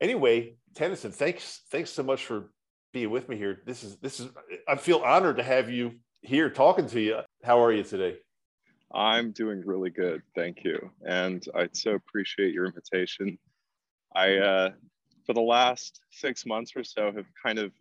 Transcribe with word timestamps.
anyway, 0.00 0.56
Tennyson, 0.74 1.12
thanks 1.12 1.62
thanks 1.70 1.90
so 1.90 2.02
much 2.02 2.24
for 2.24 2.50
being 2.92 3.10
with 3.10 3.28
me 3.28 3.36
here. 3.36 3.62
This 3.66 3.82
is 3.82 3.96
this 3.96 4.20
is 4.20 4.28
I 4.68 4.76
feel 4.76 4.98
honored 4.98 5.36
to 5.36 5.42
have 5.42 5.70
you 5.70 5.92
here 6.22 6.50
talking 6.50 6.86
to 6.88 7.00
you. 7.00 7.20
How 7.44 7.62
are 7.62 7.72
you 7.72 7.82
today? 7.82 8.18
I'm 8.94 9.32
doing 9.32 9.62
really 9.66 9.90
good, 9.90 10.22
thank 10.34 10.64
you, 10.64 10.90
and 11.06 11.44
I 11.54 11.68
so 11.72 11.92
appreciate 11.92 12.54
your 12.54 12.66
invitation. 12.66 13.38
I 14.14 14.36
uh, 14.36 14.70
for 15.26 15.32
the 15.32 15.40
last 15.40 16.00
six 16.10 16.46
months 16.46 16.72
or 16.76 16.84
so 16.84 17.12
have 17.12 17.26
kind 17.42 17.58
of 17.58 17.72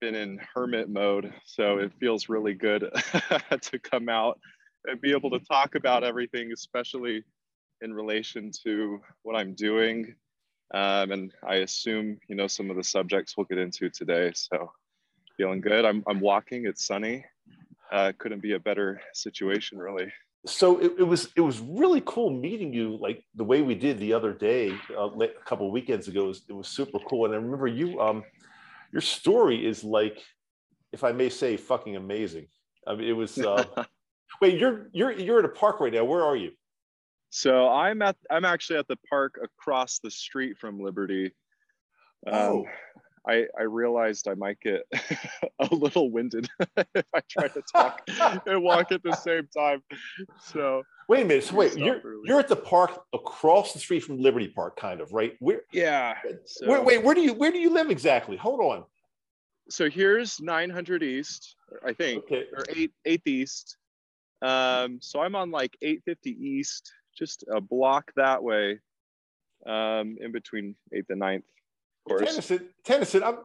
been 0.00 0.14
in 0.14 0.40
hermit 0.54 0.88
mode, 0.88 1.32
so 1.44 1.78
it 1.78 1.92
feels 1.98 2.28
really 2.28 2.54
good 2.54 2.90
to 3.60 3.78
come 3.78 4.08
out 4.08 4.38
and 4.84 5.00
be 5.00 5.12
able 5.12 5.30
to 5.30 5.40
talk 5.40 5.74
about 5.74 6.04
everything, 6.04 6.52
especially 6.52 7.24
in 7.80 7.92
relation 7.92 8.50
to 8.64 9.00
what 9.22 9.36
I'm 9.36 9.54
doing. 9.54 10.14
Um, 10.74 11.12
and 11.12 11.32
I 11.46 11.56
assume, 11.56 12.18
you 12.28 12.36
know, 12.36 12.46
some 12.46 12.70
of 12.70 12.76
the 12.76 12.84
subjects 12.84 13.36
we'll 13.36 13.46
get 13.46 13.58
into 13.58 13.88
today. 13.88 14.32
So 14.34 14.70
feeling 15.36 15.60
good. 15.60 15.84
I'm, 15.84 16.02
I'm 16.06 16.20
walking, 16.20 16.66
it's 16.66 16.86
sunny. 16.86 17.24
Uh, 17.90 18.12
couldn't 18.18 18.42
be 18.42 18.52
a 18.52 18.58
better 18.58 19.00
situation 19.14 19.78
really. 19.78 20.12
So 20.46 20.78
it, 20.78 20.92
it, 20.98 21.02
was 21.02 21.30
it 21.36 21.40
was 21.40 21.58
really 21.60 22.02
cool 22.04 22.30
meeting 22.30 22.72
you 22.72 22.96
like 22.96 23.24
the 23.34 23.44
way 23.44 23.62
we 23.62 23.74
did 23.74 23.98
the 23.98 24.12
other 24.12 24.32
day 24.32 24.72
uh, 24.96 25.08
a 25.10 25.28
couple 25.44 25.66
of 25.66 25.72
weekends 25.72 26.06
ago. 26.06 26.24
It 26.24 26.28
was, 26.28 26.42
it 26.50 26.52
was 26.52 26.68
super 26.68 26.98
cool. 27.08 27.24
And 27.24 27.34
I 27.34 27.38
remember 27.38 27.66
you 27.66 28.00
um 28.00 28.24
your 28.92 29.02
story 29.02 29.66
is 29.66 29.84
like, 29.84 30.22
if 30.92 31.04
I 31.04 31.12
may 31.12 31.28
say, 31.28 31.56
fucking 31.56 31.96
amazing. 31.96 32.46
I 32.86 32.94
mean, 32.94 33.08
it 33.08 33.12
was. 33.12 33.38
Uh, 33.38 33.64
wait, 34.40 34.58
you're 34.58 34.88
you're 34.92 35.12
you're 35.12 35.38
at 35.38 35.44
a 35.44 35.48
park 35.48 35.80
right 35.80 35.92
now. 35.92 36.04
Where 36.04 36.24
are 36.24 36.36
you? 36.36 36.52
So 37.30 37.68
I'm 37.68 38.02
at 38.02 38.16
I'm 38.30 38.44
actually 38.44 38.78
at 38.78 38.88
the 38.88 38.98
park 39.08 39.38
across 39.42 39.98
the 39.98 40.10
street 40.10 40.58
from 40.58 40.80
Liberty. 40.80 41.32
Um, 42.26 42.34
oh. 42.34 42.66
I, 43.28 43.44
I 43.58 43.64
realized 43.64 44.26
I 44.26 44.34
might 44.34 44.58
get 44.60 44.82
a 45.58 45.74
little 45.74 46.10
winded 46.10 46.48
if 46.94 47.04
I 47.14 47.20
try 47.28 47.48
to 47.48 47.62
talk 47.70 48.02
and 48.46 48.62
walk 48.62 48.90
at 48.90 49.02
the 49.02 49.14
same 49.14 49.48
time. 49.54 49.82
So 50.40 50.82
wait 51.08 51.22
a 51.22 51.24
minute. 51.26 51.44
So 51.44 51.56
wait, 51.56 51.76
you're 51.76 52.00
you're 52.24 52.40
at 52.40 52.48
the 52.48 52.56
park 52.56 53.02
across 53.12 53.74
the 53.74 53.78
street 53.78 54.00
from 54.00 54.18
Liberty 54.18 54.48
Park, 54.48 54.76
kind 54.76 55.00
of, 55.00 55.12
right? 55.12 55.34
Where? 55.40 55.62
Yeah. 55.72 56.14
So, 56.46 56.70
wait, 56.70 56.84
wait, 56.84 57.04
where 57.04 57.14
do 57.14 57.20
you 57.20 57.34
where 57.34 57.52
do 57.52 57.58
you 57.58 57.70
live 57.70 57.90
exactly? 57.90 58.36
Hold 58.36 58.60
on. 58.60 58.84
So 59.70 59.90
here's 59.90 60.40
900 60.40 61.02
East, 61.02 61.56
I 61.84 61.92
think, 61.92 62.24
okay. 62.24 62.44
or 62.56 62.64
eight 62.74 62.92
eighth 63.04 63.26
East. 63.26 63.76
Um, 64.40 64.98
so 65.02 65.20
I'm 65.20 65.34
on 65.34 65.50
like 65.50 65.76
850 65.82 66.30
East 66.30 66.92
just 67.18 67.44
a 67.52 67.60
block 67.60 68.12
that 68.16 68.42
way 68.42 68.78
um, 69.66 70.16
in 70.20 70.32
between 70.32 70.76
8th 70.94 71.10
and 71.10 71.20
9th, 71.20 71.36
of 71.36 71.42
course. 72.06 72.30
Tennyson, 72.30 72.68
Tennyson, 72.84 73.22
I'm, 73.22 73.38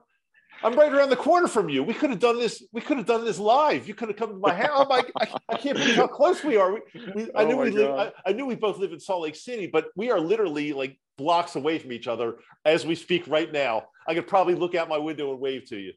I'm 0.61 0.75
right 0.75 0.93
around 0.93 1.09
the 1.09 1.15
corner 1.15 1.47
from 1.47 1.69
you. 1.69 1.83
We 1.83 1.93
could 1.93 2.09
have 2.11 2.19
done 2.19 2.37
this. 2.39 2.63
We 2.71 2.81
could 2.81 2.97
have 2.97 3.05
done 3.05 3.25
this 3.25 3.39
live. 3.39 3.87
You 3.87 3.95
could 3.95 4.09
have 4.09 4.17
come 4.17 4.29
to 4.29 4.35
my 4.35 4.53
house. 4.53 4.69
Oh 4.73 4.85
my, 4.87 5.03
I, 5.19 5.27
I 5.49 5.57
can't 5.57 5.77
believe 5.77 5.95
how 5.95 6.07
close 6.07 6.43
we 6.43 6.57
are. 6.57 6.73
We, 6.73 6.81
we, 7.15 7.23
I 7.33 7.43
oh 7.43 7.47
knew 7.47 7.57
we 7.57 7.71
live. 7.71 7.91
I, 7.91 8.11
I, 8.25 8.33
knew 8.33 8.45
we 8.45 8.55
both 8.55 8.77
live 8.77 8.93
in 8.93 8.99
Salt 8.99 9.23
Lake 9.23 9.35
City, 9.35 9.67
but 9.67 9.87
we 9.95 10.11
are 10.11 10.19
literally 10.19 10.71
like 10.73 10.97
blocks 11.17 11.55
away 11.55 11.79
from 11.79 11.91
each 11.91 12.07
other 12.07 12.35
as 12.65 12.85
we 12.85 12.95
speak 12.95 13.27
right 13.27 13.51
now. 13.51 13.83
I 14.07 14.13
could 14.13 14.27
probably 14.27 14.55
look 14.55 14.75
out 14.75 14.87
my 14.87 14.97
window 14.97 15.31
and 15.31 15.39
wave 15.39 15.65
to 15.69 15.77
you. 15.77 15.93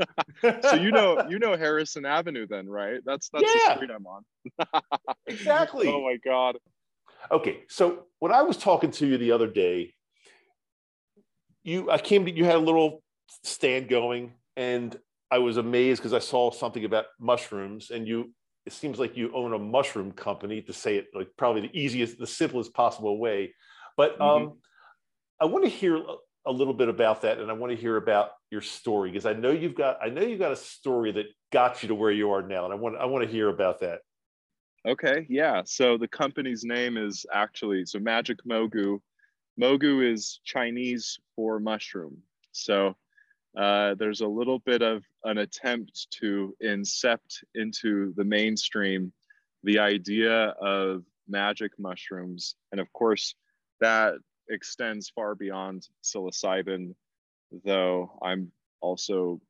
so 0.62 0.74
you 0.74 0.90
know 0.90 1.26
you 1.28 1.38
know 1.38 1.56
Harrison 1.56 2.06
Avenue 2.06 2.46
then, 2.48 2.68
right? 2.68 3.00
That's 3.04 3.28
that's 3.28 3.44
yeah. 3.44 3.74
the 3.74 3.76
street 3.76 3.90
I'm 3.94 4.06
on. 4.06 4.24
exactly. 5.26 5.88
Oh 5.88 6.02
my 6.02 6.16
god. 6.24 6.56
Okay, 7.30 7.62
so 7.68 8.04
when 8.18 8.32
I 8.32 8.42
was 8.42 8.56
talking 8.56 8.90
to 8.92 9.06
you 9.06 9.18
the 9.18 9.32
other 9.32 9.46
day, 9.46 9.94
you 11.62 11.90
I 11.90 11.98
came 11.98 12.24
to 12.26 12.30
you 12.30 12.44
had 12.44 12.56
a 12.56 12.60
little 12.60 13.02
stand 13.42 13.88
going, 13.88 14.34
and 14.56 14.96
I 15.30 15.38
was 15.38 15.56
amazed 15.56 16.00
because 16.00 16.12
I 16.12 16.20
saw 16.20 16.50
something 16.50 16.84
about 16.84 17.06
mushrooms, 17.18 17.90
and 17.90 18.06
you 18.06 18.32
it 18.64 18.72
seems 18.72 18.98
like 18.98 19.16
you 19.16 19.30
own 19.34 19.52
a 19.52 19.58
mushroom 19.58 20.12
company 20.12 20.62
to 20.62 20.72
say 20.72 20.96
it 20.96 21.06
like 21.14 21.28
probably 21.36 21.62
the 21.62 21.78
easiest, 21.78 22.18
the 22.18 22.26
simplest 22.26 22.74
possible 22.74 23.18
way. 23.18 23.54
But 23.96 24.18
mm-hmm. 24.18 24.46
um, 24.48 24.58
I 25.40 25.44
want 25.46 25.64
to 25.64 25.70
hear 25.70 26.02
a 26.46 26.52
little 26.52 26.74
bit 26.74 26.88
about 26.88 27.22
that, 27.22 27.38
and 27.38 27.50
I 27.50 27.54
want 27.54 27.72
to 27.72 27.80
hear 27.80 27.96
about 27.96 28.30
your 28.50 28.60
story 28.60 29.10
because 29.10 29.26
I 29.26 29.32
know 29.32 29.50
you've 29.50 29.74
got 29.74 29.98
I 30.02 30.08
know 30.08 30.22
you've 30.22 30.38
got 30.38 30.52
a 30.52 30.56
story 30.56 31.12
that 31.12 31.26
got 31.52 31.82
you 31.82 31.88
to 31.88 31.94
where 31.94 32.12
you 32.12 32.30
are 32.30 32.42
now, 32.42 32.64
and 32.64 32.72
I 32.72 32.76
want 32.76 32.96
I 32.96 33.06
want 33.06 33.24
to 33.24 33.30
hear 33.30 33.48
about 33.48 33.80
that. 33.80 34.00
Okay, 34.86 35.26
yeah. 35.28 35.62
So 35.64 35.98
the 35.98 36.06
company's 36.06 36.62
name 36.62 36.96
is 36.96 37.26
actually 37.32 37.84
so 37.86 37.98
Magic 37.98 38.38
Mogu. 38.44 39.00
Mogu 39.60 40.12
is 40.12 40.38
Chinese 40.44 41.18
for 41.34 41.58
mushroom. 41.58 42.18
So 42.52 42.94
uh, 43.56 43.94
there's 43.94 44.20
a 44.20 44.28
little 44.28 44.60
bit 44.60 44.82
of 44.82 45.02
an 45.24 45.38
attempt 45.38 46.06
to 46.20 46.54
incept 46.62 47.42
into 47.56 48.14
the 48.16 48.24
mainstream 48.24 49.12
the 49.64 49.80
idea 49.80 50.54
of 50.60 51.02
magic 51.26 51.72
mushrooms. 51.80 52.54
And 52.70 52.80
of 52.80 52.92
course, 52.92 53.34
that 53.80 54.14
extends 54.50 55.10
far 55.10 55.34
beyond 55.34 55.88
psilocybin, 56.04 56.94
though 57.64 58.16
I'm 58.22 58.52
also 58.80 59.40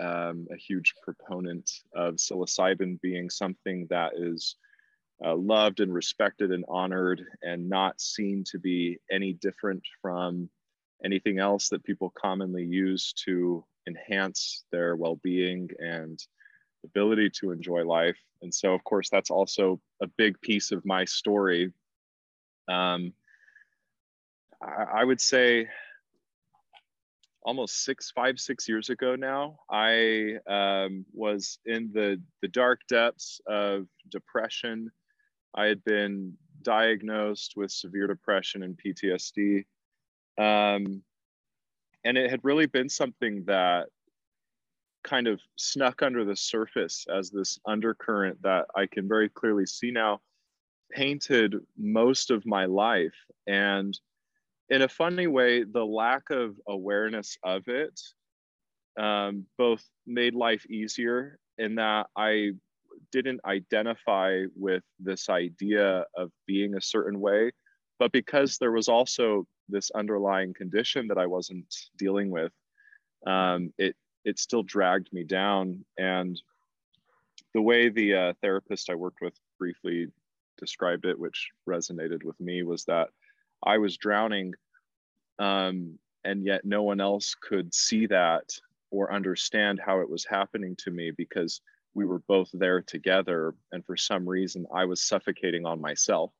um, 0.00 0.48
a 0.50 0.56
huge 0.56 0.94
proponent 1.04 1.70
of 1.94 2.14
psilocybin 2.16 3.00
being 3.00 3.30
something 3.30 3.86
that 3.88 4.14
is 4.16 4.56
uh, 5.24 5.36
loved 5.36 5.80
and 5.80 5.92
respected 5.92 6.50
and 6.50 6.64
honored 6.68 7.22
and 7.42 7.68
not 7.68 8.00
seen 8.00 8.44
to 8.50 8.58
be 8.58 8.98
any 9.10 9.32
different 9.34 9.82
from 10.00 10.48
anything 11.04 11.38
else 11.38 11.68
that 11.68 11.84
people 11.84 12.12
commonly 12.16 12.64
use 12.64 13.12
to 13.12 13.64
enhance 13.86 14.64
their 14.72 14.96
well-being 14.96 15.68
and 15.78 16.18
ability 16.84 17.30
to 17.30 17.50
enjoy 17.52 17.84
life. 17.84 18.18
And 18.42 18.52
so 18.52 18.72
of 18.72 18.82
course 18.84 19.08
that's 19.10 19.30
also 19.30 19.80
a 20.02 20.06
big 20.06 20.40
piece 20.40 20.72
of 20.72 20.84
my 20.84 21.04
story. 21.04 21.72
Um, 22.68 23.12
I, 24.60 25.00
I 25.00 25.04
would 25.04 25.20
say 25.20 25.68
almost 27.44 27.84
six 27.84 28.12
five 28.14 28.38
six 28.38 28.68
years 28.68 28.88
ago 28.88 29.16
now 29.16 29.58
i 29.68 30.34
um, 30.46 31.04
was 31.12 31.58
in 31.66 31.90
the 31.92 32.20
the 32.40 32.46
dark 32.46 32.80
depths 32.88 33.40
of 33.48 33.86
depression 34.10 34.90
I 35.54 35.66
had 35.66 35.84
been 35.84 36.34
diagnosed 36.62 37.54
with 37.56 37.70
severe 37.70 38.06
depression 38.06 38.62
and 38.62 38.78
PTSD. 38.78 39.64
Um, 40.38 41.02
and 42.04 42.16
it 42.16 42.30
had 42.30 42.40
really 42.42 42.66
been 42.66 42.88
something 42.88 43.44
that 43.46 43.88
kind 45.04 45.26
of 45.26 45.40
snuck 45.56 46.02
under 46.02 46.24
the 46.24 46.36
surface 46.36 47.06
as 47.12 47.30
this 47.30 47.58
undercurrent 47.66 48.40
that 48.42 48.66
I 48.76 48.86
can 48.86 49.08
very 49.08 49.28
clearly 49.28 49.66
see 49.66 49.90
now 49.90 50.20
painted 50.90 51.56
most 51.76 52.30
of 52.30 52.46
my 52.46 52.66
life. 52.66 53.14
And 53.46 53.98
in 54.68 54.82
a 54.82 54.88
funny 54.88 55.26
way, 55.26 55.64
the 55.64 55.84
lack 55.84 56.30
of 56.30 56.56
awareness 56.66 57.36
of 57.42 57.68
it 57.68 58.00
um, 58.98 59.46
both 59.58 59.84
made 60.06 60.34
life 60.34 60.64
easier 60.66 61.38
in 61.58 61.76
that 61.76 62.06
I 62.16 62.52
didn't 63.10 63.40
identify 63.44 64.44
with 64.54 64.82
this 64.98 65.28
idea 65.28 66.04
of 66.16 66.30
being 66.46 66.74
a 66.74 66.80
certain 66.80 67.20
way. 67.20 67.52
But 67.98 68.12
because 68.12 68.58
there 68.58 68.72
was 68.72 68.88
also 68.88 69.46
this 69.68 69.90
underlying 69.92 70.54
condition 70.54 71.08
that 71.08 71.18
I 71.18 71.26
wasn't 71.26 71.74
dealing 71.96 72.30
with, 72.30 72.52
um, 73.26 73.72
it 73.78 73.96
it 74.24 74.38
still 74.38 74.62
dragged 74.62 75.12
me 75.12 75.24
down. 75.24 75.84
And 75.98 76.40
the 77.54 77.62
way 77.62 77.88
the 77.88 78.14
uh, 78.14 78.32
therapist 78.40 78.90
I 78.90 78.94
worked 78.94 79.20
with 79.20 79.34
briefly 79.58 80.08
described 80.58 81.04
it, 81.06 81.18
which 81.18 81.50
resonated 81.68 82.24
with 82.24 82.38
me, 82.40 82.62
was 82.62 82.84
that 82.84 83.08
I 83.64 83.78
was 83.78 83.96
drowning, 83.96 84.54
um, 85.38 85.98
and 86.24 86.44
yet 86.44 86.64
no 86.64 86.82
one 86.82 87.00
else 87.00 87.34
could 87.34 87.74
see 87.74 88.06
that 88.06 88.44
or 88.90 89.12
understand 89.12 89.80
how 89.84 90.00
it 90.00 90.08
was 90.08 90.24
happening 90.24 90.76
to 90.76 90.90
me 90.90 91.10
because 91.10 91.60
we 91.94 92.04
were 92.04 92.20
both 92.20 92.48
there 92.52 92.80
together 92.80 93.54
and 93.72 93.84
for 93.84 93.96
some 93.96 94.28
reason 94.28 94.66
i 94.74 94.84
was 94.84 95.02
suffocating 95.02 95.66
on 95.66 95.80
myself. 95.80 96.32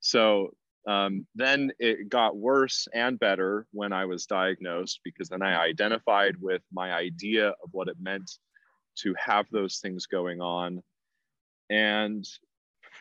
So 0.00 0.54
um, 0.88 1.26
then 1.34 1.72
it 1.78 2.08
got 2.08 2.36
worse 2.36 2.88
and 2.94 3.18
better 3.18 3.66
when 3.72 3.92
i 3.92 4.04
was 4.04 4.26
diagnosed 4.26 5.00
because 5.04 5.28
then 5.28 5.42
i 5.42 5.60
identified 5.60 6.36
with 6.40 6.62
my 6.72 6.92
idea 6.92 7.48
of 7.48 7.70
what 7.72 7.88
it 7.88 7.96
meant 8.00 8.30
to 8.96 9.14
have 9.18 9.46
those 9.50 9.78
things 9.78 10.06
going 10.06 10.40
on. 10.40 10.82
And 11.68 12.26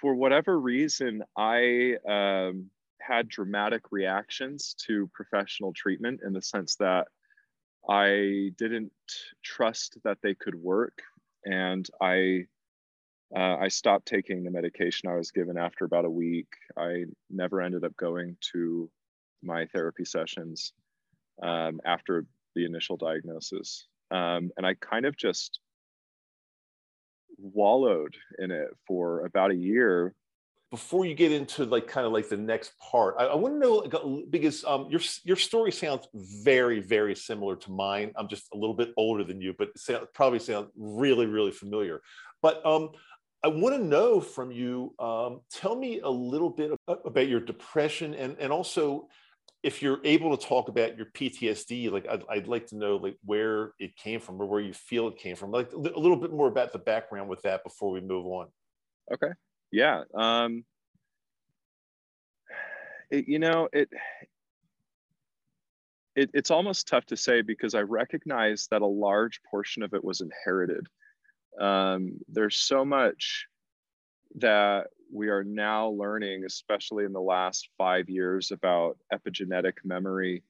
for 0.01 0.13
whatever 0.13 0.59
reason 0.59 1.23
i 1.37 1.95
um, 2.07 2.69
had 3.01 3.27
dramatic 3.27 3.91
reactions 3.91 4.75
to 4.85 5.09
professional 5.13 5.73
treatment 5.73 6.21
in 6.23 6.33
the 6.33 6.41
sense 6.41 6.75
that 6.75 7.07
I 7.89 8.51
didn't 8.57 8.91
trust 9.43 9.97
that 10.03 10.17
they 10.21 10.35
could 10.35 10.55
work 10.55 11.01
and 11.45 11.87
I 12.01 12.45
uh, 13.35 13.57
I 13.57 13.69
stopped 13.69 14.07
taking 14.07 14.43
the 14.43 14.51
medication 14.51 15.09
I 15.09 15.15
was 15.15 15.31
given 15.31 15.57
after 15.57 15.85
about 15.85 16.05
a 16.05 16.09
week. 16.11 16.47
I 16.77 17.05
never 17.29 17.61
ended 17.61 17.83
up 17.85 17.95
going 17.97 18.37
to 18.53 18.89
my 19.43 19.65
therapy 19.67 20.05
sessions. 20.05 20.71
um, 21.43 21.81
after 21.85 22.25
the 22.55 22.65
initial 22.65 22.97
diagnosis. 22.97 23.87
Um, 24.11 24.51
and 24.57 24.65
I 24.65 24.75
kind 24.75 25.05
of 25.05 25.17
just 25.17 25.59
wallowed 27.37 28.15
in 28.39 28.51
it 28.51 28.69
for 28.87 29.25
about 29.25 29.51
a 29.51 29.55
year 29.55 30.15
before 30.71 31.05
you 31.05 31.15
get 31.15 31.31
into 31.31 31.65
like 31.65 31.87
kind 31.87 32.05
of 32.05 32.13
like 32.13 32.29
the 32.29 32.37
next 32.37 32.73
part 32.79 33.15
i, 33.17 33.25
I 33.25 33.35
want 33.35 33.55
to 33.55 33.59
know 33.59 34.25
because 34.29 34.63
um, 34.65 34.87
your 34.89 35.01
your 35.23 35.35
story 35.35 35.71
sounds 35.71 36.07
very 36.13 36.79
very 36.79 37.15
similar 37.15 37.55
to 37.55 37.71
mine. 37.71 38.11
I'm 38.15 38.27
just 38.27 38.47
a 38.53 38.57
little 38.57 38.75
bit 38.75 38.93
older 38.97 39.23
than 39.23 39.41
you 39.41 39.53
but 39.57 39.77
sound, 39.77 40.07
probably 40.13 40.39
sound 40.39 40.67
really 40.77 41.25
really 41.25 41.51
familiar. 41.51 42.01
But 42.41 42.65
um, 42.65 42.89
i 43.43 43.47
want 43.47 43.73
to 43.75 43.81
know 43.81 44.19
from 44.19 44.51
you 44.51 44.93
um, 44.99 45.41
tell 45.51 45.75
me 45.75 46.01
a 46.01 46.09
little 46.09 46.49
bit 46.49 46.71
about 46.87 47.27
your 47.27 47.39
depression 47.39 48.13
and 48.13 48.37
and 48.39 48.51
also 48.51 49.07
if 49.61 49.81
you're 49.81 49.99
able 50.05 50.35
to 50.37 50.47
talk 50.47 50.69
about 50.69 50.95
your 50.95 51.07
PTSD, 51.07 51.91
like 51.91 52.07
I'd, 52.07 52.23
I'd, 52.29 52.47
like 52.47 52.67
to 52.67 52.77
know 52.77 52.95
like 52.95 53.17
where 53.25 53.73
it 53.77 53.93
came 53.97 54.21
from 54.21 54.41
or 54.41 54.45
where 54.45 54.61
you 54.61 54.71
feel 54.71 55.09
it 55.09 55.17
came 55.17 55.35
from, 55.35 55.51
like 55.51 55.73
a 55.73 55.77
little 55.77 56.15
bit 56.15 56.31
more 56.31 56.47
about 56.47 56.71
the 56.71 56.79
background 56.79 57.27
with 57.27 57.41
that 57.41 57.65
before 57.65 57.91
we 57.91 57.99
move 57.99 58.25
on. 58.25 58.47
Okay 59.11 59.33
yeah 59.71 60.03
um 60.15 60.63
it, 63.09 63.27
you 63.27 63.39
know 63.39 63.67
it, 63.73 63.89
it 66.15 66.29
it's 66.33 66.51
almost 66.51 66.87
tough 66.87 67.05
to 67.05 67.17
say 67.17 67.41
because 67.41 67.75
i 67.75 67.81
recognize 67.81 68.67
that 68.71 68.81
a 68.81 68.85
large 68.87 69.41
portion 69.49 69.83
of 69.83 69.93
it 69.93 70.03
was 70.03 70.21
inherited. 70.21 70.87
Um, 71.59 72.19
there's 72.29 72.55
so 72.55 72.85
much 72.85 73.47
that 74.35 74.87
we 75.11 75.29
are 75.29 75.43
now 75.43 75.89
learning 75.89 76.45
especially 76.45 77.03
in 77.03 77.13
the 77.13 77.19
last 77.21 77.69
five 77.77 78.09
years 78.09 78.51
about 78.51 78.97
epigenetic 79.11 79.73
memory 79.83 80.43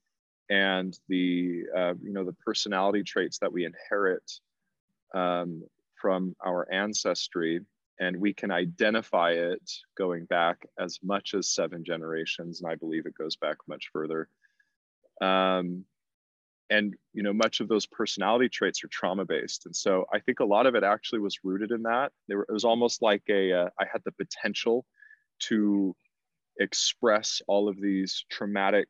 and 0.50 1.00
the 1.08 1.64
uh, 1.76 1.94
you 2.02 2.12
know 2.12 2.26
the 2.26 2.36
personality 2.46 3.04
traits 3.04 3.40
that 3.40 3.52
we 3.52 3.66
inherit 3.66 4.30
um, 5.16 5.64
from 5.96 6.36
our 6.46 6.72
ancestry 6.72 7.62
and 8.00 8.18
we 8.18 8.34
can 8.34 8.52
identify 8.52 9.32
it 9.32 9.72
going 9.98 10.26
back 10.26 10.66
as 10.80 11.00
much 11.04 11.34
as 11.34 11.50
seven 11.54 11.84
generations 11.84 12.62
and 12.62 12.72
i 12.72 12.76
believe 12.76 13.06
it 13.06 13.18
goes 13.18 13.36
back 13.36 13.58
much 13.68 13.90
further. 13.92 14.30
Um, 15.22 15.86
and 16.70 16.96
you 17.14 17.24
know 17.24 17.34
much 17.34 17.60
of 17.60 17.68
those 17.68 17.86
personality 17.86 18.48
traits 18.48 18.84
are 18.84 18.90
trauma 18.90 19.26
based 19.26 19.66
and 19.66 19.76
so 19.76 20.06
i 20.14 20.20
think 20.20 20.40
a 20.40 20.46
lot 20.46 20.68
of 20.68 20.76
it 20.76 20.84
actually 20.84 21.20
was 21.20 21.40
rooted 21.44 21.72
in 21.72 21.84
that. 21.84 22.12
Were, 22.30 22.46
it 22.48 22.54
was 22.54 22.66
almost 22.66 23.02
like 23.02 23.24
a 23.30 23.52
uh, 23.52 23.70
I 23.80 23.86
had 23.92 24.02
the 24.06 24.12
potential 24.12 24.86
to 25.48 25.96
express 26.60 27.42
all 27.48 27.70
of 27.70 27.80
these 27.80 28.26
traumatic 28.30 28.88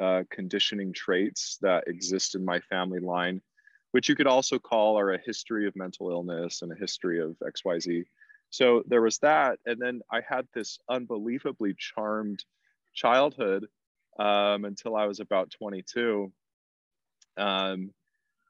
uh, 0.00 0.22
conditioning 0.30 0.92
traits 0.92 1.58
that 1.60 1.84
exist 1.86 2.34
in 2.34 2.44
my 2.44 2.60
family 2.60 3.00
line 3.00 3.40
which 3.92 4.08
you 4.08 4.14
could 4.14 4.26
also 4.26 4.58
call 4.58 4.98
are 4.98 5.12
a 5.12 5.20
history 5.24 5.66
of 5.66 5.74
mental 5.76 6.10
illness 6.10 6.62
and 6.62 6.72
a 6.72 6.78
history 6.78 7.20
of 7.20 7.36
xyz 7.38 8.04
so 8.50 8.82
there 8.86 9.02
was 9.02 9.18
that 9.18 9.58
and 9.66 9.80
then 9.80 10.00
i 10.10 10.20
had 10.26 10.46
this 10.54 10.78
unbelievably 10.88 11.74
charmed 11.78 12.44
childhood 12.94 13.66
um, 14.18 14.64
until 14.64 14.96
i 14.96 15.06
was 15.06 15.20
about 15.20 15.50
22 15.50 16.32
um, 17.36 17.90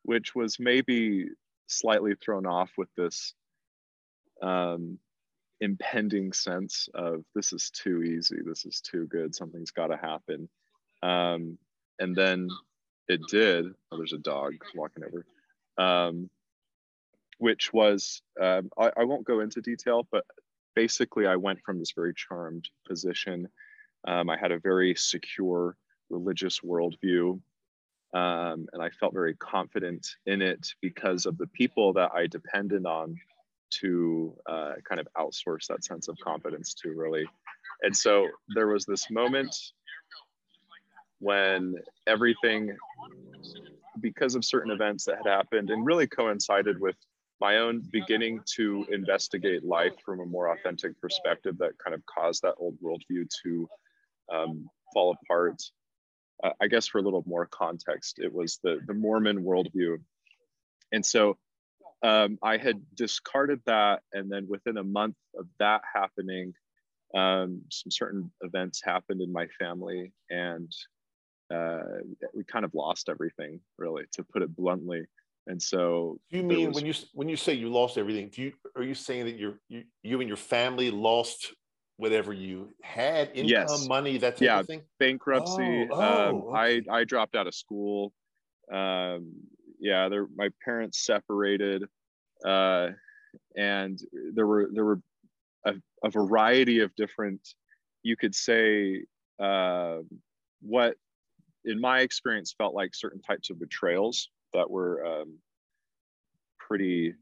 which 0.04 0.34
was 0.34 0.58
maybe 0.58 1.26
slightly 1.66 2.14
thrown 2.14 2.46
off 2.46 2.70
with 2.78 2.88
this 2.96 3.34
um, 4.42 4.98
impending 5.60 6.32
sense 6.32 6.88
of 6.94 7.24
this 7.34 7.52
is 7.52 7.70
too 7.70 8.02
easy 8.02 8.38
this 8.44 8.64
is 8.64 8.80
too 8.80 9.06
good 9.06 9.34
something's 9.34 9.70
got 9.70 9.88
to 9.88 9.96
happen. 9.96 10.48
Um, 11.02 11.58
and 11.98 12.14
then 12.14 12.48
it 13.08 13.20
did. 13.28 13.66
Oh 13.90 13.96
there's 13.96 14.12
a 14.12 14.18
dog 14.18 14.54
walking 14.74 15.04
over. 15.04 15.26
Um, 15.76 16.30
which 17.38 17.72
was 17.72 18.22
um, 18.40 18.70
I, 18.78 18.90
I, 18.96 19.04
won't 19.04 19.24
go 19.24 19.40
into 19.40 19.60
detail, 19.60 20.06
but 20.10 20.24
basically 20.74 21.26
I 21.26 21.36
went 21.36 21.60
from 21.64 21.78
this 21.78 21.92
very 21.92 22.12
charmed 22.14 22.68
position. 22.86 23.48
Um, 24.06 24.28
I 24.28 24.36
had 24.36 24.52
a 24.52 24.58
very 24.58 24.94
secure 24.94 25.76
religious 26.10 26.60
worldview, 26.60 27.40
um, 28.14 28.66
and 28.72 28.82
I 28.82 28.90
felt 28.90 29.12
very 29.12 29.34
confident 29.34 30.06
in 30.26 30.42
it 30.42 30.68
because 30.80 31.26
of 31.26 31.38
the 31.38 31.46
people 31.48 31.92
that 31.94 32.10
I 32.14 32.26
depended 32.26 32.86
on 32.86 33.16
to 33.70 34.34
uh, 34.46 34.74
kind 34.88 35.00
of 35.00 35.08
outsource 35.16 35.66
that 35.66 35.84
sense 35.84 36.08
of 36.08 36.16
confidence 36.24 36.74
to 36.74 36.90
really. 36.90 37.26
And 37.82 37.96
so 37.96 38.26
there 38.54 38.68
was 38.68 38.84
this 38.84 39.10
moment 39.10 39.54
when 41.20 41.74
everything 42.06 42.76
because 44.00 44.34
of 44.34 44.44
certain 44.44 44.70
events 44.70 45.04
that 45.04 45.16
had 45.16 45.26
happened 45.26 45.70
and 45.70 45.84
really 45.84 46.06
coincided 46.06 46.80
with 46.80 46.96
my 47.40 47.58
own 47.58 47.82
beginning 47.92 48.40
to 48.56 48.86
investigate 48.90 49.64
life 49.64 49.94
from 50.04 50.20
a 50.20 50.26
more 50.26 50.52
authentic 50.52 51.00
perspective 51.00 51.58
that 51.58 51.78
kind 51.82 51.94
of 51.94 52.02
caused 52.06 52.42
that 52.42 52.54
old 52.58 52.76
worldview 52.82 53.28
to 53.44 53.68
um, 54.32 54.68
fall 54.92 55.16
apart. 55.22 55.62
Uh, 56.42 56.50
I 56.60 56.66
guess 56.66 56.86
for 56.86 56.98
a 56.98 57.02
little 57.02 57.24
more 57.26 57.46
context, 57.46 58.18
it 58.18 58.32
was 58.32 58.58
the, 58.62 58.80
the 58.86 58.94
Mormon 58.94 59.44
worldview. 59.44 59.98
And 60.92 61.04
so 61.04 61.36
um, 62.02 62.38
I 62.42 62.56
had 62.56 62.80
discarded 62.94 63.60
that. 63.66 64.02
And 64.12 64.30
then 64.30 64.46
within 64.48 64.76
a 64.76 64.84
month 64.84 65.16
of 65.38 65.46
that 65.58 65.82
happening, 65.92 66.54
um, 67.14 67.62
some 67.70 67.90
certain 67.90 68.30
events 68.42 68.82
happened 68.84 69.20
in 69.20 69.32
my 69.32 69.46
family. 69.58 70.12
And 70.30 70.70
uh, 71.52 71.82
we 72.34 72.44
kind 72.44 72.64
of 72.64 72.74
lost 72.74 73.08
everything, 73.08 73.60
really, 73.78 74.04
to 74.12 74.22
put 74.22 74.42
it 74.42 74.54
bluntly 74.54 75.06
and 75.48 75.60
so 75.60 76.20
do 76.30 76.36
you 76.36 76.42
mean 76.42 76.68
was, 76.68 76.76
when 76.76 76.86
you 76.86 76.94
when 77.14 77.28
you 77.28 77.36
say 77.36 77.52
you 77.52 77.68
lost 77.68 77.98
everything 77.98 78.28
do 78.28 78.42
you 78.42 78.52
are 78.76 78.82
you 78.82 78.94
saying 78.94 79.24
that 79.24 79.36
you 79.36 79.54
you, 79.68 79.82
you 80.02 80.20
and 80.20 80.28
your 80.28 80.36
family 80.36 80.90
lost 80.90 81.54
whatever 81.96 82.32
you 82.32 82.68
had 82.82 83.28
income 83.34 83.48
yes. 83.48 83.88
money 83.88 84.18
that 84.18 84.34
type 84.34 84.42
yeah, 84.42 84.60
of 84.60 84.66
thing 84.66 84.82
bankruptcy 85.00 85.88
oh, 85.90 85.94
oh, 85.94 86.28
um, 86.28 86.34
okay. 86.36 86.84
i 86.90 86.98
i 86.98 87.04
dropped 87.04 87.34
out 87.34 87.46
of 87.46 87.54
school 87.54 88.12
um, 88.72 89.32
yeah 89.80 90.08
there 90.08 90.26
my 90.36 90.50
parents 90.64 91.04
separated 91.04 91.84
uh, 92.46 92.88
and 93.56 93.98
there 94.34 94.46
were 94.46 94.68
there 94.72 94.84
were 94.84 95.00
a, 95.64 95.74
a 96.04 96.10
variety 96.10 96.80
of 96.80 96.94
different 96.94 97.40
you 98.02 98.16
could 98.16 98.34
say 98.34 99.02
uh, 99.42 99.96
what 100.60 100.94
in 101.64 101.80
my 101.80 102.00
experience 102.00 102.54
felt 102.56 102.74
like 102.74 102.94
certain 102.94 103.20
types 103.20 103.50
of 103.50 103.58
betrayals 103.58 104.28
that 104.54 104.70
were 104.70 105.04
um, 105.04 105.38
pretty 106.58 107.14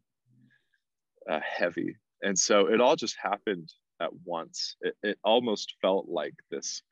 uh, 1.31 1.41
heavy. 1.41 1.97
And 2.23 2.39
so 2.39 2.67
it 2.67 2.81
all 2.81 2.97
just 2.97 3.17
happened 3.21 3.73
at 4.01 4.11
once. 4.25 4.77
It, 4.81 4.95
it 5.03 5.19
almost 5.25 5.75
felt 5.81 6.09
like 6.09 6.35
this, 6.51 6.83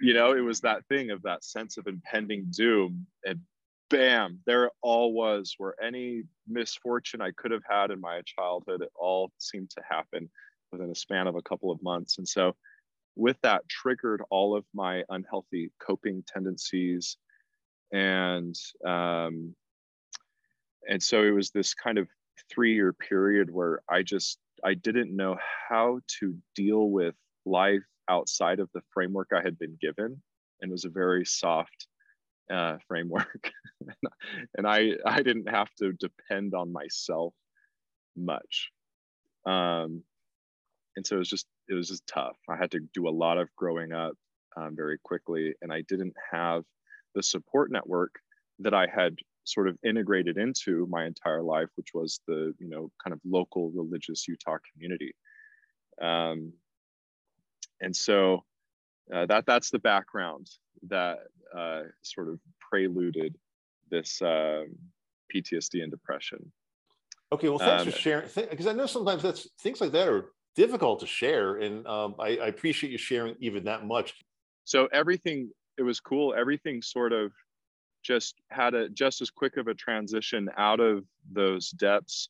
you 0.00 0.14
know, 0.14 0.32
it 0.32 0.40
was 0.40 0.60
that 0.60 0.86
thing 0.86 1.10
of 1.10 1.22
that 1.22 1.44
sense 1.44 1.76
of 1.76 1.86
impending 1.86 2.46
doom. 2.50 3.06
And 3.24 3.40
bam, 3.88 4.40
there 4.46 4.66
it 4.66 4.72
all 4.82 5.12
was, 5.12 5.54
where 5.58 5.74
any 5.82 6.24
misfortune 6.48 7.20
I 7.20 7.32
could 7.36 7.50
have 7.50 7.64
had 7.68 7.90
in 7.90 8.00
my 8.00 8.22
childhood, 8.24 8.82
it 8.82 8.92
all 8.94 9.32
seemed 9.38 9.70
to 9.70 9.82
happen 9.88 10.30
within 10.72 10.90
a 10.90 10.94
span 10.94 11.26
of 11.26 11.36
a 11.36 11.42
couple 11.42 11.70
of 11.70 11.82
months. 11.82 12.18
And 12.18 12.26
so 12.26 12.54
with 13.16 13.36
that 13.42 13.68
triggered 13.68 14.22
all 14.30 14.56
of 14.56 14.64
my 14.72 15.02
unhealthy 15.08 15.70
coping 15.80 16.22
tendencies 16.26 17.16
and 17.92 18.54
um, 18.86 19.54
and 20.88 21.02
so 21.02 21.22
it 21.22 21.30
was 21.30 21.50
this 21.50 21.74
kind 21.74 21.98
of 21.98 22.08
three 22.50 22.74
year 22.74 22.92
period 22.92 23.50
where 23.50 23.80
i 23.88 24.02
just 24.02 24.38
i 24.64 24.74
didn't 24.74 25.14
know 25.14 25.36
how 25.68 26.00
to 26.06 26.34
deal 26.54 26.90
with 26.90 27.14
life 27.46 27.82
outside 28.08 28.60
of 28.60 28.68
the 28.74 28.80
framework 28.92 29.28
i 29.36 29.42
had 29.42 29.58
been 29.58 29.76
given. 29.80 30.20
And 30.60 30.70
it 30.70 30.72
was 30.72 30.84
a 30.84 30.90
very 30.90 31.24
soft 31.24 31.86
uh, 32.52 32.76
framework. 32.88 33.50
And 34.56 34.66
i 34.66 34.92
i 35.06 35.22
didn't 35.22 35.48
have 35.48 35.68
to 35.78 35.92
depend 35.92 36.54
on 36.54 36.72
myself 36.72 37.34
much. 38.16 38.70
Um, 39.46 40.02
and 40.96 41.06
so 41.06 41.16
it 41.16 41.20
was 41.20 41.30
just 41.30 41.46
it 41.68 41.74
was 41.74 41.88
just 41.88 42.06
tough. 42.06 42.36
I 42.48 42.56
had 42.56 42.72
to 42.72 42.80
do 42.94 43.08
a 43.08 43.18
lot 43.24 43.38
of 43.38 43.48
growing 43.56 43.92
up 43.92 44.14
um, 44.56 44.76
very 44.76 44.98
quickly. 45.02 45.54
And 45.62 45.72
i 45.72 45.82
didn't 45.88 46.14
have 46.30 46.64
the 47.14 47.22
support 47.22 47.70
network 47.70 48.14
that 48.58 48.74
I 48.74 48.86
had 48.86 49.16
sort 49.44 49.68
of 49.68 49.76
integrated 49.84 50.36
into 50.36 50.86
my 50.90 51.06
entire 51.06 51.42
life, 51.42 51.68
which 51.76 51.88
was 51.94 52.20
the 52.26 52.54
you 52.58 52.68
know 52.68 52.90
kind 53.02 53.12
of 53.12 53.20
local 53.24 53.70
religious 53.70 54.26
Utah 54.28 54.58
community. 54.72 55.12
Um, 56.00 56.52
and 57.80 57.94
so 57.94 58.44
uh, 59.14 59.26
that 59.26 59.46
that's 59.46 59.70
the 59.70 59.78
background 59.78 60.48
that 60.88 61.18
uh, 61.56 61.82
sort 62.02 62.28
of 62.28 62.38
preluded 62.70 63.36
this 63.90 64.20
um, 64.22 64.68
PTSD 65.34 65.82
and 65.82 65.90
depression. 65.90 66.52
Okay, 67.32 67.48
well, 67.48 67.58
thanks 67.58 67.82
um, 67.82 67.90
for 67.90 67.98
sharing. 67.98 68.28
Because 68.34 68.66
I 68.66 68.72
know 68.72 68.86
sometimes 68.86 69.22
that's 69.22 69.48
things 69.60 69.80
like 69.80 69.92
that 69.92 70.08
are 70.08 70.32
difficult 70.56 71.00
to 71.00 71.06
share, 71.06 71.56
and 71.56 71.86
um, 71.86 72.14
I, 72.18 72.36
I 72.36 72.46
appreciate 72.46 72.90
you 72.90 72.98
sharing 72.98 73.36
even 73.40 73.64
that 73.64 73.86
much. 73.86 74.14
So 74.64 74.88
everything 74.92 75.50
it 75.78 75.82
was 75.82 76.00
cool. 76.00 76.34
Everything 76.34 76.82
sort 76.82 77.12
of 77.12 77.32
just 78.02 78.36
had 78.50 78.74
a 78.74 78.88
just 78.88 79.20
as 79.20 79.30
quick 79.30 79.56
of 79.56 79.68
a 79.68 79.74
transition 79.74 80.48
out 80.56 80.80
of 80.80 81.04
those 81.30 81.70
depths. 81.70 82.28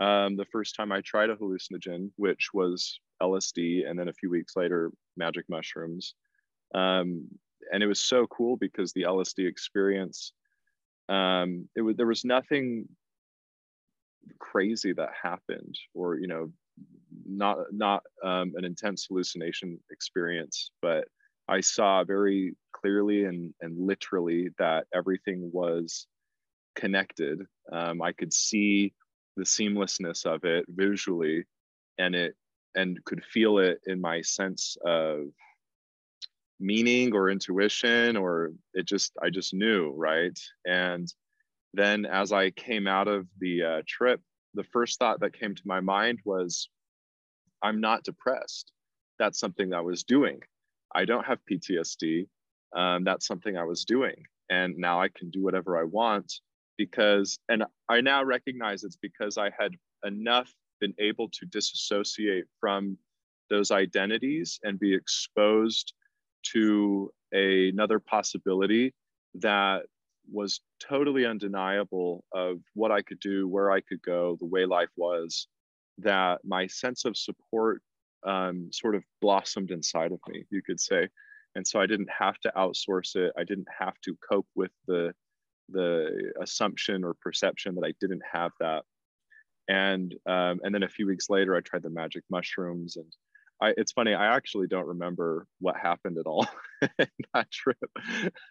Um, 0.00 0.36
the 0.36 0.46
first 0.52 0.76
time 0.76 0.92
I 0.92 1.00
tried 1.00 1.30
a 1.30 1.36
hallucinogen, 1.36 2.10
which 2.16 2.50
was 2.54 3.00
LSD, 3.20 3.88
and 3.88 3.98
then 3.98 4.08
a 4.08 4.12
few 4.12 4.30
weeks 4.30 4.54
later, 4.56 4.92
magic 5.16 5.44
mushrooms. 5.48 6.14
Um, 6.74 7.26
and 7.72 7.82
it 7.82 7.86
was 7.86 8.00
so 8.00 8.26
cool 8.28 8.56
because 8.56 8.92
the 8.92 9.02
LSD 9.02 9.46
experience, 9.48 10.32
um, 11.08 11.68
it 11.74 11.82
was 11.82 11.96
there 11.96 12.06
was 12.06 12.24
nothing 12.24 12.88
crazy 14.38 14.92
that 14.92 15.10
happened, 15.20 15.76
or 15.94 16.16
you 16.18 16.28
know, 16.28 16.52
not 17.26 17.58
not 17.72 18.02
um, 18.24 18.52
an 18.56 18.64
intense 18.64 19.06
hallucination 19.06 19.78
experience, 19.90 20.70
but 20.80 21.08
I 21.48 21.60
saw 21.60 22.04
very 22.04 22.54
clearly 22.72 23.24
and, 23.24 23.54
and 23.60 23.78
literally 23.78 24.50
that 24.58 24.86
everything 24.94 25.50
was 25.52 26.06
connected. 26.76 27.40
Um, 27.72 28.02
I 28.02 28.12
could 28.12 28.32
see 28.32 28.92
the 29.36 29.44
seamlessness 29.44 30.26
of 30.26 30.44
it 30.44 30.66
visually 30.68 31.44
and 31.98 32.14
it 32.14 32.34
and 32.74 33.02
could 33.04 33.24
feel 33.24 33.58
it 33.58 33.80
in 33.86 34.00
my 34.00 34.20
sense 34.20 34.76
of 34.84 35.28
meaning 36.60 37.14
or 37.14 37.30
intuition 37.30 38.16
or 38.16 38.50
it 38.74 38.84
just 38.84 39.12
i 39.22 39.30
just 39.30 39.54
knew 39.54 39.92
right? 39.96 40.38
And 40.66 41.06
then 41.72 42.04
as 42.04 42.32
i 42.32 42.50
came 42.50 42.86
out 42.86 43.08
of 43.08 43.26
the 43.38 43.62
uh, 43.62 43.82
trip 43.86 44.20
the 44.54 44.64
first 44.64 44.98
thought 44.98 45.20
that 45.20 45.38
came 45.38 45.54
to 45.54 45.62
my 45.64 45.80
mind 45.80 46.18
was 46.24 46.68
i'm 47.62 47.80
not 47.80 48.02
depressed. 48.04 48.72
That's 49.18 49.38
something 49.38 49.72
i 49.72 49.80
was 49.80 50.02
doing 50.02 50.40
i 50.94 51.04
don't 51.04 51.26
have 51.26 51.38
ptsd 51.50 52.26
um, 52.74 53.04
that's 53.04 53.26
something 53.26 53.56
I 53.56 53.64
was 53.64 53.84
doing. 53.84 54.24
And 54.50 54.76
now 54.76 55.00
I 55.00 55.08
can 55.08 55.30
do 55.30 55.42
whatever 55.42 55.78
I 55.78 55.84
want 55.84 56.32
because, 56.76 57.38
and 57.48 57.64
I 57.88 58.00
now 58.00 58.24
recognize 58.24 58.84
it's 58.84 58.96
because 58.96 59.36
I 59.38 59.50
had 59.58 59.72
enough 60.04 60.52
been 60.80 60.94
able 60.98 61.28
to 61.30 61.46
disassociate 61.46 62.44
from 62.60 62.96
those 63.50 63.70
identities 63.70 64.60
and 64.62 64.78
be 64.78 64.94
exposed 64.94 65.92
to 66.52 67.10
a, 67.34 67.70
another 67.70 67.98
possibility 67.98 68.94
that 69.34 69.82
was 70.30 70.60
totally 70.80 71.24
undeniable 71.26 72.24
of 72.32 72.58
what 72.74 72.92
I 72.92 73.02
could 73.02 73.18
do, 73.20 73.48
where 73.48 73.70
I 73.70 73.80
could 73.80 74.02
go, 74.02 74.36
the 74.38 74.46
way 74.46 74.66
life 74.66 74.90
was, 74.96 75.48
that 75.98 76.40
my 76.44 76.66
sense 76.66 77.04
of 77.04 77.16
support 77.16 77.82
um, 78.26 78.70
sort 78.72 78.94
of 78.94 79.04
blossomed 79.20 79.70
inside 79.70 80.12
of 80.12 80.20
me, 80.28 80.44
you 80.50 80.62
could 80.62 80.80
say. 80.80 81.08
And 81.54 81.66
so 81.66 81.80
i 81.80 81.86
didn't 81.86 82.10
have 82.16 82.38
to 82.40 82.52
outsource 82.56 83.16
it. 83.16 83.32
I 83.36 83.44
didn't 83.44 83.68
have 83.78 83.94
to 84.04 84.16
cope 84.28 84.46
with 84.54 84.70
the 84.86 85.12
the 85.70 86.32
assumption 86.40 87.04
or 87.04 87.14
perception 87.20 87.74
that 87.74 87.86
i 87.86 87.92
didn't 88.00 88.22
have 88.30 88.52
that. 88.60 88.84
And 89.68 90.14
um, 90.26 90.60
and 90.62 90.74
then 90.74 90.82
a 90.82 90.88
few 90.88 91.06
weeks 91.06 91.28
later 91.28 91.54
i 91.56 91.60
tried 91.60 91.82
the 91.82 91.90
magic 91.90 92.24
mushrooms. 92.30 92.96
And 92.96 93.12
I, 93.60 93.74
it's 93.76 93.92
funny 93.92 94.14
i 94.14 94.34
actually 94.36 94.68
don't 94.68 94.86
remember 94.86 95.46
what 95.60 95.76
happened 95.76 96.18
at 96.18 96.26
all 96.26 96.46
in 96.82 97.08
that 97.34 97.50
trip. 97.50 97.78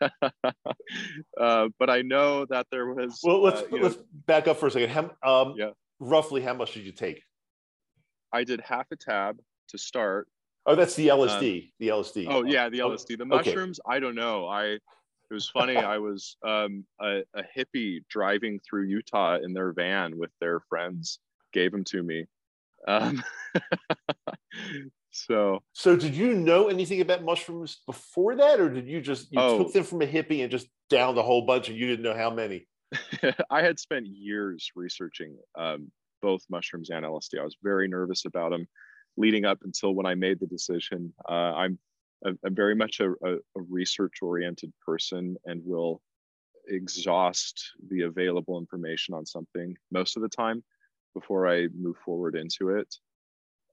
Uh, 1.40 1.68
but 1.80 1.90
i 1.90 2.02
know 2.02 2.46
that 2.50 2.66
there 2.72 2.88
was 2.94 3.20
well 3.24 3.42
let's 3.44 3.62
uh, 3.62 3.66
let's 3.72 3.96
know, 3.96 4.04
back 4.26 4.48
up 4.48 4.58
for 4.58 4.68
a 4.68 4.72
second. 4.72 4.90
How, 4.90 5.42
um, 5.42 5.54
yeah. 5.58 5.70
roughly 6.00 6.42
how 6.42 6.54
much 6.54 6.74
did 6.74 6.86
you 6.86 6.92
take? 6.92 7.22
I 8.34 8.44
did 8.44 8.62
half 8.62 8.88
a 8.92 8.96
tab 8.96 9.38
to 9.70 9.78
start 9.78 10.28
Oh, 10.68 10.76
that's 10.76 10.96
the 10.96 11.08
LSD. 11.08 11.64
Um, 11.64 11.70
the 11.80 11.88
LSD. 11.88 12.28
Oh 12.30 12.44
yeah, 12.44 12.68
the 12.68 12.80
LSD. 12.80 13.18
The 13.18 13.26
mushrooms. 13.26 13.80
Okay. 13.80 13.96
I 13.96 14.00
don't 14.00 14.16
know. 14.16 14.48
I. 14.48 14.66
It 15.30 15.34
was 15.34 15.50
funny. 15.50 15.78
I 15.78 15.98
was 15.98 16.36
um, 16.46 16.86
a, 17.02 17.22
a 17.34 17.44
hippie 17.58 18.00
driving 18.10 18.60
through 18.60 18.84
Utah 18.84 19.38
in 19.42 19.54
their 19.54 19.72
van 19.72 20.18
with 20.18 20.32
their 20.42 20.60
friends. 20.70 21.20
Gave 21.54 21.72
them 21.72 21.86
to 21.86 22.04
me. 22.04 22.26
Um, 22.86 23.24
so. 25.12 25.64
So 25.72 25.96
did 25.96 26.14
you 26.14 26.34
know 26.34 26.68
anything 26.68 27.00
about 27.00 27.24
mushrooms 27.24 27.80
before 27.86 28.36
that, 28.36 28.60
or 28.60 28.70
did 28.70 28.88
you 28.88 29.00
just 29.00 29.32
you 29.32 29.40
oh, 29.40 29.60
took 29.60 29.72
them 29.72 29.84
from 29.86 30.02
a 30.02 30.06
hippie 30.06 30.42
and 30.42 30.52
just 30.52 30.68
downed 30.90 31.18
a 31.18 31.24
whole 31.24 31.46
bunch, 31.46 31.70
and 31.70 31.78
you 31.78 31.88
didn't 31.88 32.04
know 32.04 32.16
how 32.16 32.30
many? 32.30 32.68
I 33.50 33.62
had 33.62 33.80
spent 33.80 34.06
years 34.06 34.70
researching 34.76 35.38
um, 35.58 35.92
both 36.22 36.42
mushrooms 36.50 36.90
and 36.90 37.06
LSD. 37.06 37.40
I 37.40 37.44
was 37.44 37.56
very 37.64 37.88
nervous 37.88 38.26
about 38.26 38.52
them 38.52 38.68
leading 39.18 39.46
up 39.46 39.60
until 39.64 39.94
when 39.94 40.06
I 40.06 40.16
made 40.16 40.40
the 40.40 40.48
decision. 40.48 41.14
Uh, 41.28 41.54
I'm, 41.54 41.80
I'm 42.26 42.56
very 42.56 42.76
much 42.76 43.00
a, 43.00 43.12
a, 43.12 43.36
a 43.36 43.62
research 43.70 44.22
oriented 44.22 44.72
person 44.86 45.36
and 45.46 45.62
will 45.66 46.02
exhaust 46.68 47.72
the 47.90 48.04
available 48.04 48.60
information 48.60 49.14
on 49.14 49.26
something 49.26 49.76
most 49.92 50.16
of 50.16 50.22
the 50.22 50.30
time 50.30 50.64
before 51.14 51.48
I 51.48 51.68
move 51.76 51.98
forward 52.04 52.36
into 52.36 52.70
it. 52.70 52.96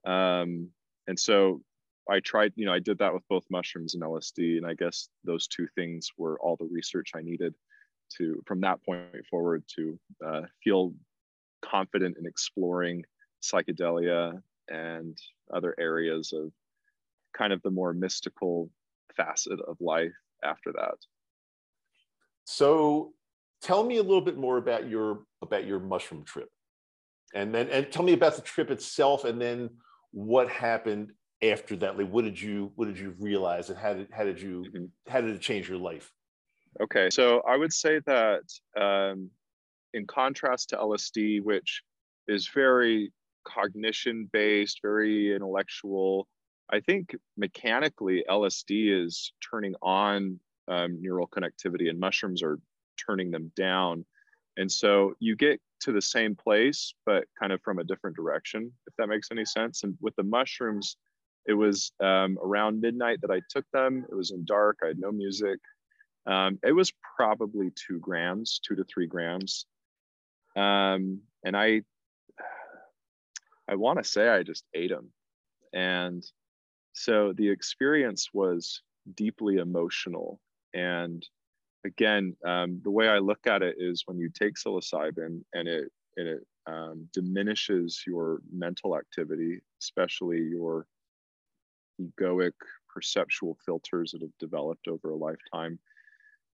Um, 0.09 0.69
and 1.07 1.19
so 1.19 1.61
I 2.09 2.19
tried, 2.19 2.53
you 2.55 2.65
know, 2.65 2.73
I 2.73 2.79
did 2.79 2.99
that 2.99 3.13
with 3.13 3.27
both 3.29 3.45
mushrooms 3.49 3.93
and 3.93 4.03
LSD. 4.03 4.57
And 4.57 4.65
I 4.65 4.73
guess 4.73 5.09
those 5.23 5.47
two 5.47 5.67
things 5.75 6.11
were 6.17 6.39
all 6.39 6.55
the 6.55 6.69
research 6.71 7.11
I 7.15 7.21
needed 7.21 7.53
to, 8.17 8.41
from 8.45 8.61
that 8.61 8.83
point 8.83 9.01
forward, 9.29 9.63
to 9.75 9.99
uh, 10.25 10.41
feel 10.63 10.93
confident 11.61 12.17
in 12.17 12.25
exploring 12.25 13.03
psychedelia 13.43 14.41
and 14.69 15.17
other 15.53 15.75
areas 15.79 16.33
of 16.33 16.51
kind 17.37 17.53
of 17.53 17.61
the 17.61 17.71
more 17.71 17.93
mystical 17.93 18.69
facet 19.15 19.59
of 19.61 19.77
life 19.79 20.13
after 20.43 20.71
that. 20.73 20.95
So 22.45 23.13
tell 23.61 23.83
me 23.83 23.97
a 23.97 24.03
little 24.03 24.21
bit 24.21 24.37
more 24.37 24.57
about 24.57 24.87
your 24.87 25.23
about 25.41 25.65
your 25.65 25.79
mushroom 25.79 26.23
trip. 26.23 26.49
And 27.33 27.53
then 27.53 27.69
and 27.69 27.91
tell 27.91 28.03
me 28.03 28.13
about 28.13 28.35
the 28.35 28.41
trip 28.41 28.71
itself 28.71 29.25
and 29.25 29.41
then 29.41 29.69
what 30.11 30.49
happened 30.49 31.11
after 31.43 31.75
that. 31.77 31.97
Like 31.97 32.09
what 32.09 32.23
did 32.23 32.39
you 32.39 32.71
what 32.75 32.85
did 32.85 32.97
you 32.97 33.15
realize 33.19 33.69
and 33.69 33.77
how 33.77 33.93
did 33.93 34.07
how 34.11 34.23
did 34.23 34.41
you 34.41 34.65
mm-hmm. 34.73 35.11
how 35.11 35.21
did 35.21 35.35
it 35.35 35.41
change 35.41 35.67
your 35.67 35.79
life? 35.79 36.11
Okay, 36.81 37.09
so 37.09 37.41
I 37.47 37.55
would 37.55 37.71
say 37.71 38.01
that 38.05 38.41
um, 38.79 39.29
in 39.93 40.05
contrast 40.05 40.69
to 40.69 40.77
LSD, 40.77 41.41
which 41.41 41.81
is 42.27 42.49
very 42.53 43.13
cognition 43.45 44.29
based, 44.31 44.79
very 44.81 45.33
intellectual. 45.33 46.27
I 46.71 46.79
think 46.79 47.15
mechanically, 47.37 48.23
LSD 48.29 49.05
is 49.05 49.31
turning 49.49 49.75
on 49.81 50.39
um, 50.67 51.01
neural 51.01 51.27
connectivity, 51.27 51.89
and 51.89 51.99
mushrooms 51.99 52.41
are 52.41 52.59
turning 53.05 53.31
them 53.31 53.51
down. 53.55 54.05
And 54.57 54.71
so 54.71 55.13
you 55.19 55.35
get 55.35 55.59
to 55.81 55.91
the 55.91 56.01
same 56.01 56.35
place, 56.35 56.93
but 57.05 57.25
kind 57.39 57.51
of 57.51 57.61
from 57.61 57.79
a 57.79 57.83
different 57.83 58.15
direction, 58.15 58.71
if 58.87 58.93
that 58.97 59.07
makes 59.07 59.29
any 59.31 59.45
sense. 59.45 59.83
And 59.83 59.95
with 60.01 60.15
the 60.15 60.23
mushrooms, 60.23 60.97
it 61.45 61.53
was 61.53 61.91
um, 61.99 62.37
around 62.41 62.81
midnight 62.81 63.19
that 63.21 63.31
I 63.31 63.41
took 63.49 63.65
them. 63.71 64.05
It 64.09 64.15
was 64.15 64.31
in 64.31 64.45
dark. 64.45 64.79
I 64.83 64.87
had 64.87 64.99
no 64.99 65.11
music. 65.11 65.59
Um, 66.25 66.57
it 66.63 66.71
was 66.71 66.91
probably 67.15 67.71
two 67.75 67.99
grams, 67.99 68.59
two 68.67 68.75
to 68.75 68.83
three 68.85 69.05
grams. 69.05 69.65
Um, 70.55 71.19
and 71.43 71.55
I 71.55 71.81
I 73.67 73.75
want 73.75 73.97
to 73.99 74.03
say 74.03 74.29
I 74.29 74.43
just 74.43 74.63
ate 74.73 74.91
them. 74.91 75.11
And 75.73 76.25
so 76.93 77.33
the 77.33 77.49
experience 77.49 78.29
was 78.33 78.81
deeply 79.15 79.57
emotional. 79.57 80.39
And 80.73 81.25
again, 81.85 82.35
um, 82.45 82.81
the 82.83 82.91
way 82.91 83.07
I 83.07 83.19
look 83.19 83.47
at 83.47 83.61
it 83.61 83.75
is 83.77 84.03
when 84.05 84.17
you 84.17 84.29
take 84.29 84.55
psilocybin 84.55 85.43
and 85.53 85.67
it, 85.67 85.91
and 86.17 86.27
it 86.27 86.47
um, 86.67 87.07
diminishes 87.13 88.01
your 88.07 88.39
mental 88.51 88.97
activity, 88.97 89.59
especially 89.81 90.41
your 90.41 90.87
egoic 92.01 92.53
perceptual 92.93 93.57
filters 93.65 94.11
that 94.11 94.21
have 94.21 94.37
developed 94.39 94.87
over 94.87 95.11
a 95.11 95.17
lifetime. 95.17 95.79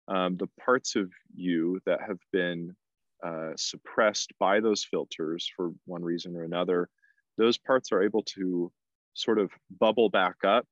Um, 0.08 0.38
the 0.38 0.50
parts 0.60 0.96
of 0.96 1.12
you 1.36 1.80
that 1.86 2.00
have 2.06 2.20
been 2.34 2.76
uh, 3.24 3.52
suppressed 3.56 4.34
by 4.40 4.60
those 4.60 4.84
filters 4.84 5.50
for 5.56 5.72
one 5.86 6.04
reason 6.04 6.36
or 6.36 6.44
another 6.44 6.90
those 7.38 7.58
parts 7.58 7.92
are 7.92 8.04
able 8.04 8.24
to 8.24 8.72
sort 9.14 9.40
of 9.40 9.52
bubble 9.80 10.10
back 10.10 10.38
up. 10.46 10.66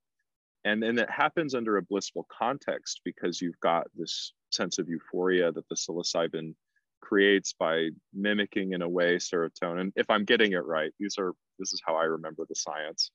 And 0.65 0.83
then 0.83 0.99
it 0.99 1.09
happens 1.09 1.55
under 1.55 1.77
a 1.77 1.81
blissful 1.81 2.27
context 2.29 3.01
because 3.05 3.41
you've 3.41 3.59
got 3.61 3.87
this 3.95 4.33
sense 4.51 4.77
of 4.77 4.89
euphoria 4.89 5.51
that 5.51 5.67
the 5.69 5.75
psilocybin 5.75 6.53
creates 7.01 7.53
by 7.53 7.89
mimicking 8.13 8.73
in 8.73 8.81
a 8.81 8.89
way 8.89 9.15
serotonin. 9.15 9.91
If 9.95 10.09
I'm 10.09 10.25
getting 10.25 10.51
it 10.51 10.65
right, 10.65 10.91
these 10.99 11.15
are 11.17 11.33
this 11.57 11.73
is 11.73 11.81
how 11.85 11.95
I 11.95 12.03
remember 12.03 12.45
the 12.47 12.55
science. 12.55 13.11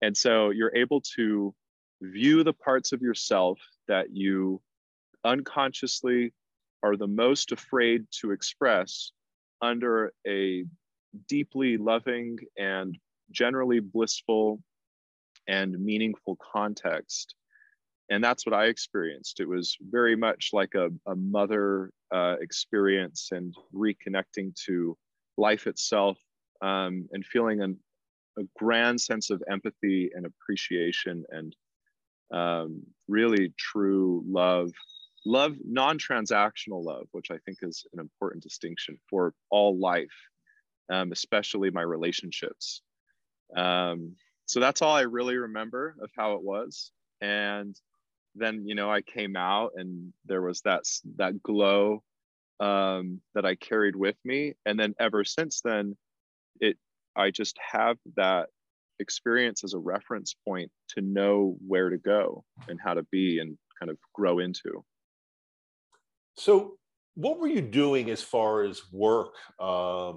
And 0.00 0.16
so 0.16 0.50
you're 0.50 0.74
able 0.74 1.02
to 1.16 1.54
view 2.00 2.42
the 2.42 2.52
parts 2.52 2.92
of 2.92 3.00
yourself 3.00 3.60
that 3.86 4.06
you 4.10 4.60
unconsciously 5.24 6.32
are 6.82 6.96
the 6.96 7.06
most 7.06 7.52
afraid 7.52 8.06
to 8.20 8.32
express 8.32 9.12
under 9.60 10.12
a 10.26 10.64
deeply 11.28 11.76
loving 11.76 12.38
and 12.58 12.96
generally 13.30 13.80
blissful 13.80 14.62
and 15.48 15.78
meaningful 15.78 16.36
context. 16.52 17.34
and 18.10 18.22
that's 18.22 18.44
what 18.44 18.54
I 18.54 18.66
experienced. 18.66 19.40
It 19.40 19.48
was 19.48 19.76
very 19.80 20.16
much 20.16 20.50
like 20.52 20.74
a, 20.74 20.90
a 21.06 21.14
mother 21.16 21.90
uh, 22.14 22.36
experience 22.40 23.30
and 23.32 23.54
reconnecting 23.74 24.54
to 24.66 24.96
life 25.38 25.66
itself 25.66 26.18
um, 26.62 27.08
and 27.12 27.24
feeling 27.24 27.62
an, 27.62 27.78
a 28.38 28.42
grand 28.56 29.00
sense 29.00 29.30
of 29.30 29.42
empathy 29.50 30.10
and 30.14 30.26
appreciation 30.26 31.24
and 31.30 31.56
um, 32.32 32.82
really 33.08 33.52
true 33.58 34.22
love 34.26 34.70
love 35.24 35.54
non-transactional 35.64 36.84
love 36.84 37.06
which 37.12 37.30
i 37.30 37.38
think 37.44 37.58
is 37.62 37.86
an 37.92 38.00
important 38.00 38.42
distinction 38.42 38.98
for 39.08 39.32
all 39.50 39.78
life 39.78 40.08
um, 40.92 41.10
especially 41.12 41.70
my 41.70 41.82
relationships. 41.82 42.82
Um, 43.56 44.16
so 44.46 44.60
that's 44.60 44.82
all 44.82 44.94
i 44.94 45.02
really 45.02 45.36
remember 45.36 45.96
of 46.02 46.10
how 46.16 46.34
it 46.34 46.42
was. 46.42 46.92
And 47.20 47.74
then 48.34 48.66
you 48.66 48.74
know 48.74 48.90
i 48.90 49.02
came 49.02 49.36
out 49.36 49.72
and 49.76 50.12
there 50.24 50.42
was 50.42 50.60
that 50.62 50.84
that 51.16 51.42
glow 51.42 52.02
um, 52.60 53.20
that 53.34 53.44
i 53.44 53.54
carried 53.54 53.96
with 53.96 54.16
me. 54.24 54.54
And 54.66 54.78
then 54.78 54.94
ever 54.98 55.24
since 55.24 55.60
then 55.62 55.96
it 56.60 56.76
i 57.16 57.30
just 57.30 57.56
have 57.72 57.96
that 58.16 58.48
experience 58.98 59.64
as 59.64 59.74
a 59.74 59.78
reference 59.78 60.34
point 60.46 60.70
to 60.90 61.00
know 61.00 61.56
where 61.66 61.90
to 61.90 61.98
go 61.98 62.44
and 62.68 62.78
how 62.82 62.94
to 62.94 63.02
be 63.10 63.38
and 63.38 63.56
kind 63.78 63.90
of 63.90 63.98
grow 64.14 64.38
into. 64.38 64.84
So, 66.36 66.76
what 67.14 67.38
were 67.38 67.48
you 67.48 67.60
doing 67.60 68.10
as 68.10 68.22
far 68.22 68.62
as 68.62 68.80
work 68.90 69.34
uh, 69.60 70.12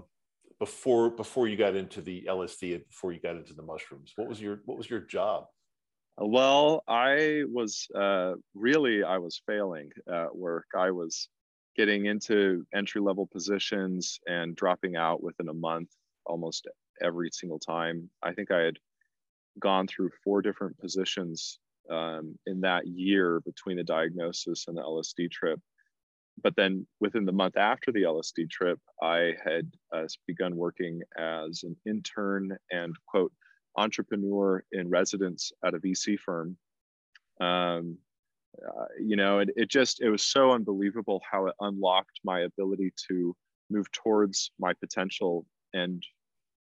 before 0.59 1.09
before 1.09 1.47
you 1.47 1.57
got 1.57 1.75
into 1.75 2.01
the 2.01 2.25
LSD 2.29 2.75
and 2.75 2.87
before 2.87 3.11
you 3.11 3.19
got 3.19 3.35
into 3.35 3.53
the 3.53 3.63
mushrooms? 3.63 4.13
What 4.15 4.27
was 4.27 4.41
your 4.41 4.61
what 4.65 4.77
was 4.77 4.89
your 4.89 5.01
job? 5.01 5.45
Well, 6.17 6.83
I 6.87 7.43
was 7.51 7.87
uh, 7.93 8.33
really 8.53 9.03
I 9.03 9.17
was 9.17 9.41
failing 9.45 9.89
at 10.11 10.35
work. 10.35 10.67
I 10.75 10.91
was 10.91 11.27
getting 11.75 12.05
into 12.05 12.65
entry 12.73 13.01
level 13.01 13.27
positions 13.27 14.19
and 14.27 14.55
dropping 14.55 14.95
out 14.95 15.21
within 15.21 15.49
a 15.49 15.53
month 15.53 15.89
almost 16.25 16.67
every 17.03 17.29
single 17.31 17.59
time. 17.59 18.09
I 18.23 18.33
think 18.33 18.49
I 18.49 18.59
had 18.59 18.77
gone 19.59 19.87
through 19.87 20.09
four 20.23 20.41
different 20.41 20.77
positions 20.79 21.59
um, 21.89 22.37
in 22.45 22.61
that 22.61 22.87
year 22.87 23.41
between 23.41 23.77
the 23.77 23.83
diagnosis 23.83 24.65
and 24.67 24.77
the 24.77 24.81
LSD 24.81 25.29
trip 25.31 25.59
but 26.43 26.55
then 26.55 26.85
within 26.99 27.25
the 27.25 27.31
month 27.31 27.57
after 27.57 27.91
the 27.91 28.03
LSD 28.03 28.49
trip, 28.49 28.79
I 29.01 29.33
had 29.43 29.71
uh, 29.93 30.07
begun 30.27 30.55
working 30.55 31.01
as 31.17 31.63
an 31.63 31.75
intern 31.85 32.57
and 32.71 32.95
quote 33.07 33.31
entrepreneur 33.77 34.63
in 34.71 34.89
residence 34.89 35.51
at 35.63 35.73
a 35.73 35.79
VC 35.79 36.17
firm. 36.19 36.57
Um, 37.41 37.97
uh, 38.65 38.85
you 38.99 39.15
know, 39.15 39.39
it, 39.39 39.49
it 39.55 39.69
just 39.69 40.01
it 40.01 40.09
was 40.09 40.23
so 40.23 40.51
unbelievable 40.51 41.21
how 41.29 41.47
it 41.47 41.55
unlocked 41.59 42.19
my 42.23 42.41
ability 42.41 42.93
to 43.09 43.35
move 43.69 43.91
towards 43.91 44.51
my 44.59 44.73
potential 44.73 45.45
and 45.73 46.03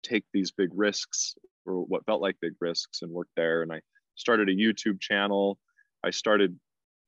take 0.03 0.25
these 0.33 0.51
big 0.51 0.71
risks 0.73 1.35
or 1.67 1.85
what 1.85 2.05
felt 2.07 2.23
like 2.23 2.37
big 2.41 2.55
risks 2.61 3.03
and 3.03 3.11
work 3.11 3.29
there. 3.37 3.63
And 3.63 3.73
I 3.73 3.81
started 4.15 4.49
a 4.49 4.55
YouTube 4.55 5.01
channel. 5.01 5.59
I 6.05 6.11
started 6.11 6.59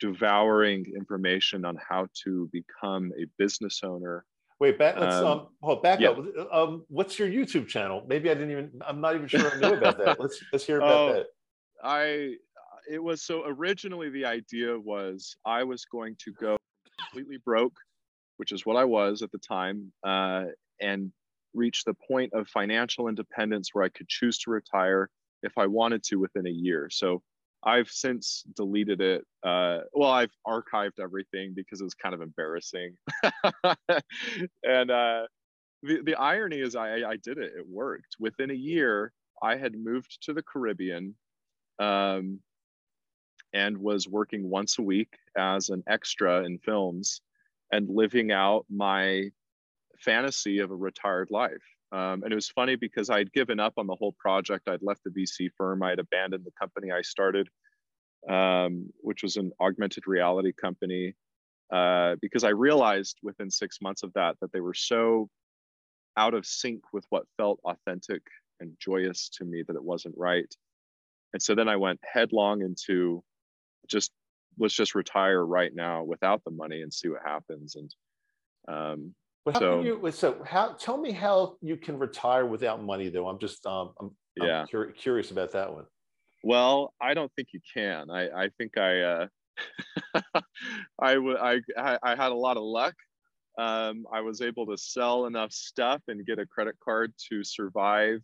devouring 0.02 0.84
information 0.96 1.64
on 1.64 1.78
how 1.88 2.08
to 2.24 2.50
become 2.52 3.12
a 3.16 3.24
business 3.38 3.82
owner. 3.84 4.24
Wait, 4.58 4.76
back, 4.76 4.98
let's 4.98 5.14
um, 5.14 5.26
um, 5.26 5.46
hold, 5.62 5.82
back 5.82 6.00
yeah. 6.00 6.10
up. 6.10 6.18
Um, 6.52 6.84
what's 6.88 7.18
your 7.20 7.28
YouTube 7.28 7.68
channel? 7.68 8.04
Maybe 8.08 8.28
I 8.28 8.34
didn't 8.34 8.50
even. 8.50 8.70
I'm 8.84 9.00
not 9.00 9.14
even 9.14 9.28
sure 9.28 9.40
I 9.40 9.58
knew 9.60 9.74
about 9.76 9.98
that. 9.98 10.18
Let's 10.20 10.42
let's 10.52 10.66
hear 10.66 10.78
about 10.78 10.92
oh, 10.92 11.12
that. 11.14 11.26
I 11.84 12.34
it 12.90 13.02
was 13.02 13.22
so 13.22 13.44
originally 13.46 14.10
the 14.10 14.24
idea 14.24 14.76
was 14.76 15.36
I 15.46 15.62
was 15.62 15.84
going 15.84 16.16
to 16.24 16.32
go 16.32 16.56
completely 16.98 17.38
broke, 17.44 17.76
which 18.38 18.50
is 18.50 18.66
what 18.66 18.76
I 18.76 18.84
was 18.84 19.22
at 19.22 19.30
the 19.30 19.38
time, 19.38 19.92
uh, 20.04 20.46
and 20.80 21.12
reach 21.54 21.84
the 21.84 21.94
point 21.94 22.32
of 22.32 22.48
financial 22.48 23.06
independence 23.06 23.70
where 23.72 23.84
I 23.84 23.88
could 23.88 24.08
choose 24.08 24.38
to 24.40 24.50
retire 24.50 25.08
if 25.44 25.58
I 25.58 25.66
wanted 25.66 26.02
to 26.04 26.16
within 26.16 26.46
a 26.48 26.50
year. 26.50 26.88
So 26.90 27.22
I've 27.64 27.88
since 27.88 28.44
deleted 28.56 29.00
it. 29.00 29.24
Uh, 29.42 29.80
well, 29.92 30.10
I've 30.10 30.32
archived 30.46 30.98
everything 31.00 31.52
because 31.54 31.80
it 31.80 31.84
was 31.84 31.94
kind 31.94 32.14
of 32.14 32.20
embarrassing. 32.20 32.96
and 34.64 34.90
uh, 34.90 35.26
the, 35.82 36.00
the 36.04 36.14
irony 36.16 36.60
is, 36.60 36.74
I, 36.74 37.02
I 37.08 37.16
did 37.16 37.38
it. 37.38 37.52
It 37.56 37.66
worked. 37.68 38.16
Within 38.18 38.50
a 38.50 38.54
year, 38.54 39.12
I 39.42 39.56
had 39.56 39.74
moved 39.74 40.18
to 40.22 40.32
the 40.32 40.42
Caribbean 40.42 41.14
um, 41.78 42.40
and 43.52 43.78
was 43.78 44.08
working 44.08 44.48
once 44.48 44.78
a 44.78 44.82
week 44.82 45.16
as 45.36 45.70
an 45.70 45.82
extra 45.86 46.44
in 46.44 46.58
films 46.58 47.20
and 47.70 47.88
living 47.88 48.32
out 48.32 48.66
my 48.70 49.30
fantasy 49.98 50.58
of 50.58 50.70
a 50.70 50.76
retired 50.76 51.28
life. 51.30 51.62
Um, 51.92 52.22
and 52.22 52.32
it 52.32 52.34
was 52.34 52.48
funny 52.48 52.76
because 52.76 53.10
I'd 53.10 53.32
given 53.32 53.60
up 53.60 53.74
on 53.76 53.86
the 53.86 53.94
whole 53.94 54.14
project. 54.18 54.68
I'd 54.68 54.82
left 54.82 55.02
the 55.04 55.10
VC 55.10 55.50
firm. 55.56 55.82
I 55.82 55.90
had 55.90 55.98
abandoned 55.98 56.44
the 56.44 56.52
company 56.58 56.90
I 56.90 57.02
started, 57.02 57.48
um, 58.28 58.88
which 59.00 59.22
was 59.22 59.36
an 59.36 59.52
augmented 59.60 60.06
reality 60.06 60.52
company, 60.52 61.14
uh, 61.70 62.16
because 62.22 62.44
I 62.44 62.50
realized 62.50 63.18
within 63.22 63.50
six 63.50 63.78
months 63.82 64.02
of 64.02 64.12
that 64.14 64.36
that 64.40 64.52
they 64.52 64.60
were 64.60 64.74
so 64.74 65.28
out 66.16 66.32
of 66.34 66.46
sync 66.46 66.82
with 66.94 67.04
what 67.10 67.26
felt 67.36 67.60
authentic 67.64 68.22
and 68.60 68.72
joyous 68.78 69.28
to 69.28 69.44
me 69.44 69.62
that 69.66 69.76
it 69.76 69.84
wasn't 69.84 70.14
right. 70.16 70.52
And 71.34 71.42
so 71.42 71.54
then 71.54 71.68
I 71.68 71.76
went 71.76 72.00
headlong 72.10 72.62
into 72.62 73.22
just 73.86 74.12
let's 74.58 74.74
just 74.74 74.94
retire 74.94 75.44
right 75.44 75.74
now 75.74 76.04
without 76.04 76.42
the 76.44 76.50
money 76.50 76.82
and 76.82 76.92
see 76.92 77.08
what 77.08 77.22
happens. 77.24 77.76
And 77.76 77.94
um, 78.68 79.14
but 79.44 79.54
how 79.54 79.60
so, 79.60 79.80
you, 79.82 80.10
so 80.10 80.42
how, 80.44 80.72
tell 80.72 80.96
me 80.96 81.12
how 81.12 81.56
you 81.60 81.76
can 81.76 81.98
retire 81.98 82.46
without 82.46 82.82
money 82.82 83.08
though. 83.08 83.28
I'm 83.28 83.38
just, 83.38 83.66
um, 83.66 83.92
I'm, 84.00 84.10
yeah. 84.36 84.62
I'm 84.62 84.66
cur- 84.68 84.92
curious 84.92 85.30
about 85.30 85.52
that 85.52 85.72
one. 85.72 85.84
Well, 86.44 86.94
I 87.00 87.14
don't 87.14 87.30
think 87.34 87.48
you 87.52 87.60
can. 87.72 88.10
I, 88.10 88.44
I 88.44 88.48
think 88.58 88.78
I, 88.78 89.00
uh, 89.00 89.26
I, 91.00 91.14
w- 91.14 91.36
I, 91.36 91.60
I 91.76 92.16
had 92.16 92.32
a 92.32 92.36
lot 92.36 92.56
of 92.56 92.62
luck. 92.62 92.94
Um, 93.58 94.06
I 94.12 94.20
was 94.20 94.40
able 94.40 94.66
to 94.66 94.76
sell 94.78 95.26
enough 95.26 95.52
stuff 95.52 96.02
and 96.08 96.24
get 96.26 96.38
a 96.38 96.46
credit 96.46 96.76
card 96.82 97.12
to 97.28 97.44
survive 97.44 98.20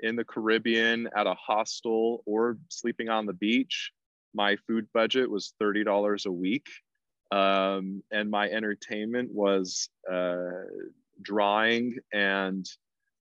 in 0.00 0.16
the 0.16 0.24
Caribbean 0.24 1.08
at 1.16 1.26
a 1.26 1.34
hostel 1.34 2.22
or 2.26 2.58
sleeping 2.68 3.08
on 3.08 3.26
the 3.26 3.32
beach. 3.32 3.92
My 4.34 4.56
food 4.66 4.86
budget 4.92 5.30
was 5.30 5.54
$30 5.60 6.26
a 6.26 6.32
week 6.32 6.66
um, 7.32 8.02
and 8.12 8.30
my 8.30 8.48
entertainment 8.50 9.32
was 9.32 9.88
uh, 10.10 10.64
drawing 11.22 11.96
and 12.12 12.68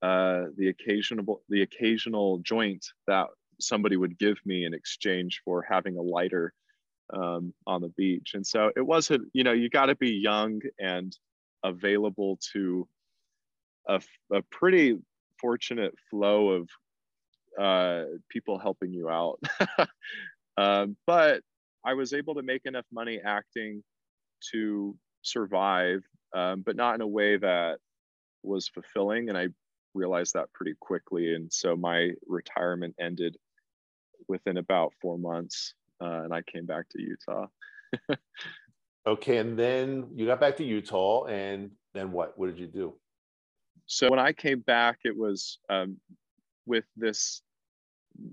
uh, 0.01 0.43
the 0.57 0.67
occasional 0.67 1.41
the 1.47 1.61
occasional 1.61 2.39
joint 2.39 2.85
that 3.07 3.27
somebody 3.61 3.95
would 3.95 4.19
give 4.19 4.37
me 4.45 4.65
in 4.65 4.73
exchange 4.73 5.41
for 5.45 5.65
having 5.67 5.97
a 5.97 6.01
lighter 6.01 6.53
um, 7.13 7.53
on 7.65 7.81
the 7.81 7.93
beach. 7.95 8.31
And 8.33 8.45
so 8.45 8.69
it 8.75 8.81
wasn't, 8.81 9.29
you 9.31 9.45
know, 9.45 9.53
you 9.53 9.69
got 9.69 9.85
to 9.85 9.95
be 9.95 10.11
young 10.11 10.59
and 10.77 11.15
available 11.63 12.37
to 12.51 12.85
a, 13.87 14.01
a 14.33 14.41
pretty 14.51 14.97
fortunate 15.39 15.93
flow 16.09 16.49
of 16.49 16.69
uh, 17.57 18.03
people 18.29 18.59
helping 18.59 18.91
you 18.91 19.09
out. 19.09 19.39
um, 20.57 20.97
but 21.07 21.41
I 21.85 21.93
was 21.93 22.13
able 22.13 22.35
to 22.35 22.41
make 22.41 22.65
enough 22.65 22.85
money 22.91 23.19
acting 23.23 23.83
to 24.51 24.97
survive, 25.21 26.01
um, 26.35 26.63
but 26.65 26.75
not 26.75 26.95
in 26.95 27.01
a 27.01 27.07
way 27.07 27.37
that 27.37 27.77
was 28.43 28.67
fulfilling. 28.67 29.29
And 29.29 29.37
I 29.37 29.47
realized 29.93 30.33
that 30.33 30.51
pretty 30.53 30.73
quickly. 30.79 31.35
And 31.35 31.51
so 31.53 31.75
my 31.75 32.11
retirement 32.27 32.95
ended 32.99 33.37
within 34.27 34.57
about 34.57 34.93
four 34.99 35.19
months, 35.19 35.75
uh, 36.01 36.23
and 36.23 36.33
I 36.33 36.41
came 36.41 36.65
back 36.65 36.89
to 36.89 37.01
Utah. 37.01 37.47
okay, 39.07 39.37
and 39.37 39.57
then 39.57 40.07
you 40.15 40.25
got 40.25 40.39
back 40.39 40.57
to 40.57 40.63
Utah, 40.63 41.25
and 41.25 41.71
then 41.93 42.11
what? 42.11 42.37
What 42.37 42.47
did 42.47 42.57
you 42.57 42.67
do? 42.67 42.95
So 43.85 44.09
when 44.09 44.19
I 44.19 44.33
came 44.33 44.61
back, 44.61 44.99
it 45.03 45.15
was 45.15 45.59
um, 45.69 45.97
with 46.65 46.85
this 46.97 47.43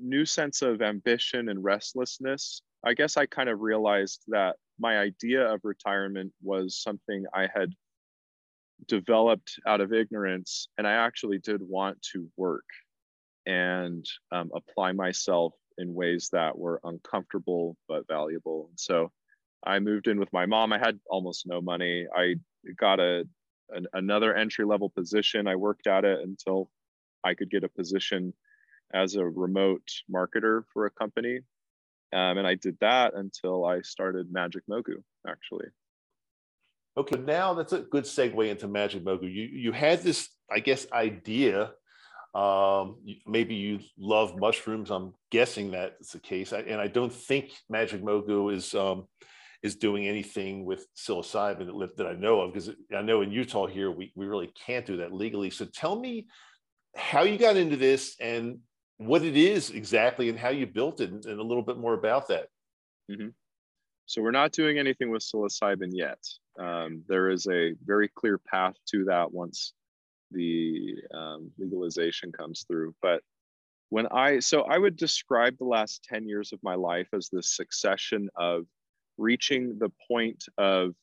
new 0.01 0.25
sense 0.25 0.63
of 0.63 0.81
ambition 0.81 1.51
and 1.51 1.63
restlessness 1.63 2.63
I 2.85 2.95
guess 2.95 3.17
I 3.17 3.27
kind 3.27 3.49
of 3.49 3.61
realized 3.61 4.23
that 4.29 4.57
my 4.79 4.99
idea 4.99 5.47
of 5.53 5.61
retirement 5.63 6.33
was 6.43 6.83
something 6.83 7.25
I 7.33 7.49
had 7.55 7.73
developed 8.89 9.59
out 9.67 9.81
of 9.81 9.93
ignorance, 9.93 10.69
and 10.77 10.87
I 10.87 10.93
actually 10.93 11.39
did 11.39 11.61
want 11.63 12.03
to 12.13 12.29
work 12.37 12.65
and 13.47 14.05
um, 14.33 14.51
apply 14.55 14.93
myself 14.93 15.55
in 15.79 15.95
ways 15.95 16.29
that 16.33 16.59
were 16.59 16.81
uncomfortable 16.85 17.77
but 17.89 18.07
valuable. 18.09 18.71
So 18.77 19.11
I 19.65 19.79
moved 19.79 20.09
in 20.09 20.19
with 20.19 20.33
my 20.33 20.47
mom. 20.47 20.73
I 20.73 20.79
had 20.79 20.99
almost 21.09 21.47
no 21.47 21.61
money. 21.61 22.07
I 22.15 22.35
got 22.77 22.99
a 22.99 23.25
an, 23.71 23.87
another 23.93 24.35
entry 24.35 24.65
level 24.65 24.91
position. 24.91 25.47
I 25.47 25.57
worked 25.57 25.87
at 25.87 26.05
it 26.05 26.21
until 26.21 26.69
I 27.25 27.35
could 27.35 27.51
get 27.51 27.65
a 27.65 27.69
position 27.69 28.35
as 28.93 29.15
a 29.15 29.25
remote 29.25 29.89
marketer 30.13 30.65
for 30.73 30.87
a 30.87 30.91
company 30.91 31.41
Um, 32.13 32.39
and 32.39 32.47
I 32.47 32.55
did 32.57 32.77
that 32.81 33.15
until 33.15 33.65
I 33.65 33.81
started 33.83 34.33
Magic 34.33 34.63
Mogu, 34.69 35.03
actually. 35.27 35.67
Okay, 36.97 37.17
now 37.17 37.55
that's 37.55 37.73
a 37.73 37.81
good 37.81 38.05
segue 38.05 38.51
into 38.51 38.69
Magic 38.69 39.03
Mogu. 39.03 39.23
You 39.23 39.45
you 39.45 39.73
had 39.73 40.03
this, 40.03 40.29
I 40.51 40.61
guess, 40.61 40.87
idea. 40.93 41.73
Um, 42.35 42.97
maybe 43.27 43.55
you 43.55 43.81
love 43.99 44.39
mushrooms. 44.39 44.91
I'm 44.91 45.15
guessing 45.31 45.71
that's 45.71 46.13
the 46.13 46.19
case. 46.19 46.53
I, 46.53 46.61
and 46.61 46.81
I 46.81 46.89
don't 46.89 47.13
think 47.13 47.53
Magic 47.71 48.03
Mogu 48.03 48.53
is 48.55 48.75
um, 48.75 49.07
is 49.63 49.77
doing 49.77 50.07
anything 50.07 50.67
with 50.67 50.87
psilocybin 50.97 51.67
that, 51.81 51.97
that 51.97 52.07
I 52.07 52.15
know 52.15 52.41
of, 52.41 52.53
because 52.53 52.71
I 52.95 53.01
know 53.01 53.23
in 53.23 53.31
Utah 53.31 53.67
here 53.67 53.91
we 53.91 54.13
we 54.15 54.27
really 54.27 54.53
can't 54.67 54.85
do 54.85 54.99
that 54.99 55.15
legally. 55.15 55.49
So 55.51 55.65
tell 55.65 55.99
me 55.99 56.27
how 56.95 57.23
you 57.23 57.39
got 57.39 57.57
into 57.57 57.77
this 57.77 58.17
and 58.21 58.59
what 58.99 59.23
it 59.23 59.37
is 59.37 59.71
exactly 59.71 60.29
and 60.29 60.39
how 60.39 60.51
you 60.51 60.67
built 60.67 61.01
it 61.01 61.11
and, 61.11 61.25
a 61.27 61.43
little 61.43 61.63
bit 61.63 61.79
more 61.79 61.95
about 61.95 62.29
that. 62.29 62.49
Mm-hmm. 63.11 63.29
So 64.07 64.23
we're 64.23 64.31
not 64.31 64.53
doing 64.53 64.79
anything 64.79 65.11
with 65.11 65.23
psilocybin 65.23 65.91
yet. 65.93 66.19
Um, 66.59 67.03
there 67.09 67.31
is 67.31 67.47
a 67.47 67.75
very 67.85 68.09
clear 68.09 68.39
path 68.39 68.75
to 68.91 69.05
that 69.05 69.33
once 69.33 69.73
the 70.31 70.97
um, 71.15 71.51
legalization 71.59 72.33
comes 72.33 72.65
through. 72.69 72.95
But 73.01 73.23
when 73.91 74.07
I, 74.09 74.39
so 74.41 74.63
I 74.63 74.79
would 74.79 74.97
describe 74.97 75.57
the 75.59 75.65
last 75.65 76.05
10 76.05 76.27
years 76.27 76.53
of 76.53 76.61
my 76.63 76.75
life 76.75 77.09
as 77.13 77.29
this 77.31 77.57
succession 77.57 78.29
of 78.37 78.65
reaching 79.19 79.79
the 79.79 79.91
point 80.09 80.45
of 80.59 80.95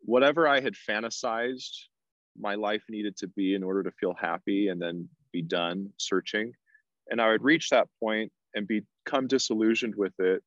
whatever 0.00 0.48
I 0.48 0.60
had 0.60 0.74
fantasized 0.74 1.72
my 2.38 2.54
life 2.54 2.82
needed 2.88 3.16
to 3.18 3.28
be 3.28 3.54
in 3.54 3.62
order 3.62 3.82
to 3.82 3.90
feel 3.92 4.14
happy 4.14 4.68
and 4.68 4.80
then 4.80 5.08
be 5.32 5.42
done 5.42 5.90
searching. 5.96 6.52
And 7.10 7.20
I 7.20 7.30
would 7.30 7.42
reach 7.42 7.70
that 7.70 7.88
point 8.00 8.32
and 8.54 8.68
become 8.68 9.26
disillusioned 9.26 9.94
with 9.96 10.14
it 10.18 10.42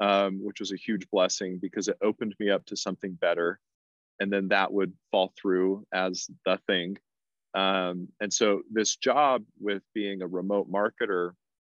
um, 0.00 0.40
which 0.42 0.60
was 0.60 0.72
a 0.72 0.76
huge 0.76 1.08
blessing 1.10 1.58
because 1.60 1.88
it 1.88 1.96
opened 2.02 2.34
me 2.38 2.50
up 2.50 2.64
to 2.66 2.76
something 2.76 3.12
better. 3.20 3.60
And 4.20 4.32
then 4.32 4.48
that 4.48 4.72
would 4.72 4.92
fall 5.10 5.32
through 5.40 5.86
as 5.92 6.28
the 6.44 6.58
thing. 6.66 6.96
Um, 7.54 8.08
and 8.20 8.32
so 8.32 8.62
this 8.70 8.96
job 8.96 9.44
with 9.60 9.82
being 9.94 10.22
a 10.22 10.26
remote 10.26 10.70
marketer, 10.70 11.32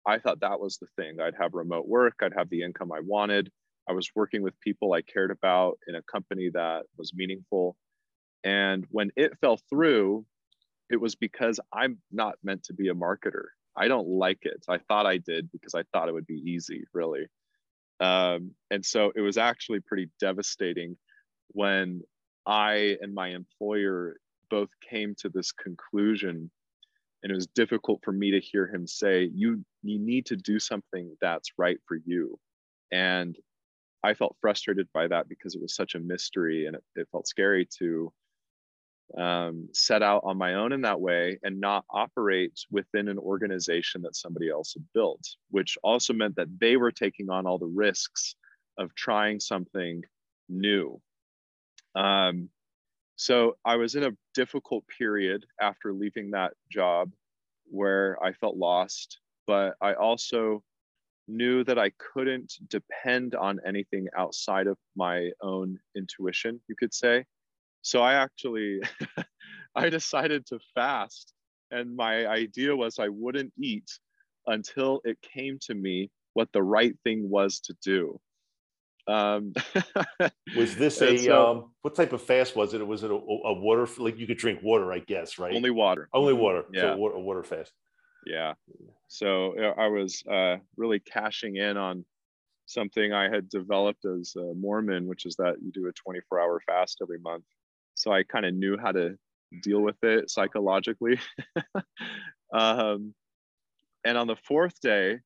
I 0.06 0.20
thought 0.20 0.42
that 0.42 0.60
was 0.60 0.78
the 0.78 0.88
thing. 0.98 1.20
I'd 1.20 1.36
have 1.40 1.54
remote 1.54 1.88
work, 1.88 2.16
I'd 2.22 2.34
have 2.38 2.50
the 2.50 2.62
income 2.62 2.92
I 2.92 3.00
wanted. 3.02 3.52
I 3.88 3.94
was 3.94 4.10
working 4.16 4.42
with 4.42 4.60
people 4.62 4.94
I 4.94 5.02
cared 5.02 5.32
about 5.32 5.78
in 5.88 5.96
a 5.96 6.02
company 6.04 6.50
that 6.54 6.84
was 6.98 7.14
meaningful. 7.14 7.76
And 8.44 8.86
when 8.90 9.12
it 9.16 9.38
fell 9.42 9.60
through, 9.70 10.26
it 10.90 11.00
was 11.00 11.16
because 11.16 11.60
I'm 11.74 12.00
not 12.12 12.36
meant 12.44 12.64
to 12.64 12.74
be 12.74 12.90
a 12.90 12.94
marketer. 12.94 13.55
I 13.78 13.88
don't 13.88 14.08
like 14.08 14.40
it. 14.44 14.64
I 14.70 14.78
thought 14.78 15.06
I 15.06 15.18
did 15.18 15.52
because 15.52 15.76
I 15.76 15.84
thought 15.92 16.10
it 16.10 16.14
would 16.14 16.28
be 16.28 16.42
easy, 16.46 16.86
really. 16.94 17.28
Um, 18.00 18.52
and 18.72 18.86
so 18.86 19.12
it 19.16 19.22
was 19.22 19.38
actually 19.38 19.80
pretty 19.82 20.10
devastating 20.20 20.98
when 21.50 22.02
I 22.46 22.98
and 23.02 23.14
my 23.14 23.30
employer 23.30 24.18
both 24.50 24.70
came 24.88 25.16
to 25.20 25.30
this 25.30 25.52
conclusion. 25.52 26.50
And 27.24 27.32
it 27.32 27.36
was 27.36 27.48
difficult 27.48 28.02
for 28.04 28.12
me 28.12 28.32
to 28.32 28.40
hear 28.40 28.68
him 28.68 28.86
say, 28.86 29.30
you, 29.34 29.66
you 29.82 30.00
need 30.00 30.28
to 30.28 30.36
do 30.36 30.60
something 30.60 31.16
that's 31.22 31.50
right 31.58 31.78
for 31.88 31.98
you. 32.06 32.38
And 32.92 33.36
I 34.04 34.14
felt 34.14 34.38
frustrated 34.40 34.88
by 34.94 35.08
that 35.08 35.28
because 35.28 35.56
it 35.56 35.62
was 35.62 35.76
such 35.76 35.96
a 35.96 36.00
mystery 36.00 36.68
and 36.68 36.76
it, 36.76 36.84
it 36.96 37.08
felt 37.12 37.28
scary 37.28 37.68
to 37.80 38.14
um, 39.18 39.70
set 39.74 40.02
out 40.02 40.24
on 40.26 40.38
my 40.38 40.56
own 40.56 40.72
in 40.72 40.82
that 40.82 41.00
way 41.00 41.38
and 41.44 41.60
not 41.60 41.86
operate 41.89 42.60
within 42.72 43.08
an 43.08 43.18
organization 43.18 44.02
that 44.02 44.15
somebody 44.15 44.50
else 44.50 44.74
had 44.74 44.84
built, 44.94 45.22
which 45.52 45.78
also 45.84 46.13
meant 46.13 46.36
that 46.36 46.60
they 46.60 46.76
were 46.76 46.91
taking 46.91 47.30
on 47.30 47.46
all 47.46 47.58
the 47.58 47.65
risks 47.65 48.36
of 48.78 48.94
trying 48.96 49.39
something 49.39 50.04
new. 50.50 51.00
Um, 51.96 52.50
so 53.15 53.58
I 53.63 53.78
was 53.78 53.96
in 53.96 54.04
a 54.04 54.18
difficult 54.34 54.84
period 54.88 55.46
after 55.62 55.94
leaving 55.94 56.32
that 56.32 56.54
job 56.70 57.12
where 57.65 58.18
I 58.22 58.34
felt 58.34 58.58
lost, 58.58 59.20
but 59.48 59.76
I 59.82 59.94
also 59.94 60.63
knew 61.28 61.63
that 61.63 61.80
I 61.80 61.91
couldn't 61.98 62.54
depend 62.68 63.36
on 63.36 63.60
anything 63.65 64.08
outside 64.18 64.68
of 64.68 64.78
my 64.96 65.32
own 65.41 65.80
intuition, 65.96 66.60
you 66.68 66.76
could 66.78 66.94
say. 66.94 67.26
So 67.86 68.02
I 68.02 68.15
actually 68.15 68.82
I 69.76 69.89
decided 69.89 70.48
to 70.48 70.60
fast 70.74 71.34
and 71.69 71.95
my 71.95 72.26
idea 72.26 72.76
was 72.76 72.98
I 72.98 73.10
wouldn't 73.10 73.54
eat 73.60 73.88
until 74.48 75.02
it 75.04 75.19
came 75.21 75.60
to 75.67 75.76
me 75.76 76.10
what 76.34 76.50
the 76.52 76.63
right 76.63 76.95
thing 77.04 77.30
was 77.30 77.60
to 77.62 77.76
do. 77.84 78.19
Um, 79.08 79.54
was 80.58 80.76
this 80.76 81.00
a 81.04 81.15
so, 81.15 81.52
um, 81.52 81.71
what 81.84 81.93
type 81.93 82.12
of 82.12 82.24
fast 82.24 82.56
was 82.56 82.74
it? 82.74 82.86
Was 82.86 83.04
it 83.04 83.12
a, 83.12 83.13
a, 83.13 83.54
water 83.54 83.88
like 84.00 84.17
you 84.17 84.26
could 84.26 84.39
drink 84.39 84.62
water? 84.63 84.91
I 84.91 84.98
guess 84.98 85.38
right. 85.38 85.54
Only 85.54 85.69
water. 85.69 86.10
Only 86.12 86.34
water. 86.34 86.65
Yeah. 86.74 86.82
So 86.82 86.98
water, 86.98 87.15
a 87.15 87.19
water 87.19 87.43
fast. 87.43 87.71
Yeah. 88.26 88.54
So 89.10 89.54
I 89.78 89.88
was 89.89 90.24
uh, 90.26 90.56
really 90.76 91.00
cashing 91.00 91.58
in 91.58 91.78
on 91.78 92.04
something 92.65 93.13
I 93.13 93.30
had 93.30 93.48
developed 93.48 94.06
as 94.06 94.34
a 94.36 94.56
Mormon, 94.56 95.06
which 95.06 95.28
is 95.28 95.36
that 95.36 95.58
you 95.63 95.71
do 95.71 95.88
a 95.88 95.91
24 95.91 96.39
hour 96.39 96.60
fast 96.65 96.98
every 97.04 97.19
month 97.19 97.43
so 97.95 98.12
I 98.12 98.23
kind 98.23 98.45
of 98.45 98.53
knew 98.53 98.77
how 98.77 98.91
to 98.91 99.17
deal 99.62 99.81
with 99.81 100.01
it 100.03 100.29
psychologically. 100.29 101.19
um, 102.53 103.13
and 104.03 104.17
on 104.17 104.27
the 104.27 104.36
fourth 104.36 104.79
day, 104.81 105.19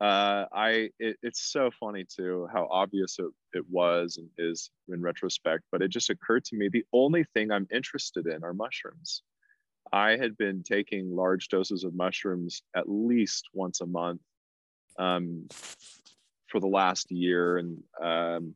uh, 0.00 0.46
I 0.50 0.88
it, 0.98 1.18
it's 1.22 1.42
so 1.52 1.70
funny 1.78 2.04
too 2.04 2.48
how 2.50 2.66
obvious 2.70 3.18
it, 3.18 3.26
it 3.52 3.64
was 3.68 4.16
and 4.16 4.28
is 4.38 4.70
in 4.88 5.02
retrospect, 5.02 5.64
but 5.70 5.82
it 5.82 5.88
just 5.88 6.08
occurred 6.08 6.44
to 6.46 6.56
me 6.56 6.68
the 6.68 6.86
only 6.92 7.24
thing 7.34 7.50
I'm 7.50 7.68
interested 7.70 8.26
in 8.26 8.42
are 8.42 8.54
mushrooms. 8.54 9.22
I 9.92 10.16
had 10.16 10.38
been 10.38 10.62
taking 10.62 11.14
large 11.14 11.48
doses 11.48 11.84
of 11.84 11.94
mushrooms 11.94 12.62
at 12.74 12.88
least 12.88 13.48
once 13.52 13.82
a 13.82 13.86
month 13.86 14.20
um, 14.98 15.48
for 16.46 16.60
the 16.60 16.66
last 16.66 17.10
year, 17.10 17.58
and 17.58 17.82
um, 18.02 18.54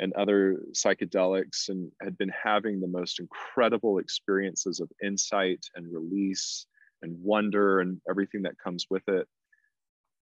and 0.00 0.12
other 0.14 0.60
psychedelics 0.72 1.68
and 1.68 1.90
had 2.02 2.18
been 2.18 2.32
having 2.42 2.80
the 2.80 2.88
most 2.88 3.20
incredible 3.20 3.98
experiences 3.98 4.80
of 4.80 4.90
insight 5.02 5.64
and 5.74 5.92
release 5.92 6.66
and 7.02 7.16
wonder 7.22 7.80
and 7.80 8.00
everything 8.08 8.42
that 8.42 8.58
comes 8.58 8.86
with 8.90 9.06
it. 9.08 9.28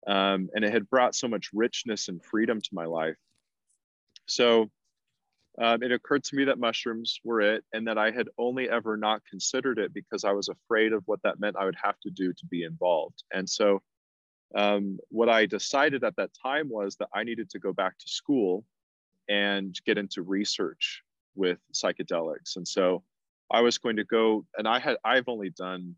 Um, 0.07 0.49
and 0.53 0.63
it 0.63 0.71
had 0.71 0.89
brought 0.89 1.15
so 1.15 1.27
much 1.27 1.49
richness 1.51 2.09
and 2.09 2.23
freedom 2.23 2.61
to 2.61 2.69
my 2.73 2.85
life. 2.85 3.17
So 4.27 4.69
um, 5.59 5.81
it 5.81 5.91
occurred 5.91 6.23
to 6.25 6.35
me 6.35 6.43
that 6.45 6.59
mushrooms 6.59 7.19
were 7.23 7.41
it 7.41 7.63
and 7.73 7.87
that 7.87 7.97
I 7.97 8.11
had 8.11 8.27
only 8.37 8.69
ever 8.69 8.97
not 8.97 9.23
considered 9.27 9.79
it 9.79 9.93
because 9.93 10.23
I 10.23 10.31
was 10.31 10.49
afraid 10.49 10.93
of 10.93 11.01
what 11.05 11.21
that 11.23 11.39
meant 11.39 11.55
I 11.57 11.65
would 11.65 11.77
have 11.81 11.99
to 12.01 12.11
do 12.11 12.33
to 12.33 12.45
be 12.45 12.63
involved. 12.63 13.23
And 13.33 13.49
so 13.49 13.81
um, 14.53 14.99
what 15.09 15.29
I 15.29 15.47
decided 15.47 16.03
at 16.03 16.15
that 16.17 16.31
time 16.41 16.69
was 16.69 16.97
that 16.97 17.09
I 17.13 17.23
needed 17.23 17.49
to 17.51 17.59
go 17.59 17.73
back 17.73 17.97
to 17.97 18.07
school 18.07 18.63
and 19.29 19.75
get 19.85 19.97
into 19.97 20.21
research 20.21 21.01
with 21.35 21.59
psychedelics. 21.73 22.55
And 22.55 22.67
so 22.67 23.03
I 23.51 23.61
was 23.61 23.77
going 23.77 23.97
to 23.97 24.03
go, 24.03 24.45
and 24.57 24.67
I 24.67 24.79
had, 24.79 24.97
I've 25.03 25.27
only 25.27 25.49
done 25.49 25.95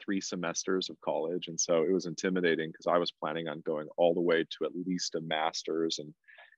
three 0.00 0.20
semesters 0.20 0.90
of 0.90 1.00
college. 1.00 1.48
And 1.48 1.58
so 1.58 1.82
it 1.82 1.92
was 1.92 2.06
intimidating 2.06 2.70
because 2.70 2.86
I 2.86 2.98
was 2.98 3.12
planning 3.12 3.48
on 3.48 3.62
going 3.66 3.88
all 3.96 4.14
the 4.14 4.20
way 4.20 4.44
to 4.44 4.64
at 4.64 4.72
least 4.86 5.14
a 5.14 5.20
master's 5.20 5.98
and 5.98 6.12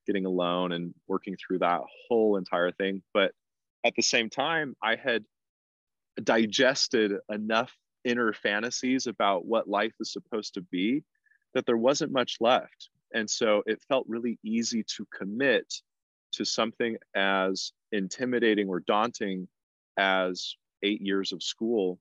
getting 0.06 0.26
a 0.26 0.30
loan 0.30 0.72
and 0.72 0.94
working 1.06 1.36
through 1.36 1.60
that 1.60 1.80
whole 2.08 2.36
entire 2.36 2.72
thing. 2.72 3.02
But 3.14 3.32
at 3.84 3.94
the 3.94 4.02
same 4.02 4.28
time, 4.28 4.74
I 4.82 4.96
had 4.96 5.24
digested 6.22 7.12
enough 7.30 7.72
inner 8.04 8.32
fantasies 8.32 9.06
about 9.06 9.44
what 9.44 9.68
life 9.68 9.92
is 10.00 10.12
supposed 10.12 10.54
to 10.54 10.62
be 10.62 11.04
that 11.54 11.66
there 11.66 11.76
wasn't 11.76 12.12
much 12.12 12.36
left. 12.40 12.90
And 13.14 13.28
so 13.28 13.62
it 13.66 13.82
felt 13.88 14.06
really 14.08 14.38
easy 14.44 14.84
to 14.96 15.06
commit 15.16 15.72
to 16.32 16.44
something 16.44 16.96
as 17.14 17.72
intimidating 17.92 18.68
or 18.68 18.80
daunting 18.80 19.48
as 19.98 20.54
eight 20.82 21.00
years 21.00 21.32
of 21.32 21.42
school 21.42 21.98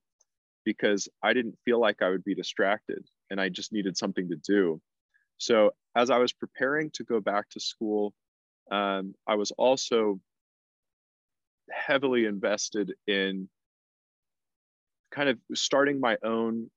because 0.65 1.07
I 1.23 1.33
didn't 1.33 1.57
feel 1.65 1.79
like 1.79 2.01
I 2.01 2.09
would 2.09 2.23
be 2.23 2.35
distracted 2.35 3.05
and 3.29 3.39
I 3.39 3.49
just 3.49 3.71
needed 3.71 3.97
something 3.97 4.29
to 4.29 4.35
do. 4.35 4.81
So, 5.37 5.71
as 5.95 6.09
I 6.09 6.17
was 6.17 6.33
preparing 6.33 6.91
to 6.91 7.03
go 7.03 7.19
back 7.19 7.49
to 7.51 7.59
school, 7.59 8.13
um, 8.71 9.15
I 9.27 9.35
was 9.35 9.51
also 9.51 10.19
heavily 11.71 12.25
invested 12.25 12.93
in 13.07 13.49
kind 15.11 15.29
of 15.29 15.37
starting 15.53 15.99
my 15.99 16.17
own 16.23 16.69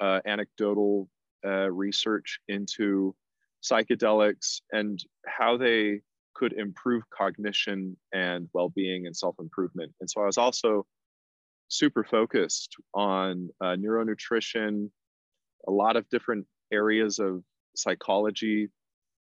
uh, 0.00 0.20
anecdotal 0.26 1.08
uh, 1.44 1.70
research 1.70 2.40
into 2.48 3.14
psychedelics 3.62 4.60
and 4.72 5.02
how 5.26 5.56
they 5.56 6.00
could 6.38 6.52
improve 6.54 7.02
cognition 7.10 7.96
and 8.12 8.48
well-being 8.52 9.06
and 9.06 9.16
self-improvement 9.16 9.92
and 10.00 10.08
so 10.08 10.22
i 10.22 10.26
was 10.26 10.38
also 10.38 10.86
super 11.68 12.04
focused 12.04 12.76
on 12.94 13.48
uh, 13.60 13.76
neuronutrition 13.76 14.88
a 15.66 15.70
lot 15.70 15.96
of 15.96 16.08
different 16.08 16.46
areas 16.72 17.18
of 17.18 17.42
psychology 17.76 18.68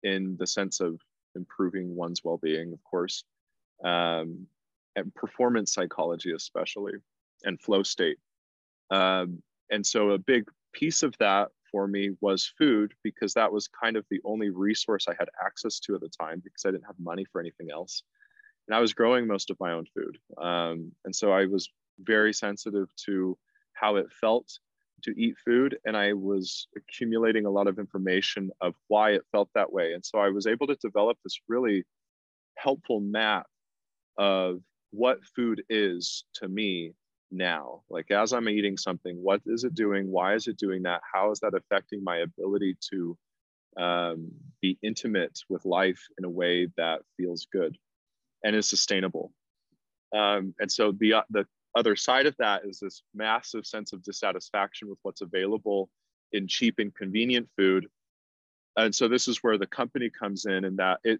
in 0.04 0.36
the 0.40 0.48
sense 0.48 0.80
of 0.80 1.00
improving 1.36 1.96
one's 1.96 2.24
well-being, 2.24 2.74
of 2.74 2.84
course, 2.84 3.24
um, 3.84 4.46
and 4.96 5.14
performance 5.16 5.74
psychology 5.74 6.32
especially, 6.34 6.94
and 7.44 7.60
flow 7.62 7.84
state. 7.84 8.18
Um, 8.92 9.42
and 9.72 9.86
so 9.86 10.12
a 10.12 10.18
big 10.18 10.46
piece 10.74 11.04
of 11.04 11.16
that 11.20 11.50
for 11.74 11.88
me 11.88 12.12
was 12.22 12.54
food 12.58 12.94
because 13.04 13.34
that 13.34 13.52
was 13.52 13.68
kind 13.68 13.98
of 13.98 14.06
the 14.10 14.22
only 14.24 14.52
resource 14.52 15.08
I 15.10 15.16
had 15.20 15.28
access 15.44 15.80
to 15.82 15.96
at 15.96 16.02
the 16.02 16.08
time 16.08 16.40
because 16.42 16.64
I 16.66 16.72
didn't 16.72 16.86
have 16.86 16.96
money 17.00 17.26
for 17.30 17.42
anything 17.42 17.72
else. 17.72 18.04
And 18.68 18.76
I 18.76 18.80
was 18.80 18.94
growing 18.94 19.28
most 19.28 19.50
of 19.50 19.60
my 19.60 19.74
own 19.74 19.86
food. 19.94 20.18
Um, 20.38 20.92
and 21.04 21.14
so 21.14 21.34
I 21.34 21.48
was 21.48 21.68
very 22.00 22.32
sensitive 22.32 22.88
to 23.08 23.38
how 23.74 23.96
it 23.98 24.06
felt 24.22 24.48
to 25.04 25.20
eat 25.20 25.36
food. 25.44 25.78
And 25.84 25.98
I 25.98 26.14
was 26.14 26.68
accumulating 26.78 27.46
a 27.46 27.50
lot 27.50 27.68
of 27.68 27.80
information 27.80 28.52
of 28.62 28.76
why 28.88 29.14
it 29.14 29.24
felt 29.32 29.50
that 29.56 29.74
way. 29.74 29.94
And 29.94 30.06
so 30.06 30.20
I 30.20 30.30
was 30.30 30.46
able 30.46 30.68
to 30.68 30.76
develop 30.76 31.18
this 31.24 31.40
really 31.50 31.84
helpful 32.56 33.00
map 33.00 33.48
of 34.18 34.62
what 34.92 35.26
food 35.36 35.64
is 35.70 36.24
to 36.36 36.48
me 36.48 36.94
now? 37.34 37.82
Like 37.90 38.12
as 38.12 38.34
i'm 38.34 38.50
eating 38.50 38.78
something 38.78 39.16
what 39.18 39.42
is 39.46 39.64
it 39.64 39.74
doing? 39.74 40.12
Why 40.12 40.36
is 40.36 40.48
it 40.48 40.58
doing 40.58 40.84
that? 40.84 41.02
How 41.12 41.32
is 41.32 41.40
that 41.40 41.54
affecting 41.54 42.04
my 42.04 42.18
ability 42.18 42.78
to 42.92 43.18
um, 43.78 44.32
be 44.62 44.78
intimate 44.84 45.40
with 45.50 45.66
life 45.66 46.02
in 46.18 46.26
a 46.26 46.30
way 46.30 46.68
that 46.78 47.02
feels 47.18 47.48
good 47.52 47.78
and 48.44 48.56
is 48.56 48.68
sustainable? 48.68 49.34
Um, 50.16 50.54
and 50.60 50.72
so 50.72 50.92
the, 50.92 51.24
the 51.32 51.46
other 51.76 51.96
side 51.96 52.28
of 52.28 52.36
that 52.38 52.64
is 52.66 52.80
this 52.80 53.02
massive 53.16 53.66
sense 53.66 53.94
of 53.94 54.04
dissatisfaction 54.04 54.90
with 54.90 55.00
what's 55.02 55.22
available 55.22 55.90
in 56.32 56.48
cheap 56.48 56.76
and 56.78 56.94
convenient 56.94 57.48
food. 57.58 57.88
And 58.78 58.94
so 58.94 59.08
this 59.08 59.28
is 59.28 59.40
where 59.42 59.58
the 59.58 59.68
company 59.68 60.10
comes 60.10 60.46
in 60.46 60.66
and 60.66 60.78
that 60.78 61.00
it 61.04 61.20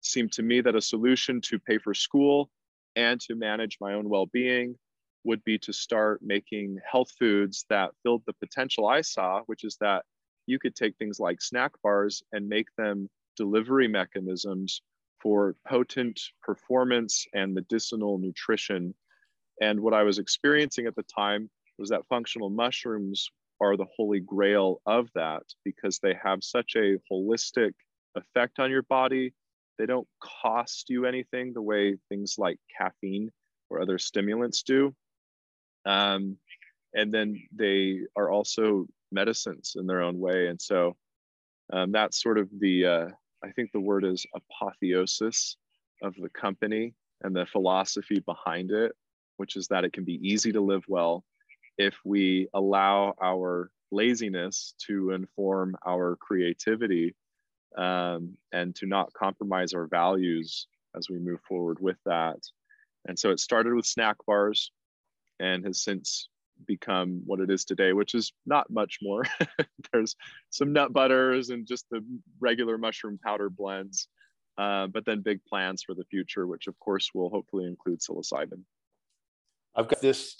seemed 0.00 0.32
to 0.32 0.42
me 0.42 0.60
that 0.60 0.74
a 0.74 0.80
solution 0.80 1.40
to 1.42 1.58
pay 1.58 1.78
for 1.78 1.94
school 1.94 2.50
and 2.96 3.20
to 3.22 3.34
manage 3.34 3.78
my 3.80 3.94
own 3.94 4.08
well-being 4.08 4.76
would 5.24 5.42
be 5.44 5.58
to 5.58 5.72
start 5.72 6.20
making 6.22 6.78
health 6.90 7.10
foods 7.18 7.64
that 7.70 7.90
filled 8.02 8.22
the 8.26 8.34
potential 8.34 8.86
I 8.86 9.00
saw, 9.00 9.40
which 9.46 9.64
is 9.64 9.76
that 9.80 10.04
you 10.46 10.58
could 10.58 10.74
take 10.74 10.96
things 10.96 11.18
like 11.18 11.40
snack 11.40 11.72
bars 11.82 12.22
and 12.32 12.48
make 12.48 12.68
them 12.76 13.08
delivery 13.36 13.88
mechanisms 13.88 14.82
for 15.20 15.56
potent 15.66 16.20
performance 16.42 17.26
and 17.32 17.54
medicinal 17.54 18.18
nutrition. 18.18 18.94
And 19.60 19.80
what 19.80 19.94
I 19.94 20.02
was 20.02 20.18
experiencing 20.18 20.86
at 20.86 20.94
the 20.94 21.04
time 21.04 21.48
was 21.78 21.88
that 21.88 22.06
functional 22.08 22.50
mushrooms 22.50 23.30
are 23.60 23.76
the 23.76 23.86
holy 23.96 24.20
grail 24.20 24.80
of 24.84 25.08
that 25.14 25.42
because 25.64 25.98
they 25.98 26.14
have 26.22 26.44
such 26.44 26.76
a 26.76 26.98
holistic 27.10 27.72
effect 28.14 28.58
on 28.58 28.70
your 28.70 28.82
body. 28.82 29.32
They 29.78 29.86
don't 29.86 30.06
cost 30.20 30.90
you 30.90 31.06
anything 31.06 31.52
the 31.52 31.62
way 31.62 31.96
things 32.08 32.34
like 32.36 32.58
caffeine 32.76 33.30
or 33.70 33.80
other 33.80 33.98
stimulants 33.98 34.62
do. 34.62 34.94
Um, 35.86 36.36
and 36.94 37.12
then 37.12 37.42
they 37.54 38.00
are 38.16 38.30
also 38.30 38.86
medicines 39.10 39.76
in 39.76 39.86
their 39.86 40.02
own 40.02 40.18
way. 40.18 40.48
And 40.48 40.60
so 40.60 40.96
um, 41.72 41.92
that's 41.92 42.22
sort 42.22 42.38
of 42.38 42.48
the, 42.58 42.86
uh, 42.86 43.08
I 43.44 43.50
think 43.52 43.72
the 43.72 43.80
word 43.80 44.04
is 44.04 44.26
apotheosis 44.34 45.56
of 46.02 46.14
the 46.16 46.28
company 46.30 46.94
and 47.22 47.34
the 47.34 47.46
philosophy 47.46 48.20
behind 48.20 48.70
it, 48.70 48.92
which 49.36 49.56
is 49.56 49.68
that 49.68 49.84
it 49.84 49.92
can 49.92 50.04
be 50.04 50.20
easy 50.22 50.52
to 50.52 50.60
live 50.60 50.84
well 50.88 51.24
if 51.78 51.94
we 52.04 52.48
allow 52.54 53.14
our 53.22 53.70
laziness 53.90 54.74
to 54.86 55.10
inform 55.10 55.76
our 55.86 56.16
creativity 56.16 57.14
um, 57.76 58.36
and 58.52 58.74
to 58.76 58.86
not 58.86 59.12
compromise 59.12 59.72
our 59.72 59.86
values 59.86 60.66
as 60.96 61.08
we 61.08 61.18
move 61.18 61.40
forward 61.48 61.78
with 61.80 61.96
that. 62.06 62.38
And 63.06 63.18
so 63.18 63.30
it 63.30 63.40
started 63.40 63.74
with 63.74 63.86
snack 63.86 64.16
bars 64.26 64.70
and 65.40 65.64
has 65.64 65.82
since 65.82 66.28
become 66.66 67.22
what 67.26 67.40
it 67.40 67.50
is 67.50 67.64
today, 67.64 67.92
which 67.92 68.14
is 68.14 68.32
not 68.46 68.70
much 68.70 68.98
more. 69.02 69.24
There's 69.92 70.16
some 70.50 70.72
nut 70.72 70.92
butters 70.92 71.50
and 71.50 71.66
just 71.66 71.86
the 71.90 72.04
regular 72.40 72.78
mushroom 72.78 73.18
powder 73.22 73.50
blends, 73.50 74.08
uh, 74.58 74.86
but 74.86 75.04
then 75.04 75.20
big 75.20 75.44
plans 75.44 75.82
for 75.82 75.94
the 75.94 76.04
future, 76.04 76.46
which 76.46 76.66
of 76.66 76.78
course 76.78 77.10
will 77.14 77.30
hopefully 77.30 77.66
include 77.66 78.00
psilocybin. 78.00 78.62
I've 79.74 79.88
got 79.88 80.00
this 80.00 80.36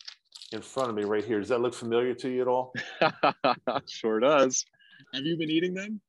in 0.52 0.62
front 0.62 0.90
of 0.90 0.94
me 0.94 1.04
right 1.04 1.24
here. 1.24 1.40
Does 1.40 1.48
that 1.48 1.60
look 1.60 1.74
familiar 1.74 2.14
to 2.14 2.28
you 2.28 2.42
at 2.42 2.48
all? 2.48 2.72
sure 3.88 4.20
does. 4.20 4.64
Have 5.12 5.24
you 5.24 5.36
been 5.36 5.50
eating 5.50 5.74
them? 5.74 6.00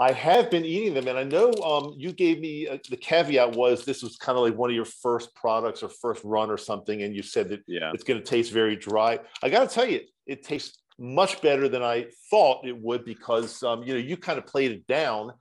I 0.00 0.12
have 0.12 0.48
been 0.48 0.64
eating 0.64 0.94
them, 0.94 1.08
and 1.08 1.18
I 1.18 1.24
know 1.24 1.50
um, 1.54 1.94
you 1.96 2.12
gave 2.12 2.38
me 2.38 2.68
uh, 2.68 2.78
the 2.88 2.96
caveat 2.96 3.56
was 3.56 3.84
this 3.84 4.02
was 4.02 4.16
kind 4.16 4.38
of 4.38 4.44
like 4.44 4.54
one 4.54 4.70
of 4.70 4.76
your 4.76 4.84
first 4.84 5.34
products 5.34 5.82
or 5.82 5.88
first 5.88 6.22
run 6.24 6.50
or 6.50 6.56
something, 6.56 7.02
and 7.02 7.16
you 7.16 7.22
said 7.22 7.48
that 7.48 7.64
yeah. 7.66 7.90
it's 7.92 8.04
going 8.04 8.20
to 8.20 8.24
taste 8.24 8.52
very 8.52 8.76
dry. 8.76 9.18
I 9.42 9.48
got 9.48 9.68
to 9.68 9.74
tell 9.74 9.86
you, 9.86 10.02
it 10.26 10.44
tastes 10.44 10.78
much 11.00 11.42
better 11.42 11.68
than 11.68 11.82
I 11.82 12.06
thought 12.30 12.66
it 12.66 12.76
would 12.80 13.04
because 13.04 13.60
um, 13.64 13.82
you 13.82 13.92
know 13.92 13.98
you 13.98 14.16
kind 14.16 14.38
of 14.38 14.46
played 14.46 14.70
it 14.70 14.86
down. 14.86 15.32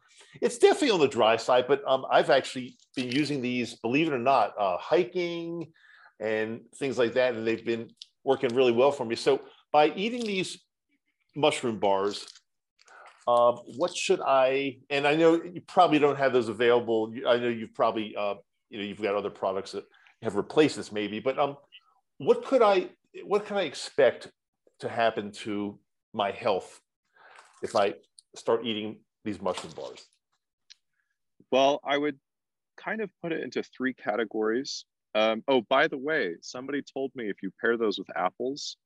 It's 0.42 0.58
definitely 0.58 0.92
on 0.92 1.02
the 1.02 1.08
dry 1.08 1.38
side, 1.38 1.66
but 1.68 1.84
um, 1.88 2.06
I've 2.10 2.32
actually 2.32 2.78
been 2.96 3.12
using 3.12 3.42
these, 3.42 3.76
believe 3.76 4.08
it 4.08 4.14
or 4.14 4.20
not, 4.20 4.54
uh, 4.60 4.78
hiking 4.78 5.72
and 6.20 6.62
things 6.76 6.98
like 6.98 7.14
that, 7.14 7.36
and 7.36 7.46
they've 7.46 7.64
been 7.64 7.92
working 8.24 8.54
really 8.56 8.72
well 8.72 8.92
for 8.92 9.06
me. 9.06 9.16
So 9.16 9.42
by 9.72 9.90
eating 9.96 10.26
these 10.26 10.60
mushroom 11.36 11.78
bars, 11.78 12.26
um, 13.28 13.58
what 13.76 13.96
should 13.96 14.22
I? 14.22 14.78
And 14.90 15.06
I 15.06 15.16
know 15.16 15.42
you 15.42 15.62
probably 15.62 16.00
don't 16.00 16.18
have 16.18 16.32
those 16.32 16.48
available. 16.48 17.14
I 17.28 17.38
know 17.38 17.50
you've 17.50 17.74
probably, 17.74 18.16
uh, 18.16 18.36
you 18.70 18.80
know, 18.80 18.86
you've 18.86 19.02
got 19.02 19.16
other 19.16 19.30
products 19.30 19.74
that 19.74 19.84
have 20.22 20.36
replaced 20.36 20.78
this, 20.78 20.92
maybe. 20.92 21.20
But 21.20 21.38
um, 21.38 21.58
what 22.18 22.46
could 22.46 22.62
I? 22.62 22.90
What 23.26 23.46
can 23.46 23.58
I 23.58 23.64
expect 23.64 24.32
to 24.80 24.90
happen 24.90 25.32
to 25.32 25.78
my 26.14 26.32
health 26.32 26.80
if 27.62 27.76
I 27.76 27.96
start 28.36 28.66
eating 28.66 29.00
these 29.26 29.42
mushroom 29.42 29.74
bars? 29.76 30.06
Well, 31.52 31.82
I 31.84 31.98
would 31.98 32.18
kind 32.78 33.02
of 33.02 33.10
put 33.22 33.32
it 33.32 33.44
into 33.44 33.64
three 33.64 33.94
categories. 33.94 34.86
Um, 35.16 35.44
oh, 35.48 35.62
by 35.62 35.88
the 35.88 35.98
way, 35.98 36.36
somebody 36.42 36.82
told 36.82 37.12
me 37.16 37.30
if 37.30 37.42
you 37.42 37.52
pair 37.60 37.76
those 37.76 37.98
with 37.98 38.08
apples, 38.16 38.78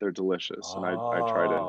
they're 0.00 0.10
delicious, 0.10 0.74
and 0.76 0.84
I, 0.84 0.92
I 0.92 1.20
tried 1.30 1.50
it. 1.50 1.62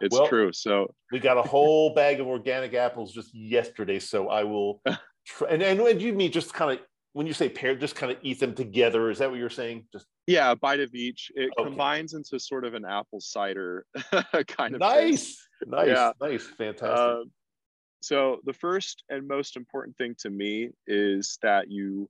It's 0.00 0.16
well, 0.16 0.28
true. 0.28 0.52
So 0.52 0.94
we 1.12 1.18
got 1.18 1.36
a 1.36 1.42
whole 1.42 1.94
bag 1.94 2.20
of 2.20 2.26
organic 2.26 2.74
apples 2.74 3.12
just 3.12 3.34
yesterday. 3.34 3.98
So 3.98 4.28
I 4.28 4.44
will 4.44 4.80
try. 5.26 5.48
And, 5.50 5.62
and 5.62 5.80
when 5.80 6.00
you 6.00 6.12
mean 6.12 6.32
just 6.32 6.54
kind 6.54 6.72
of 6.72 6.78
when 7.12 7.26
you 7.26 7.32
say 7.32 7.48
pair, 7.48 7.74
just 7.74 7.96
kind 7.96 8.12
of 8.12 8.18
eat 8.22 8.38
them 8.38 8.54
together. 8.54 9.10
Is 9.10 9.18
that 9.18 9.30
what 9.30 9.38
you're 9.38 9.50
saying? 9.50 9.84
Just 9.92 10.06
yeah, 10.26 10.52
a 10.52 10.56
bite 10.56 10.80
of 10.80 10.94
each. 10.94 11.30
It 11.34 11.50
okay. 11.58 11.68
combines 11.68 12.14
into 12.14 12.38
sort 12.38 12.64
of 12.64 12.74
an 12.74 12.84
apple 12.84 13.20
cider 13.20 13.84
kind 14.46 14.74
of. 14.74 14.80
Nice, 14.80 15.46
thing. 15.60 15.70
nice, 15.70 15.88
yeah. 15.88 16.12
nice, 16.20 16.44
fantastic. 16.44 16.88
Uh, 16.88 17.24
so 18.00 18.38
the 18.44 18.52
first 18.52 19.04
and 19.10 19.26
most 19.26 19.56
important 19.56 19.96
thing 19.96 20.14
to 20.20 20.30
me 20.30 20.70
is 20.86 21.38
that 21.42 21.70
you, 21.70 22.08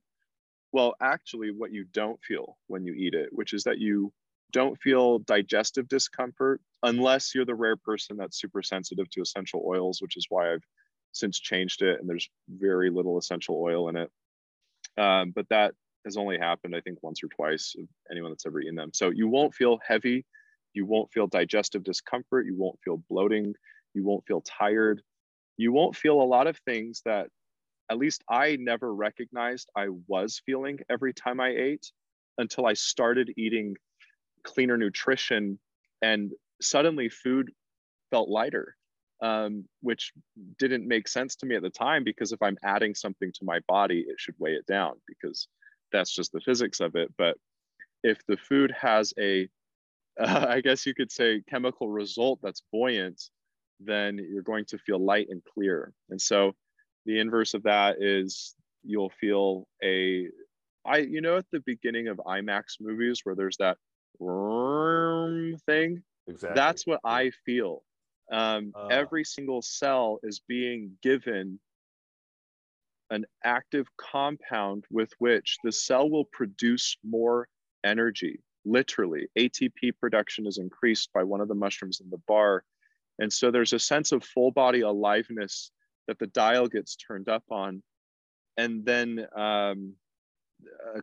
well, 0.71 0.95
actually, 1.01 1.51
what 1.51 1.73
you 1.73 1.85
don't 1.91 2.21
feel 2.23 2.57
when 2.67 2.85
you 2.85 2.93
eat 2.93 3.13
it, 3.13 3.29
which 3.31 3.53
is 3.53 3.63
that 3.63 3.79
you 3.79 4.13
don't 4.51 4.79
feel 4.79 5.19
digestive 5.19 5.87
discomfort 5.87 6.61
unless 6.83 7.33
you're 7.33 7.45
the 7.45 7.55
rare 7.55 7.77
person 7.77 8.17
that's 8.17 8.39
super 8.39 8.61
sensitive 8.63 9.09
to 9.11 9.21
essential 9.21 9.63
oils, 9.65 10.01
which 10.01 10.17
is 10.17 10.27
why 10.29 10.53
I've 10.53 10.63
since 11.11 11.39
changed 11.39 11.81
it 11.81 11.99
and 11.99 12.09
there's 12.09 12.29
very 12.49 12.89
little 12.89 13.17
essential 13.17 13.61
oil 13.61 13.89
in 13.89 13.97
it. 13.97 14.09
Um, 14.97 15.31
but 15.31 15.47
that 15.49 15.73
has 16.05 16.17
only 16.17 16.37
happened, 16.37 16.75
I 16.75 16.81
think, 16.81 16.99
once 17.01 17.23
or 17.23 17.27
twice 17.27 17.75
of 17.77 17.85
anyone 18.09 18.31
that's 18.31 18.45
ever 18.45 18.61
eaten 18.61 18.75
them. 18.75 18.91
So 18.93 19.09
you 19.09 19.27
won't 19.27 19.53
feel 19.53 19.79
heavy, 19.85 20.25
you 20.73 20.85
won't 20.85 21.11
feel 21.11 21.27
digestive 21.27 21.83
discomfort, 21.83 22.45
you 22.45 22.55
won't 22.57 22.79
feel 22.83 23.03
bloating, 23.09 23.53
you 23.93 24.03
won't 24.03 24.25
feel 24.25 24.41
tired, 24.41 25.01
you 25.57 25.71
won't 25.71 25.95
feel 25.95 26.21
a 26.21 26.23
lot 26.23 26.47
of 26.47 26.57
things 26.65 27.01
that 27.05 27.27
at 27.89 27.97
least 27.97 28.23
I 28.29 28.57
never 28.59 28.93
recognized 28.93 29.69
I 29.75 29.89
was 30.07 30.41
feeling 30.45 30.79
every 30.89 31.13
time 31.13 31.39
I 31.39 31.49
ate 31.49 31.91
until 32.37 32.65
I 32.65 32.73
started 32.73 33.33
eating 33.37 33.75
cleaner 34.43 34.77
nutrition 34.77 35.59
and 36.01 36.31
suddenly 36.61 37.09
food 37.09 37.51
felt 38.09 38.29
lighter 38.29 38.75
um, 39.21 39.65
which 39.81 40.13
didn't 40.57 40.87
make 40.87 41.07
sense 41.07 41.35
to 41.35 41.45
me 41.45 41.55
at 41.55 41.61
the 41.61 41.69
time 41.69 42.03
because 42.03 42.31
if 42.31 42.41
i'm 42.41 42.57
adding 42.63 42.95
something 42.95 43.31
to 43.33 43.45
my 43.45 43.59
body 43.67 44.05
it 44.07 44.15
should 44.19 44.35
weigh 44.39 44.53
it 44.53 44.65
down 44.65 44.93
because 45.07 45.47
that's 45.91 46.13
just 46.13 46.31
the 46.31 46.41
physics 46.41 46.79
of 46.79 46.95
it. 46.95 47.11
But 47.17 47.37
if 48.03 48.25
the 48.27 48.37
food 48.37 48.73
has 48.79 49.13
a 49.19 49.47
uh, 50.19 50.45
I 50.49 50.61
guess 50.61 50.85
you 50.85 50.93
could 50.93 51.11
say 51.11 51.43
chemical 51.49 51.89
result 51.89 52.39
that's 52.41 52.63
buoyant 52.71 53.21
then 53.83 54.19
you're 54.31 54.43
going 54.43 54.65
to 54.65 54.77
feel 54.77 55.03
light 55.03 55.25
and 55.31 55.41
clear. 55.55 55.91
And 56.11 56.21
so 56.21 56.53
the 57.07 57.19
inverse 57.19 57.55
of 57.55 57.63
that 57.63 57.95
is 57.99 58.53
you'll 58.83 59.11
feel 59.19 59.67
a 59.83 60.27
i 60.85 60.97
you 60.97 61.21
know 61.21 61.37
at 61.37 61.45
the 61.51 61.59
beginning 61.65 62.07
of 62.07 62.17
imax 62.17 62.77
movies 62.79 63.21
where 63.23 63.35
there's 63.35 63.57
that 63.57 63.77
thing. 65.65 66.03
Exactly. 66.27 66.55
That's 66.55 66.85
what 66.85 67.01
I 67.03 67.31
feel. 67.45 67.83
Um, 68.31 68.71
uh, 68.75 68.87
every 68.87 69.23
single 69.25 69.61
cell 69.61 70.19
is 70.23 70.39
being 70.47 70.91
given 71.01 71.59
an 73.09 73.25
active 73.43 73.87
compound 73.97 74.85
with 74.89 75.11
which 75.19 75.57
the 75.63 75.71
cell 75.71 76.09
will 76.09 76.25
produce 76.31 76.95
more 77.03 77.47
energy. 77.83 78.39
Literally, 78.63 79.27
ATP 79.37 79.97
production 79.99 80.47
is 80.47 80.57
increased 80.57 81.09
by 81.13 81.23
one 81.23 81.41
of 81.41 81.49
the 81.49 81.55
mushrooms 81.55 81.99
in 81.99 82.09
the 82.09 82.21
bar. 82.27 82.63
And 83.19 83.31
so 83.31 83.51
there's 83.51 83.73
a 83.73 83.79
sense 83.79 84.13
of 84.13 84.23
full 84.23 84.51
body 84.51 84.81
aliveness 84.81 85.71
that 86.07 86.19
the 86.19 86.27
dial 86.27 86.67
gets 86.67 86.95
turned 86.95 87.27
up 87.27 87.43
on. 87.51 87.83
And 88.57 88.85
then 88.85 89.25
um, 89.35 89.93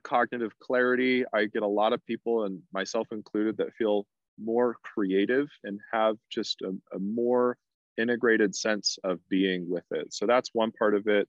cognitive 0.02 0.52
clarity. 0.60 1.24
I 1.32 1.46
get 1.46 1.62
a 1.62 1.66
lot 1.66 1.92
of 1.92 2.04
people, 2.04 2.44
and 2.44 2.60
myself 2.72 3.08
included, 3.12 3.56
that 3.58 3.74
feel 3.74 4.06
more 4.40 4.76
creative 4.82 5.48
and 5.64 5.80
have 5.92 6.16
just 6.30 6.62
a, 6.62 6.72
a 6.94 6.98
more 6.98 7.56
integrated 7.96 8.54
sense 8.54 8.98
of 9.04 9.18
being 9.28 9.68
with 9.68 9.84
it. 9.90 10.12
So 10.14 10.26
that's 10.26 10.50
one 10.52 10.72
part 10.72 10.94
of 10.94 11.06
it. 11.08 11.28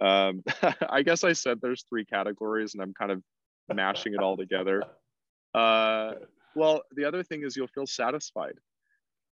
Um, 0.00 0.42
I 0.90 1.02
guess 1.02 1.24
I 1.24 1.34
said 1.34 1.58
there's 1.60 1.84
three 1.88 2.04
categories, 2.04 2.74
and 2.74 2.82
I'm 2.82 2.94
kind 2.94 3.12
of 3.12 3.22
mashing 3.72 4.14
it 4.14 4.20
all 4.20 4.36
together. 4.36 4.82
Uh, 5.54 6.12
well, 6.54 6.82
the 6.96 7.04
other 7.04 7.22
thing 7.22 7.42
is 7.44 7.56
you'll 7.56 7.68
feel 7.68 7.86
satisfied. 7.86 8.54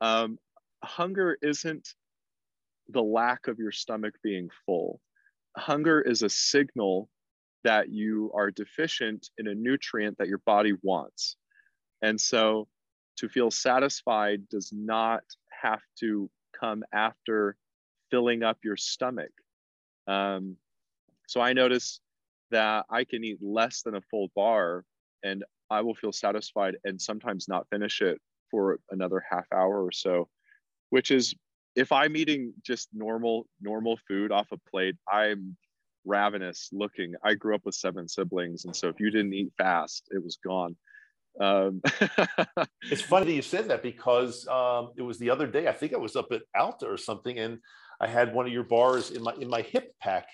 Um, 0.01 0.37
hunger 0.83 1.37
isn't 1.41 1.87
the 2.89 3.01
lack 3.01 3.47
of 3.47 3.59
your 3.59 3.71
stomach 3.71 4.15
being 4.23 4.49
full. 4.65 4.99
Hunger 5.57 6.01
is 6.01 6.21
a 6.21 6.29
signal 6.29 7.09
that 7.65 7.89
you 7.89 8.31
are 8.35 8.51
deficient 8.51 9.29
in 9.39 9.47
a 9.47 9.55
nutrient 9.55 10.17
that 10.19 10.27
your 10.27 10.41
body 10.45 10.73
wants. 10.83 11.35
And 12.01 12.21
so 12.21 12.67
to 13.17 13.27
feel 13.27 13.49
satisfied 13.49 14.47
does 14.49 14.71
not 14.71 15.23
have 15.63 15.81
to 15.99 16.29
come 16.57 16.83
after 16.93 17.57
filling 18.11 18.43
up 18.43 18.59
your 18.63 18.77
stomach. 18.77 19.31
Um, 20.07 20.57
so 21.27 21.41
I 21.41 21.53
notice 21.53 21.99
that 22.51 22.85
I 22.89 23.03
can 23.03 23.23
eat 23.23 23.39
less 23.41 23.81
than 23.81 23.95
a 23.95 24.01
full 24.11 24.29
bar 24.35 24.85
and 25.23 25.43
I 25.71 25.81
will 25.81 25.95
feel 25.95 26.11
satisfied 26.11 26.75
and 26.83 27.01
sometimes 27.01 27.47
not 27.47 27.67
finish 27.71 28.01
it 28.01 28.21
for 28.51 28.79
another 28.91 29.23
half 29.27 29.47
hour 29.51 29.83
or 29.83 29.91
so, 29.91 30.29
which 30.91 31.09
is 31.09 31.33
if 31.75 31.91
I'm 31.91 32.15
eating 32.15 32.53
just 32.63 32.89
normal 32.93 33.47
normal 33.59 33.97
food 34.07 34.31
off 34.31 34.51
a 34.51 34.57
plate, 34.69 34.95
I'm 35.11 35.57
ravenous 36.05 36.69
looking. 36.71 37.13
I 37.23 37.33
grew 37.33 37.55
up 37.55 37.65
with 37.65 37.75
seven 37.75 38.07
siblings, 38.07 38.65
and 38.65 38.75
so 38.75 38.87
if 38.89 38.99
you 38.99 39.11
didn't 39.11 39.33
eat 39.33 39.51
fast, 39.57 40.07
it 40.11 40.23
was 40.23 40.37
gone. 40.37 40.75
Um, 41.39 41.81
it's 42.89 43.01
funny 43.01 43.25
that 43.25 43.33
you 43.33 43.41
said 43.41 43.67
that 43.67 43.83
because 43.83 44.47
um, 44.47 44.91
it 44.95 45.01
was 45.01 45.19
the 45.19 45.29
other 45.29 45.47
day. 45.47 45.67
I 45.67 45.73
think 45.73 45.93
I 45.93 45.97
was 45.97 46.15
up 46.15 46.31
at 46.31 46.43
Alta 46.55 46.85
or 46.85 46.97
something, 46.97 47.37
and 47.37 47.59
I 47.99 48.07
had 48.07 48.33
one 48.33 48.45
of 48.45 48.53
your 48.53 48.63
bars 48.63 49.11
in 49.11 49.23
my 49.23 49.33
in 49.39 49.49
my 49.49 49.61
hip 49.61 49.93
pack, 50.01 50.27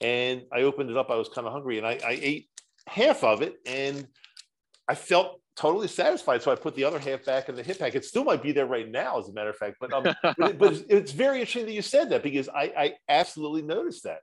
and 0.00 0.42
I 0.52 0.62
opened 0.62 0.90
it 0.90 0.96
up. 0.96 1.10
I 1.10 1.16
was 1.16 1.28
kind 1.28 1.46
of 1.46 1.52
hungry, 1.52 1.78
and 1.78 1.86
I, 1.86 1.98
I 2.04 2.18
ate 2.20 2.48
half 2.86 3.22
of 3.22 3.42
it, 3.42 3.56
and 3.66 4.06
I 4.88 4.94
felt 4.94 5.40
totally 5.58 5.88
satisfied. 5.88 6.42
So 6.42 6.52
I 6.52 6.54
put 6.54 6.74
the 6.74 6.84
other 6.84 6.98
half 6.98 7.24
back 7.24 7.48
in 7.48 7.56
the 7.56 7.62
hip 7.62 7.78
pack. 7.78 7.94
It 7.94 8.04
still 8.04 8.24
might 8.24 8.42
be 8.42 8.52
there 8.52 8.66
right 8.66 8.88
now, 8.88 9.18
as 9.18 9.28
a 9.28 9.32
matter 9.32 9.50
of 9.50 9.56
fact. 9.56 9.76
But 9.80 9.92
um, 9.92 10.04
but, 10.22 10.58
but 10.58 10.72
it's, 10.72 10.84
it's, 10.88 11.12
very 11.12 11.40
interesting 11.40 11.66
that 11.66 11.72
you 11.72 11.82
said 11.82 12.10
that 12.10 12.22
because 12.22 12.48
I, 12.48 12.72
I 12.76 12.94
absolutely 13.08 13.62
noticed 13.62 14.04
that. 14.04 14.20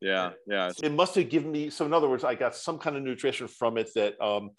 Yeah, 0.00 0.32
yeah. 0.46 0.70
It 0.82 0.92
must 0.92 1.14
have 1.14 1.28
given 1.30 1.50
me. 1.50 1.70
So 1.70 1.86
in 1.86 1.92
other 1.92 2.08
words, 2.08 2.24
I 2.24 2.34
got 2.34 2.54
some 2.54 2.78
kind 2.78 2.96
of 2.96 3.02
nutrition 3.02 3.48
from 3.48 3.78
it 3.78 3.90
that 3.94 4.20
um, 4.20 4.50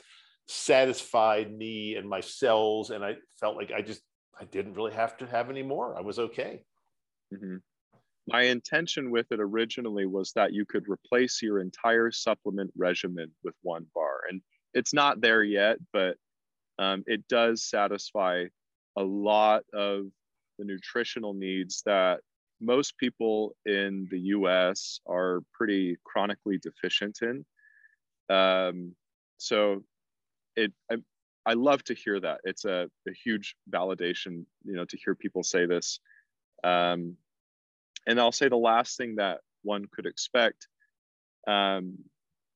satisfied 0.47 1.55
me 1.55 1.95
and 1.95 2.09
my 2.09 2.21
cells, 2.21 2.89
and 2.89 3.03
I 3.03 3.15
felt 3.39 3.55
like 3.55 3.71
I 3.71 3.81
just 3.81 4.01
I 4.39 4.45
didn't 4.45 4.73
really 4.73 4.93
have 4.93 5.17
to 5.17 5.27
have 5.27 5.49
any 5.49 5.63
more. 5.63 5.97
I 5.97 6.01
was 6.01 6.19
okay. 6.19 6.63
Mm-hmm. 7.33 7.57
My 8.29 8.41
intention 8.43 9.09
with 9.09 9.31
it 9.31 9.39
originally 9.39 10.05
was 10.05 10.33
that 10.33 10.53
you 10.53 10.65
could 10.65 10.85
replace 10.89 11.41
your 11.41 11.59
entire 11.59 12.11
supplement 12.11 12.71
regimen 12.75 13.31
with 13.43 13.55
one 13.61 13.85
bar, 13.93 14.21
and 14.29 14.41
it's 14.73 14.93
not 14.93 15.21
there 15.21 15.43
yet, 15.43 15.77
but 15.93 16.17
um, 16.79 17.03
it 17.07 17.27
does 17.27 17.63
satisfy 17.63 18.45
a 18.97 19.03
lot 19.03 19.63
of 19.73 20.05
the 20.59 20.65
nutritional 20.65 21.33
needs 21.33 21.83
that 21.85 22.19
most 22.59 22.97
people 22.97 23.55
in 23.65 24.07
the 24.09 24.19
US 24.19 24.99
are 25.07 25.41
pretty 25.53 25.97
chronically 26.03 26.57
deficient 26.57 27.19
in. 27.21 27.45
Um, 28.29 28.95
so 29.37 29.83
it, 30.55 30.73
I, 30.91 30.95
I, 31.45 31.53
love 31.53 31.83
to 31.85 31.93
hear 31.93 32.19
that. 32.19 32.41
It's 32.43 32.65
a, 32.65 32.89
a, 33.07 33.13
huge 33.23 33.55
validation, 33.71 34.45
you 34.65 34.75
know, 34.75 34.83
to 34.85 34.97
hear 34.97 35.15
people 35.15 35.43
say 35.43 35.65
this. 35.65 35.99
Um, 36.63 37.15
and 38.05 38.19
I'll 38.19 38.33
say 38.33 38.49
the 38.49 38.57
last 38.57 38.97
thing 38.97 39.15
that 39.15 39.39
one 39.63 39.85
could 39.93 40.05
expect, 40.05 40.67
um, 41.47 41.97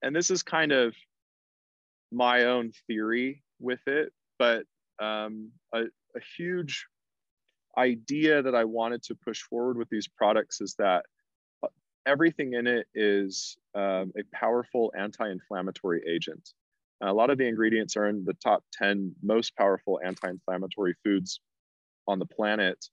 and 0.02 0.14
this 0.16 0.30
is 0.30 0.44
kind 0.44 0.72
of 0.72 0.96
my 2.12 2.46
own 2.46 2.72
theory 2.88 3.44
with 3.60 3.82
it, 3.88 4.12
but 4.38 4.66
um, 5.02 5.52
a, 5.74 5.84
a 5.84 6.20
huge 6.38 6.88
idea 7.78 8.42
that 8.42 8.56
I 8.56 8.66
wanted 8.66 9.04
to 9.04 9.16
push 9.16 9.42
forward 9.42 9.78
with 9.78 9.90
these 9.90 10.08
products 10.08 10.62
is 10.62 10.76
that 10.78 11.06
uh, 11.64 11.68
everything 12.06 12.54
in 12.54 12.68
it 12.68 12.88
is 12.94 13.58
um, 13.76 14.12
a 14.18 14.24
powerful 14.34 14.92
anti-inflammatory 14.98 16.02
agent. 16.08 16.50
a 17.02 17.14
lot 17.14 17.30
of 17.30 17.38
the 17.38 17.48
ingredients 17.48 17.98
are 17.98 18.08
in 18.08 18.24
the 18.26 18.36
top 18.36 18.64
10 18.74 19.16
most 19.24 19.56
powerful 19.56 20.00
anti-inflammatory 20.04 20.96
foods 21.04 21.40
on 22.08 22.20
the 22.20 22.26
planet. 22.26 22.86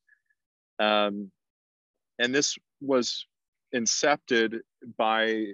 Um, 0.78 1.30
and 2.18 2.34
this 2.34 2.56
was 2.80 3.26
incepted 3.74 4.60
by 4.96 5.46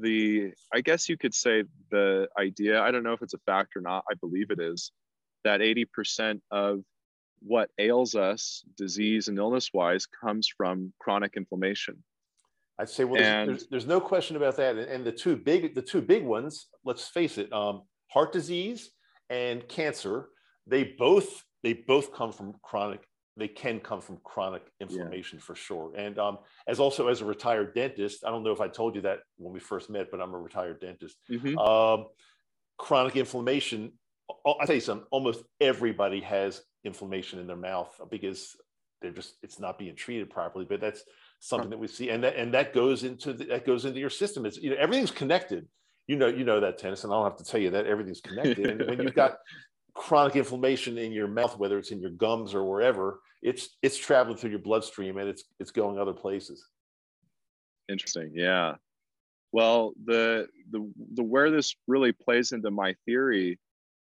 the 0.00 0.52
i 0.72 0.80
guess 0.80 1.08
you 1.08 1.16
could 1.16 1.34
say 1.34 1.64
the 1.90 2.26
idea 2.38 2.80
i 2.80 2.90
don't 2.90 3.02
know 3.02 3.12
if 3.12 3.22
it's 3.22 3.34
a 3.34 3.38
fact 3.46 3.76
or 3.76 3.80
not 3.80 4.04
i 4.10 4.14
believe 4.14 4.50
it 4.50 4.58
is 4.58 4.90
that 5.44 5.60
80% 5.60 6.40
of 6.50 6.80
what 7.44 7.70
ails 7.78 8.14
us 8.14 8.64
disease 8.76 9.28
and 9.28 9.38
illness 9.38 9.70
wise 9.72 10.06
comes 10.06 10.48
from 10.48 10.92
chronic 10.98 11.34
inflammation 11.36 12.02
i'd 12.78 12.88
say 12.88 13.04
well 13.04 13.20
and, 13.20 13.50
there's, 13.50 13.66
there's, 13.68 13.86
no 13.86 14.00
question 14.00 14.36
about 14.36 14.56
that 14.56 14.76
and 14.76 15.04
the 15.04 15.12
two 15.12 15.36
big 15.36 15.74
the 15.74 15.82
two 15.82 16.00
big 16.00 16.24
ones 16.24 16.68
let's 16.84 17.08
face 17.08 17.38
it 17.38 17.52
um, 17.52 17.82
heart 18.08 18.32
disease 18.32 18.90
and 19.30 19.66
cancer 19.68 20.28
they 20.66 20.84
both 20.84 21.44
they 21.62 21.72
both 21.72 22.12
come 22.12 22.32
from 22.32 22.54
chronic 22.62 23.02
they 23.36 23.48
can 23.48 23.80
come 23.80 24.00
from 24.00 24.18
chronic 24.24 24.62
inflammation 24.80 25.38
yeah. 25.38 25.44
for 25.44 25.54
sure. 25.54 25.92
And 25.96 26.18
um, 26.18 26.38
as 26.66 26.78
also 26.78 27.08
as 27.08 27.22
a 27.22 27.24
retired 27.24 27.74
dentist, 27.74 28.24
I 28.26 28.30
don't 28.30 28.42
know 28.42 28.52
if 28.52 28.60
I 28.60 28.68
told 28.68 28.94
you 28.94 29.02
that 29.02 29.20
when 29.38 29.52
we 29.52 29.60
first 29.60 29.88
met, 29.88 30.10
but 30.10 30.20
I'm 30.20 30.34
a 30.34 30.38
retired 30.38 30.80
dentist. 30.80 31.16
Mm-hmm. 31.30 31.56
Um, 31.58 32.06
chronic 32.78 33.16
inflammation, 33.16 33.92
I'll 34.44 34.58
tell 34.66 34.74
you 34.74 34.80
something, 34.80 35.06
almost 35.10 35.42
everybody 35.60 36.20
has 36.20 36.60
inflammation 36.84 37.38
in 37.38 37.46
their 37.46 37.56
mouth 37.56 38.00
because 38.10 38.56
they're 39.00 39.12
just 39.12 39.34
it's 39.42 39.58
not 39.58 39.78
being 39.78 39.94
treated 39.94 40.30
properly. 40.30 40.64
But 40.64 40.80
that's 40.80 41.02
something 41.40 41.70
that 41.70 41.78
we 41.78 41.88
see, 41.88 42.10
and 42.10 42.22
that 42.24 42.36
and 42.36 42.54
that 42.54 42.72
goes 42.72 43.04
into 43.04 43.32
the, 43.32 43.44
that 43.46 43.66
goes 43.66 43.84
into 43.84 44.00
your 44.00 44.10
system. 44.10 44.46
It's 44.46 44.56
you 44.56 44.70
know 44.70 44.76
everything's 44.78 45.10
connected. 45.10 45.66
You 46.06 46.16
know 46.16 46.28
you 46.28 46.44
know 46.44 46.60
that 46.60 46.78
tennis, 46.78 47.04
and 47.04 47.12
I 47.12 47.16
don't 47.16 47.24
have 47.24 47.38
to 47.38 47.44
tell 47.44 47.60
you 47.60 47.70
that 47.70 47.86
everything's 47.86 48.20
connected. 48.20 48.66
and 48.66 48.88
when 48.88 49.00
you've 49.00 49.14
got 49.14 49.36
chronic 49.94 50.36
inflammation 50.36 50.98
in 50.98 51.12
your 51.12 51.28
mouth, 51.28 51.58
whether 51.58 51.78
it's 51.78 51.90
in 51.90 52.00
your 52.00 52.10
gums 52.10 52.54
or 52.54 52.64
wherever, 52.64 53.20
it's 53.42 53.76
it's 53.82 53.98
traveling 53.98 54.36
through 54.36 54.50
your 54.50 54.58
bloodstream 54.58 55.18
and 55.18 55.28
it's 55.28 55.44
it's 55.58 55.70
going 55.70 55.98
other 55.98 56.14
places. 56.14 56.66
Interesting. 57.88 58.32
Yeah. 58.34 58.76
Well, 59.50 59.92
the 60.04 60.48
the 60.70 60.90
the 61.14 61.22
where 61.22 61.50
this 61.50 61.74
really 61.86 62.12
plays 62.12 62.52
into 62.52 62.70
my 62.70 62.94
theory 63.04 63.58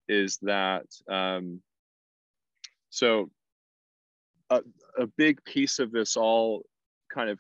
is 0.08 0.38
that 0.42 0.86
um, 1.10 1.62
so 2.92 3.32
a, 4.52 4.62
a 5.00 5.08
big 5.08 5.44
piece 5.46 5.80
of 5.80 5.92
this 5.92 6.16
all 6.16 6.64
kind 7.12 7.30
of 7.30 7.40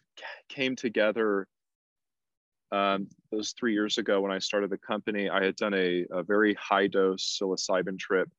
came 0.50 0.76
together 0.76 1.48
um, 2.72 3.08
those 3.32 3.54
three 3.60 3.74
years 3.74 3.98
ago 3.98 4.22
when 4.22 4.32
I 4.32 4.40
started 4.40 4.70
the 4.70 4.78
company, 4.78 5.30
I 5.30 5.44
had 5.44 5.58
done 5.58 5.74
a, 5.74 6.06
a 6.12 6.24
very 6.24 6.54
high 6.54 6.88
dose 6.88 7.38
psilocybin 7.38 8.00
trip 8.00 8.30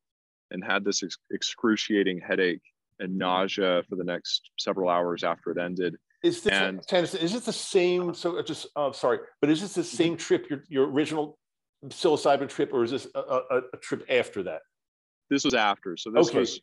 and 0.51 0.65
had 0.65 0.85
this 0.85 1.03
ex- 1.03 1.19
excruciating 1.31 2.19
headache 2.27 2.63
and 2.99 3.11
mm-hmm. 3.11 3.19
nausea 3.19 3.83
for 3.89 3.97
the 3.97 4.05
next 4.05 4.51
several 4.59 4.89
hours 4.89 5.23
after 5.23 5.51
it 5.51 5.59
ended. 5.59 5.97
Is 6.23 6.43
this, 6.43 6.53
and, 6.53 6.83
Tennis, 6.87 7.15
is 7.15 7.35
it 7.35 7.45
the 7.45 7.53
same? 7.53 8.15
So 8.15 8.39
uh, 8.39 8.43
just, 8.43 8.69
uh, 8.75 8.93
sorry, 8.93 9.19
but 9.41 9.51
is 9.51 9.61
this 9.61 9.75
the 9.75 9.83
mm-hmm. 9.83 9.97
same 9.97 10.17
trip, 10.17 10.49
your, 10.49 10.65
your 10.69 10.91
original 10.91 11.39
psilocybin 11.87 12.49
trip, 12.49 12.73
or 12.73 12.85
is 12.85 12.93
this 12.93 13.07
a, 13.15 13.21
a, 13.21 13.61
a 13.75 13.77
trip 13.79 14.07
after 14.09 14.43
that? 14.45 14.63
This 15.33 15.45
was 15.45 15.55
after. 15.55 15.97
So 15.97 16.11
this 16.11 16.29
okay. 16.29 16.41
was 16.41 16.61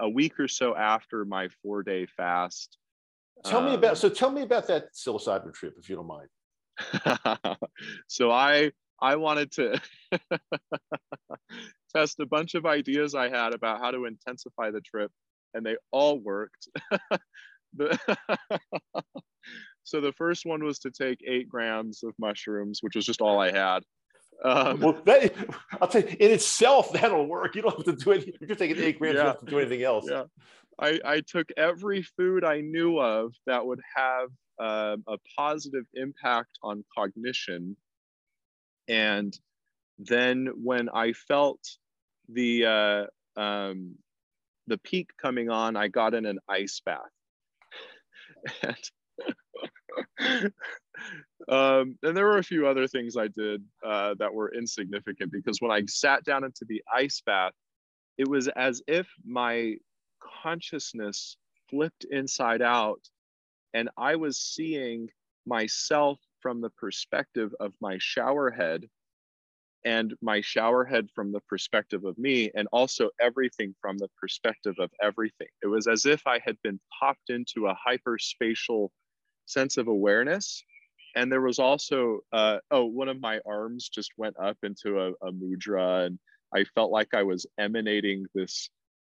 a 0.00 0.08
week 0.08 0.40
or 0.40 0.48
so 0.48 0.74
after 0.74 1.26
my 1.26 1.48
four 1.62 1.82
day 1.82 2.06
fast. 2.06 2.78
Tell 3.44 3.58
um, 3.58 3.66
me 3.66 3.74
about, 3.74 3.98
so 3.98 4.08
tell 4.08 4.30
me 4.30 4.40
about 4.40 4.66
that 4.68 4.94
psilocybin 4.94 5.52
trip, 5.52 5.74
if 5.78 5.90
you 5.90 5.96
don't 5.96 6.06
mind. 6.06 6.28
so 8.08 8.30
I 8.30 8.72
I 8.98 9.16
wanted 9.16 9.52
to 9.52 9.78
test 11.94 12.18
a 12.20 12.24
bunch 12.24 12.54
of 12.54 12.64
ideas 12.64 13.14
I 13.14 13.28
had 13.28 13.52
about 13.52 13.80
how 13.80 13.90
to 13.90 14.06
intensify 14.06 14.70
the 14.70 14.80
trip, 14.80 15.12
and 15.52 15.66
they 15.66 15.76
all 15.90 16.18
worked. 16.18 16.66
so 19.84 20.00
the 20.00 20.14
first 20.16 20.46
one 20.46 20.64
was 20.64 20.78
to 20.78 20.90
take 20.90 21.18
eight 21.26 21.46
grams 21.46 22.02
of 22.04 22.14
mushrooms, 22.18 22.78
which 22.80 22.96
was 22.96 23.04
just 23.04 23.20
all 23.20 23.38
I 23.38 23.52
had. 23.52 23.82
Um, 24.44 24.80
well, 24.80 25.00
that, 25.04 25.34
I'll 25.80 25.88
tell 25.88 26.02
you, 26.02 26.16
in 26.20 26.30
itself, 26.30 26.92
that'll 26.92 27.26
work. 27.26 27.56
You 27.56 27.62
don't 27.62 27.76
have 27.76 27.84
to 27.84 28.04
do 28.04 28.12
it. 28.12 28.36
You're 28.40 28.56
taking 28.56 28.82
eight 28.82 28.98
grams, 28.98 29.14
yeah, 29.14 29.20
you 29.20 29.26
don't 29.26 29.34
have 29.34 29.44
to 29.44 29.46
do 29.46 29.58
anything 29.58 29.82
else. 29.82 30.06
Yeah. 30.08 30.24
I, 30.80 31.00
I 31.04 31.20
took 31.20 31.48
every 31.56 32.02
food 32.02 32.44
I 32.44 32.60
knew 32.60 32.98
of 32.98 33.34
that 33.46 33.66
would 33.66 33.80
have 33.96 34.28
um, 34.60 35.04
a 35.08 35.18
positive 35.36 35.84
impact 35.94 36.58
on 36.62 36.84
cognition. 36.96 37.76
And 38.86 39.36
then 39.98 40.50
when 40.62 40.88
I 40.88 41.12
felt 41.12 41.60
the 42.28 42.64
uh, 43.36 43.40
um, 43.40 43.96
the 44.66 44.78
peak 44.78 45.10
coming 45.20 45.50
on, 45.50 45.76
I 45.76 45.88
got 45.88 46.14
in 46.14 46.26
an 46.26 46.38
ice 46.48 46.80
bath. 46.84 47.00
and, 48.62 50.52
um, 51.48 51.96
and 52.02 52.16
there 52.16 52.26
were 52.26 52.38
a 52.38 52.44
few 52.44 52.66
other 52.66 52.86
things 52.86 53.16
I 53.16 53.28
did 53.28 53.62
uh, 53.84 54.14
that 54.18 54.32
were 54.32 54.52
insignificant 54.54 55.32
because 55.32 55.60
when 55.60 55.70
I 55.70 55.82
sat 55.86 56.24
down 56.24 56.44
into 56.44 56.64
the 56.68 56.82
ice 56.94 57.22
bath, 57.24 57.52
it 58.18 58.28
was 58.28 58.48
as 58.48 58.82
if 58.86 59.08
my 59.24 59.76
consciousness 60.42 61.36
flipped 61.70 62.04
inside 62.10 62.62
out 62.62 63.00
and 63.74 63.88
I 63.96 64.16
was 64.16 64.40
seeing 64.40 65.08
myself 65.46 66.18
from 66.40 66.60
the 66.60 66.70
perspective 66.70 67.54
of 67.60 67.72
my 67.80 67.96
shower 68.00 68.50
head 68.50 68.86
and 69.84 70.14
my 70.20 70.40
shower 70.40 70.84
head 70.84 71.08
from 71.14 71.32
the 71.32 71.40
perspective 71.48 72.04
of 72.04 72.18
me 72.18 72.50
and 72.54 72.66
also 72.72 73.10
everything 73.20 73.74
from 73.80 73.96
the 73.98 74.08
perspective 74.20 74.74
of 74.78 74.90
everything. 75.02 75.46
It 75.62 75.68
was 75.68 75.86
as 75.86 76.04
if 76.04 76.26
i 76.26 76.40
had 76.44 76.56
been 76.62 76.80
popped 77.00 77.30
into 77.30 77.66
a 77.66 77.76
hyperspatial 77.86 78.88
sense 79.46 79.76
of 79.76 79.88
awareness 79.88 80.62
and 81.16 81.30
there 81.30 81.40
was 81.40 81.58
also 81.58 82.20
uh, 82.32 82.58
oh 82.70 82.84
one 82.84 83.08
of 83.08 83.20
my 83.20 83.40
arms 83.46 83.88
just 83.88 84.12
went 84.16 84.36
up 84.40 84.56
into 84.62 85.00
a, 85.00 85.10
a 85.26 85.32
mudra 85.32 86.06
and 86.06 86.18
i 86.54 86.64
felt 86.74 86.90
like 86.90 87.14
i 87.14 87.22
was 87.22 87.46
emanating 87.58 88.26
this 88.34 88.70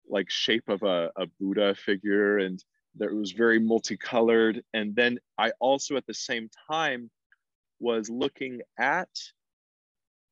like 0.09 0.31
shape 0.31 0.69
of 0.69 0.83
a, 0.83 1.11
a 1.17 1.27
buddha 1.41 1.75
figure 1.75 2.39
and 2.39 2.63
that 2.99 3.13
was 3.13 3.33
very 3.33 3.59
multicolored 3.59 4.63
and 4.73 4.95
then 4.95 5.19
i 5.39 5.51
also 5.61 5.97
at 5.97 6.07
the 6.07 6.15
same 6.15 6.49
time 6.71 7.11
was 7.79 8.09
looking 8.09 8.61
at 8.79 9.09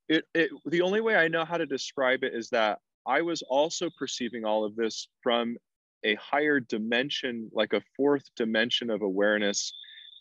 it, 0.08 0.24
it 0.34 0.50
the 0.66 0.82
only 0.82 1.00
way 1.00 1.16
I 1.16 1.28
know 1.28 1.44
how 1.44 1.56
to 1.56 1.66
describe 1.66 2.24
it 2.24 2.34
is 2.34 2.50
that 2.50 2.78
I 3.06 3.22
was 3.22 3.42
also 3.42 3.90
perceiving 3.98 4.44
all 4.44 4.64
of 4.64 4.76
this 4.76 5.08
from 5.22 5.56
a 6.04 6.14
higher 6.16 6.60
dimension, 6.60 7.50
like 7.52 7.72
a 7.72 7.82
fourth 7.96 8.24
dimension 8.36 8.90
of 8.90 9.02
awareness. 9.02 9.72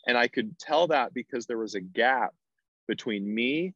And 0.08 0.18
I 0.18 0.28
could 0.28 0.58
tell 0.60 0.88
that 0.88 1.14
because 1.14 1.46
there 1.46 1.58
was 1.58 1.76
a 1.76 1.82
gap 1.82 2.34
between 2.88 3.34
me 3.34 3.74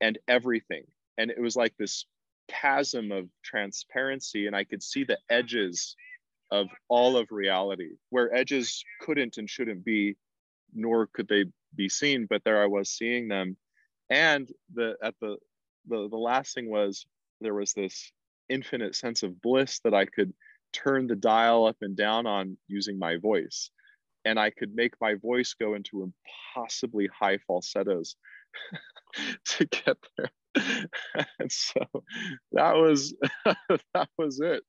and 0.00 0.18
everything. 0.28 0.84
And 1.18 1.30
it 1.30 1.40
was 1.40 1.56
like 1.56 1.74
this 1.78 2.06
chasm 2.48 3.12
of 3.12 3.28
transparency. 3.44 4.46
And 4.46 4.56
I 4.56 4.64
could 4.64 4.82
see 4.82 5.04
the 5.04 5.18
edges 5.28 5.96
of 6.50 6.68
all 6.88 7.16
of 7.16 7.28
reality, 7.30 7.90
where 8.10 8.34
edges 8.34 8.84
couldn't 9.00 9.36
and 9.38 9.50
shouldn't 9.50 9.84
be, 9.84 10.16
nor 10.74 11.08
could 11.08 11.28
they 11.28 11.46
be 11.74 11.88
seen. 11.88 12.26
But 12.28 12.44
there 12.44 12.62
I 12.62 12.66
was 12.66 12.90
seeing 12.90 13.28
them 13.28 13.56
and 14.10 14.50
the 14.74 14.96
at 15.02 15.14
the 15.20 15.36
the 15.88 16.08
the 16.08 16.16
last 16.16 16.54
thing 16.54 16.70
was 16.70 17.06
there 17.40 17.54
was 17.54 17.72
this 17.72 18.12
infinite 18.48 18.94
sense 18.94 19.22
of 19.22 19.40
bliss 19.42 19.80
that 19.80 19.94
I 19.94 20.06
could 20.06 20.32
turn 20.72 21.06
the 21.06 21.16
dial 21.16 21.66
up 21.66 21.76
and 21.80 21.96
down 21.96 22.26
on 22.26 22.56
using 22.68 22.98
my 22.98 23.16
voice 23.16 23.70
and 24.26 24.38
I 24.38 24.50
could 24.50 24.74
make 24.74 24.94
my 25.00 25.14
voice 25.14 25.54
go 25.54 25.74
into 25.74 26.12
impossibly 26.56 27.08
high 27.18 27.38
falsettos 27.46 28.16
to 29.46 29.64
get 29.66 29.96
there. 30.16 30.30
and 31.38 31.52
so 31.52 31.86
that 32.52 32.76
was 32.76 33.14
that 33.94 34.08
was 34.18 34.40
it 34.40 34.62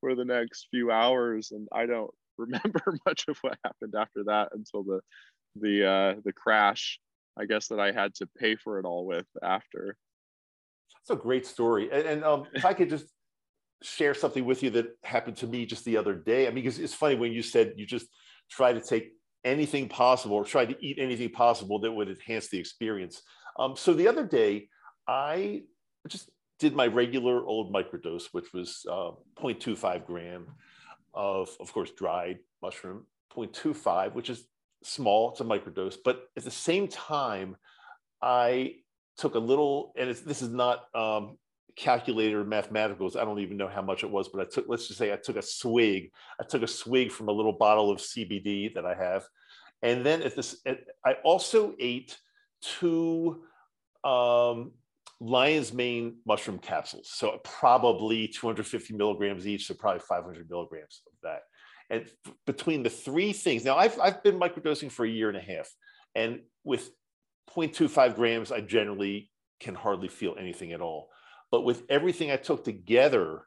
for 0.00 0.14
the 0.14 0.24
next 0.24 0.68
few 0.70 0.90
hours 0.90 1.50
and 1.50 1.68
I 1.72 1.86
don't 1.86 2.10
remember 2.38 2.98
much 3.06 3.26
of 3.28 3.38
what 3.42 3.58
happened 3.64 3.94
after 3.96 4.24
that 4.24 4.48
until 4.52 4.82
the 4.82 5.00
the 5.56 5.86
uh 5.86 6.20
the 6.24 6.32
crash 6.32 6.98
I 7.38 7.44
guess 7.44 7.68
that 7.68 7.80
I 7.80 7.92
had 7.92 8.14
to 8.16 8.26
pay 8.38 8.56
for 8.56 8.78
it 8.78 8.86
all 8.86 9.04
with 9.04 9.26
after. 9.42 9.96
That's 10.94 11.18
a 11.18 11.22
great 11.22 11.46
story. 11.46 11.90
And, 11.92 12.06
and 12.06 12.24
um, 12.24 12.44
if 12.54 12.64
I 12.64 12.72
could 12.72 12.88
just 12.88 13.06
share 13.82 14.14
something 14.14 14.44
with 14.44 14.62
you 14.62 14.70
that 14.70 14.96
happened 15.04 15.36
to 15.38 15.46
me 15.46 15.66
just 15.66 15.84
the 15.84 15.96
other 15.96 16.14
day. 16.14 16.46
I 16.46 16.50
mean, 16.50 16.64
because 16.64 16.78
it's 16.78 16.94
funny 16.94 17.14
when 17.14 17.32
you 17.32 17.42
said 17.42 17.74
you 17.76 17.86
just 17.86 18.06
try 18.50 18.72
to 18.72 18.80
take 18.80 19.12
anything 19.44 19.88
possible 19.88 20.36
or 20.36 20.44
try 20.44 20.64
to 20.66 20.76
eat 20.84 20.98
anything 20.98 21.30
possible 21.30 21.78
that 21.80 21.92
would 21.92 22.08
enhance 22.08 22.48
the 22.48 22.58
experience. 22.58 23.22
Um, 23.58 23.76
so 23.76 23.94
the 23.94 24.08
other 24.08 24.24
day, 24.24 24.68
I 25.06 25.62
just 26.08 26.30
did 26.58 26.74
my 26.74 26.86
regular 26.86 27.44
old 27.44 27.72
microdose, 27.72 28.26
which 28.32 28.52
was 28.52 28.84
uh, 28.90 29.12
0.25 29.40 30.06
gram 30.06 30.46
of, 31.14 31.48
of 31.60 31.72
course, 31.72 31.90
dried 31.92 32.38
mushroom, 32.62 33.06
0.25, 33.34 34.14
which 34.14 34.30
is 34.30 34.44
small, 34.82 35.30
it's 35.30 35.40
a 35.40 35.44
microdose. 35.44 35.96
But 36.04 36.24
at 36.36 36.44
the 36.44 36.50
same 36.50 36.88
time, 36.88 37.56
I 38.22 38.76
took 39.16 39.34
a 39.34 39.38
little, 39.38 39.92
and 39.96 40.10
this 40.10 40.42
is 40.42 40.50
not 40.50 40.84
um, 40.94 41.38
calculated 41.74 42.34
or 42.34 42.44
mathematicals. 42.44 43.16
I 43.16 43.24
don't 43.24 43.40
even 43.40 43.56
know 43.56 43.68
how 43.68 43.82
much 43.82 44.04
it 44.04 44.10
was, 44.10 44.28
but 44.28 44.40
I 44.40 44.44
took, 44.44 44.66
let's 44.68 44.86
just 44.86 44.98
say 44.98 45.12
I 45.12 45.16
took 45.16 45.36
a 45.36 45.42
swig. 45.42 46.10
I 46.40 46.44
took 46.44 46.62
a 46.62 46.68
swig 46.68 47.10
from 47.10 47.28
a 47.28 47.32
little 47.32 47.52
bottle 47.52 47.90
of 47.90 47.98
CBD 47.98 48.74
that 48.74 48.86
I 48.86 48.94
have. 48.94 49.24
And 49.82 50.04
then 50.04 50.22
at 50.22 50.34
this, 50.34 50.60
at, 50.64 50.80
I 51.04 51.14
also 51.24 51.74
ate 51.78 52.16
two 52.62 53.42
um, 54.04 54.72
lion's 55.20 55.72
mane 55.72 56.16
mushroom 56.26 56.58
capsules. 56.58 57.10
So 57.10 57.40
probably 57.44 58.28
250 58.28 58.94
milligrams 58.94 59.46
each, 59.46 59.66
so 59.66 59.74
probably 59.74 60.00
500 60.00 60.48
milligrams 60.48 61.02
of 61.06 61.12
that. 61.22 61.40
And 61.88 62.06
between 62.46 62.82
the 62.82 62.90
three 62.90 63.32
things, 63.32 63.64
now 63.64 63.76
I've, 63.76 63.98
I've 64.00 64.22
been 64.22 64.40
microdosing 64.40 64.90
for 64.90 65.04
a 65.04 65.08
year 65.10 65.28
and 65.28 65.38
a 65.38 65.40
half. 65.40 65.70
And 66.14 66.40
with 66.64 66.90
0.25 67.54 68.16
grams, 68.16 68.50
I 68.50 68.60
generally 68.60 69.30
can 69.60 69.74
hardly 69.74 70.08
feel 70.08 70.34
anything 70.38 70.72
at 70.72 70.80
all. 70.80 71.10
But 71.50 71.62
with 71.62 71.84
everything 71.88 72.30
I 72.30 72.36
took 72.36 72.64
together, 72.64 73.46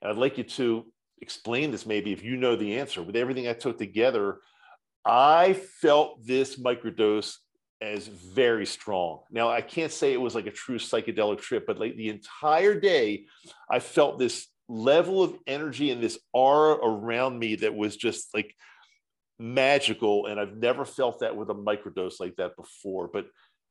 and 0.00 0.10
I'd 0.10 0.18
like 0.18 0.38
you 0.38 0.44
to 0.44 0.86
explain 1.20 1.70
this 1.70 1.86
maybe 1.86 2.12
if 2.12 2.22
you 2.22 2.36
know 2.36 2.56
the 2.56 2.78
answer, 2.78 3.02
with 3.02 3.16
everything 3.16 3.48
I 3.48 3.54
took 3.54 3.78
together, 3.78 4.38
I 5.04 5.52
felt 5.52 6.24
this 6.24 6.58
microdose 6.58 7.36
as 7.80 8.06
very 8.06 8.66
strong. 8.66 9.20
Now, 9.30 9.50
I 9.50 9.60
can't 9.60 9.92
say 9.92 10.12
it 10.12 10.20
was 10.20 10.34
like 10.34 10.46
a 10.46 10.52
true 10.52 10.78
psychedelic 10.78 11.40
trip, 11.40 11.64
but 11.66 11.78
like 11.78 11.96
the 11.96 12.08
entire 12.08 12.78
day, 12.78 13.26
I 13.70 13.80
felt 13.80 14.18
this 14.18 14.48
level 14.68 15.22
of 15.22 15.36
energy 15.46 15.90
and 15.90 16.02
this 16.02 16.18
aura 16.32 16.74
around 16.76 17.38
me 17.38 17.56
that 17.56 17.74
was 17.74 17.96
just 17.96 18.32
like 18.32 18.54
magical 19.38 20.26
and 20.26 20.38
i've 20.38 20.56
never 20.56 20.84
felt 20.84 21.20
that 21.20 21.36
with 21.36 21.50
a 21.50 21.54
microdose 21.54 22.20
like 22.20 22.34
that 22.36 22.56
before 22.56 23.10
but 23.12 23.26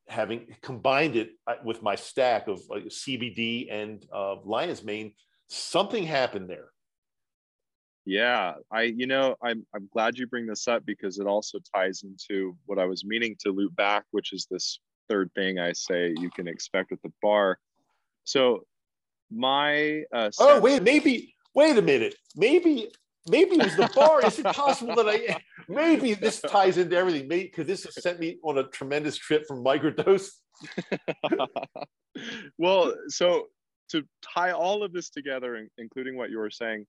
having 0.08 0.56
combined 0.62 1.16
it 1.16 1.32
uh, 1.48 1.56
with 1.64 1.82
my 1.82 1.96
stack 1.96 2.48
of 2.48 2.62
like 2.70 2.84
cbd 2.86 3.68
and 3.72 4.06
uh, 4.14 4.36
lion's 4.44 4.84
mane 4.84 5.14
something 5.48 6.04
happened 6.04 6.50
there. 6.50 6.70
Yeah 8.06 8.56
i 8.72 8.82
you 8.82 9.08
know 9.08 9.36
i'm 9.42 9.66
i'm 9.74 9.88
glad 9.94 10.18
you 10.18 10.28
bring 10.28 10.46
this 10.46 10.68
up 10.68 10.86
because 10.86 11.20
it 11.20 11.28
also 11.28 11.60
ties 11.74 12.04
into 12.04 12.56
what 12.66 12.80
i 12.80 12.86
was 12.86 13.06
meaning 13.06 13.36
to 13.40 13.52
loop 13.52 13.76
back 13.76 14.04
which 14.12 14.34
is 14.34 14.46
this 14.52 14.80
third 15.10 15.32
thing 15.36 15.60
i 15.60 15.72
say 15.72 16.14
you 16.18 16.30
can 16.30 16.48
expect 16.48 16.92
at 16.92 17.02
the 17.02 17.12
bar. 17.22 17.60
So 18.26 18.66
my 19.32 20.04
uh, 20.14 20.32
oh 20.40 20.60
wait 20.60 20.84
maybe 20.84 21.34
wait 21.56 21.78
a 21.78 21.82
minute. 21.82 22.16
Maybe 22.36 22.90
maybe 23.28 23.56
it 23.56 23.64
was 23.64 23.76
the 23.76 23.90
bar. 23.96 24.26
Is 24.26 24.40
it 24.40 24.46
possible 24.56 24.96
that 24.96 25.08
I 25.08 25.38
maybe 25.68 26.14
this 26.14 26.42
ties 26.42 26.78
into 26.78 26.96
everything? 26.96 27.28
Maybe 27.28 27.44
because 27.46 27.68
this 27.68 27.84
has 27.86 28.02
sent 28.02 28.20
me 28.20 28.38
on 28.44 28.58
a 28.58 28.64
tremendous 28.64 29.18
trip 29.18 29.46
from 29.48 29.64
microdose. 29.64 30.30
well, 32.58 32.94
so 33.08 33.48
to 33.90 34.04
tie 34.34 34.52
all 34.52 34.84
of 34.84 34.94
this 34.94 35.10
together, 35.10 35.68
including 35.78 36.18
what 36.18 36.30
you 36.30 36.38
were 36.38 36.52
saying, 36.52 36.86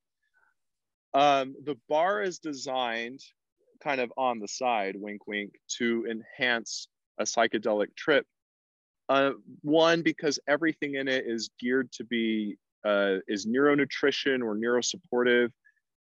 um, 1.13 1.55
the 1.65 1.77
bar 1.89 2.23
is 2.23 2.39
designed 2.39 3.21
kind 3.83 4.01
of 4.01 4.13
on 4.17 4.41
the 4.41 4.49
side, 4.49 4.97
wink, 4.97 5.27
wink, 5.27 5.53
to 5.79 6.07
enhance 6.11 6.89
a 7.19 7.25
psychedelic 7.25 7.95
trip. 7.97 8.27
Uh, 9.09 9.33
one, 9.63 10.03
because 10.03 10.39
everything 10.49 10.95
in 10.95 11.07
it 11.07 11.25
is 11.27 11.51
geared 11.61 11.93
to 11.93 12.05
be 12.05 12.57
uh, 12.85 13.17
is 13.29 13.47
neuronutrition 13.47 14.43
or 14.43 14.57
neurosupportive 14.57 15.51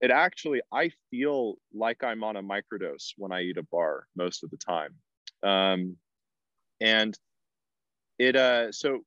it 0.01 0.11
actually 0.11 0.61
i 0.73 0.91
feel 1.11 1.57
like 1.75 2.03
i'm 2.05 2.23
on 2.23 2.37
a 2.37 2.43
microdose 2.43 3.13
when 3.17 3.33
i 3.33 3.43
eat 3.43 3.57
a 3.57 3.63
bar 3.65 4.07
most 4.17 4.45
of 4.45 4.51
the 4.51 4.57
time. 4.57 4.95
Um, 5.43 5.97
and 6.81 7.17
it 8.19 8.37
uh 8.37 8.73
so 8.73 9.01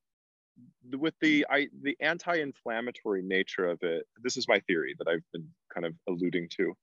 with 0.98 1.14
the 1.20 1.46
i 1.50 1.68
the 1.82 1.96
anti-inflammatory 2.00 3.22
nature 3.22 3.66
of 3.66 3.78
it 3.82 4.06
this 4.22 4.36
is 4.36 4.46
my 4.48 4.60
theory 4.60 4.94
that 4.98 5.08
i've 5.08 5.24
been 5.32 5.48
kind 5.72 5.86
of 5.86 5.94
alluding 6.08 6.48
to. 6.56 6.74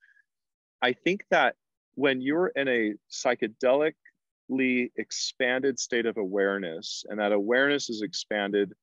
I 0.81 0.93
think 0.93 1.25
that 1.31 1.55
when 1.95 2.21
you're 2.21 2.51
in 2.55 2.67
a 2.67 2.93
psychedelically 3.11 4.91
expanded 4.97 5.79
state 5.79 6.05
of 6.05 6.17
awareness, 6.17 7.03
and 7.09 7.19
that 7.19 7.31
awareness 7.31 7.89
is 7.89 8.01
expanded 8.01 8.73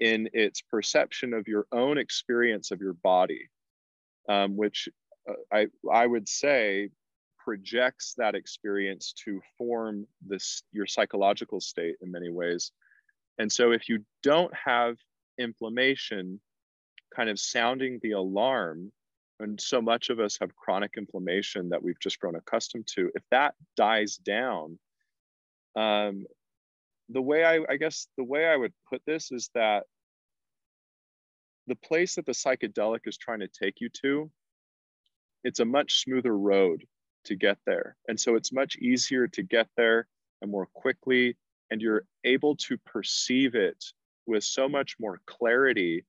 in 0.00 0.28
its 0.32 0.60
perception 0.60 1.32
of 1.32 1.48
your 1.48 1.66
own 1.72 1.98
experience 1.98 2.70
of 2.70 2.80
your 2.80 2.94
body, 2.94 3.48
um, 4.28 4.56
which 4.56 4.88
uh, 5.28 5.34
I, 5.52 5.66
I 5.90 6.06
would 6.06 6.28
say 6.28 6.90
projects 7.38 8.14
that 8.18 8.34
experience 8.34 9.14
to 9.24 9.40
form 9.56 10.06
this 10.26 10.62
your 10.72 10.86
psychological 10.86 11.60
state 11.60 11.94
in 12.02 12.10
many 12.10 12.28
ways. 12.28 12.72
And 13.38 13.50
so 13.50 13.70
if 13.70 13.88
you 13.88 14.04
don't 14.22 14.52
have 14.54 14.96
inflammation 15.38 16.40
kind 17.14 17.30
of 17.30 17.38
sounding 17.38 18.00
the 18.02 18.12
alarm 18.12 18.92
and 19.38 19.60
so 19.60 19.82
much 19.82 20.10
of 20.10 20.18
us 20.18 20.38
have 20.40 20.56
chronic 20.56 20.92
inflammation 20.96 21.68
that 21.68 21.82
we've 21.82 22.00
just 22.00 22.18
grown 22.18 22.36
accustomed 22.36 22.86
to 22.86 23.10
if 23.14 23.22
that 23.30 23.54
dies 23.76 24.16
down 24.16 24.78
um, 25.76 26.24
the 27.10 27.20
way 27.20 27.44
I, 27.44 27.60
I 27.68 27.76
guess 27.76 28.08
the 28.16 28.24
way 28.24 28.46
i 28.46 28.56
would 28.56 28.72
put 28.90 29.02
this 29.06 29.30
is 29.30 29.50
that 29.54 29.84
the 31.66 31.76
place 31.76 32.14
that 32.14 32.26
the 32.26 32.32
psychedelic 32.32 33.00
is 33.06 33.16
trying 33.16 33.40
to 33.40 33.48
take 33.48 33.80
you 33.80 33.88
to 34.02 34.30
it's 35.46 35.60
a 35.60 35.64
much 35.64 36.00
smoother 36.02 36.36
road 36.36 36.84
to 37.24 37.36
get 37.36 37.56
there. 37.66 37.96
And 38.08 38.18
so 38.18 38.34
it's 38.34 38.52
much 38.52 38.76
easier 38.78 39.28
to 39.28 39.44
get 39.44 39.68
there 39.76 40.08
and 40.42 40.50
more 40.50 40.66
quickly, 40.74 41.36
and 41.70 41.80
you're 41.80 42.02
able 42.24 42.56
to 42.56 42.76
perceive 42.78 43.54
it 43.54 43.84
with 44.26 44.42
so 44.42 44.68
much 44.68 44.96
more 44.98 45.20
clarity 45.24 46.04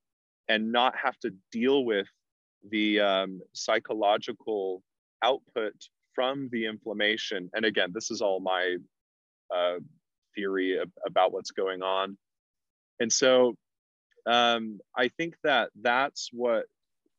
and 0.47 0.71
not 0.71 0.95
have 0.95 1.19
to 1.19 1.31
deal 1.51 1.85
with 1.85 2.07
the 2.67 2.99
um, 2.99 3.39
psychological 3.53 4.81
output 5.23 5.75
from 6.15 6.49
the 6.51 6.65
inflammation. 6.65 7.51
And 7.53 7.63
again, 7.63 7.91
this 7.93 8.09
is 8.09 8.21
all 8.21 8.39
my 8.39 8.77
uh, 9.55 9.77
theory 10.33 10.79
of, 10.79 10.89
about 11.05 11.31
what's 11.31 11.51
going 11.51 11.83
on. 11.83 12.17
And 12.99 13.13
so 13.13 13.53
um, 14.27 14.79
I 14.95 15.07
think 15.09 15.35
that 15.43 15.69
that's 15.81 16.29
what 16.31 16.65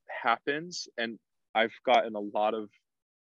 happens. 0.08 0.88
And 0.96 1.18
I've 1.54 1.72
gotten 1.84 2.14
a 2.14 2.20
lot 2.20 2.54
of 2.54 2.68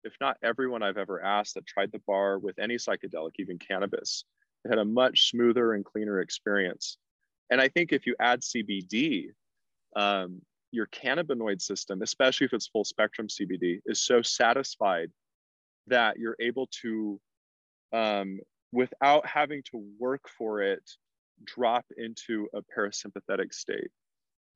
if 0.05 0.13
not 0.21 0.37
everyone 0.43 0.83
I've 0.83 0.97
ever 0.97 1.21
asked 1.21 1.55
that 1.55 1.65
tried 1.65 1.91
the 1.91 2.01
bar 2.07 2.37
with 2.37 2.59
any 2.59 2.75
psychedelic, 2.75 3.31
even 3.39 3.57
cannabis, 3.57 4.23
had 4.69 4.77
a 4.77 4.85
much 4.85 5.29
smoother 5.29 5.73
and 5.73 5.83
cleaner 5.83 6.21
experience. 6.21 6.97
And 7.49 7.59
I 7.59 7.67
think 7.67 7.91
if 7.91 8.05
you 8.05 8.15
add 8.19 8.41
CBD, 8.41 9.29
um, 9.95 10.41
your 10.71 10.87
cannabinoid 10.87 11.61
system, 11.61 12.01
especially 12.01 12.45
if 12.45 12.53
it's 12.53 12.67
full 12.67 12.85
spectrum 12.85 13.27
CBD, 13.27 13.79
is 13.85 14.01
so 14.01 14.21
satisfied 14.21 15.09
that 15.87 16.17
you're 16.17 16.37
able 16.39 16.67
to, 16.81 17.19
um, 17.93 18.39
without 18.71 19.25
having 19.25 19.63
to 19.71 19.83
work 19.99 20.27
for 20.37 20.61
it, 20.61 20.83
drop 21.43 21.85
into 21.97 22.47
a 22.53 22.61
parasympathetic 22.61 23.53
state. 23.53 23.91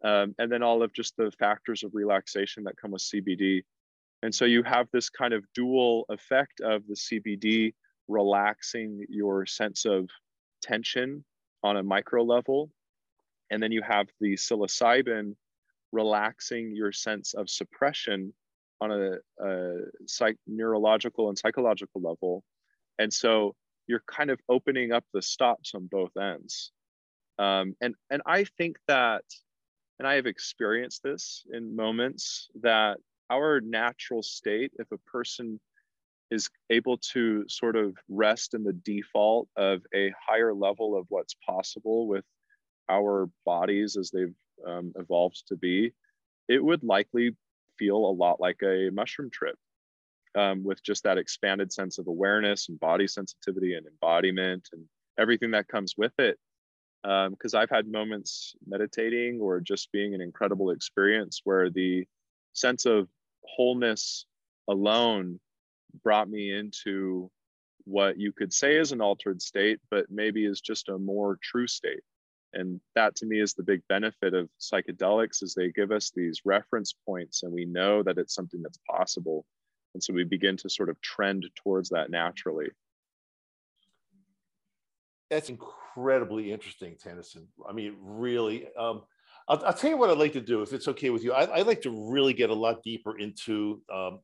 Um, 0.03 0.33
and 0.39 0.51
then 0.51 0.63
all 0.63 0.81
of 0.81 0.93
just 0.93 1.17
the 1.17 1.31
factors 1.37 1.83
of 1.83 1.91
relaxation 1.93 2.63
that 2.63 2.77
come 2.77 2.91
with 2.91 3.01
CBD 3.01 3.63
and 4.21 4.33
so 4.35 4.45
you 4.45 4.63
have 4.63 4.87
this 4.91 5.09
kind 5.09 5.33
of 5.33 5.45
dual 5.53 6.05
effect 6.09 6.59
of 6.61 6.83
the 6.87 6.95
CBD 6.95 7.73
relaxing 8.07 9.05
your 9.07 9.45
sense 9.45 9.85
of 9.85 10.09
tension 10.61 11.23
on 11.63 11.77
a 11.77 11.83
micro 11.83 12.23
level. 12.23 12.69
And 13.49 13.63
then 13.63 13.71
you 13.71 13.81
have 13.81 14.07
the 14.19 14.33
psilocybin 14.33 15.35
relaxing 15.91 16.75
your 16.75 16.91
sense 16.91 17.33
of 17.33 17.49
suppression 17.49 18.33
on 18.81 18.91
a, 18.91 19.43
a 19.43 19.73
psych, 20.05 20.37
neurological 20.47 21.29
and 21.29 21.37
psychological 21.37 22.01
level. 22.01 22.43
And 22.99 23.11
so 23.11 23.55
you're 23.89 24.03
kind 24.05 24.29
of 24.29 24.39
opening 24.47 24.91
up 24.91 25.03
the 25.13 25.21
stops 25.21 25.73
on 25.73 25.87
both 25.87 26.15
ends. 26.15 26.71
Um, 27.39 27.75
and, 27.81 27.95
and 28.11 28.21
I 28.27 28.43
think 28.43 28.77
that, 28.87 29.23
and 29.97 30.07
I 30.07 30.13
have 30.13 30.27
experienced 30.27 31.01
this 31.01 31.43
in 31.51 31.75
moments 31.75 32.49
that 32.61 32.99
our 33.31 33.61
natural 33.61 34.21
state, 34.21 34.71
if 34.77 34.91
a 34.91 34.97
person 35.11 35.59
is 36.29 36.49
able 36.69 36.97
to 37.13 37.43
sort 37.47 37.75
of 37.75 37.97
rest 38.07 38.53
in 38.53 38.63
the 38.63 38.73
default 38.73 39.47
of 39.57 39.81
a 39.95 40.13
higher 40.23 40.53
level 40.53 40.95
of 40.95 41.07
what's 41.09 41.35
possible 41.43 42.07
with 42.07 42.25
our 42.91 43.27
bodies 43.43 43.97
as 43.97 44.11
they've 44.11 44.35
um, 44.67 44.93
evolved 44.97 45.41
to 45.47 45.55
be, 45.55 45.91
it 46.47 46.63
would 46.63 46.83
likely 46.83 47.31
feel 47.79 47.97
a 47.97 48.17
lot 48.23 48.39
like 48.39 48.61
a 48.61 48.91
mushroom 48.93 49.31
trip 49.31 49.57
um, 50.37 50.63
with 50.63 50.83
just 50.83 51.03
that 51.03 51.17
expanded 51.17 51.71
sense 51.71 51.97
of 51.97 52.07
awareness 52.07 52.69
and 52.69 52.79
body 52.79 53.07
sensitivity 53.07 53.73
and 53.75 53.87
embodiment 53.87 54.69
and 54.73 54.83
everything 55.19 55.51
that 55.51 55.67
comes 55.67 55.95
with 55.97 56.13
it. 56.19 56.37
Because 57.03 57.53
um, 57.53 57.59
I've 57.59 57.69
had 57.69 57.87
moments 57.87 58.55
meditating 58.67 59.39
or 59.39 59.61
just 59.61 59.91
being 59.91 60.13
an 60.13 60.21
incredible 60.21 60.71
experience 60.71 61.41
where 61.43 61.69
the 61.69 62.05
sense 62.53 62.85
of 62.85 63.07
wholeness 63.43 64.25
alone 64.67 65.39
brought 66.03 66.29
me 66.29 66.53
into 66.53 67.31
what 67.85 68.19
you 68.19 68.31
could 68.31 68.53
say 68.53 68.75
is 68.75 68.91
an 68.91 69.01
altered 69.01 69.41
state, 69.41 69.79
but 69.89 70.05
maybe 70.09 70.45
is 70.45 70.61
just 70.61 70.89
a 70.89 70.97
more 70.97 71.39
true 71.41 71.67
state. 71.67 72.01
And 72.53 72.79
that 72.95 73.15
to 73.17 73.25
me 73.25 73.39
is 73.39 73.53
the 73.53 73.63
big 73.63 73.81
benefit 73.87 74.33
of 74.33 74.49
psychedelics 74.59 75.43
is 75.43 75.53
they 75.53 75.69
give 75.69 75.91
us 75.91 76.11
these 76.15 76.41
reference 76.45 76.93
points 77.05 77.43
and 77.43 77.51
we 77.51 77.65
know 77.65 78.03
that 78.03 78.17
it's 78.17 78.33
something 78.33 78.61
that's 78.61 78.79
possible. 78.89 79.45
And 79.93 80.03
so 80.03 80.13
we 80.13 80.23
begin 80.23 80.57
to 80.57 80.69
sort 80.69 80.89
of 80.89 80.99
trend 81.01 81.49
towards 81.55 81.89
that 81.89 82.09
naturally. 82.09 82.67
That's 85.29 85.49
incredibly 85.49 86.51
interesting, 86.51 86.95
Tennyson. 87.01 87.47
I 87.67 87.73
mean, 87.73 87.95
really, 88.01 88.67
um, 88.77 89.03
I'll, 89.47 89.63
I'll, 89.65 89.73
tell 89.73 89.89
you 89.89 89.97
what 89.97 90.09
I'd 90.09 90.17
like 90.17 90.33
to 90.33 90.41
do, 90.41 90.61
if 90.61 90.73
it's 90.73 90.87
okay 90.87 91.09
with 91.11 91.23
you. 91.23 91.33
I, 91.33 91.57
would 91.57 91.67
like 91.67 91.81
to 91.81 92.11
really 92.11 92.33
get 92.33 92.49
a 92.49 92.55
lot 92.55 92.83
deeper 92.83 93.17
into 93.17 93.81
um, 93.93 94.19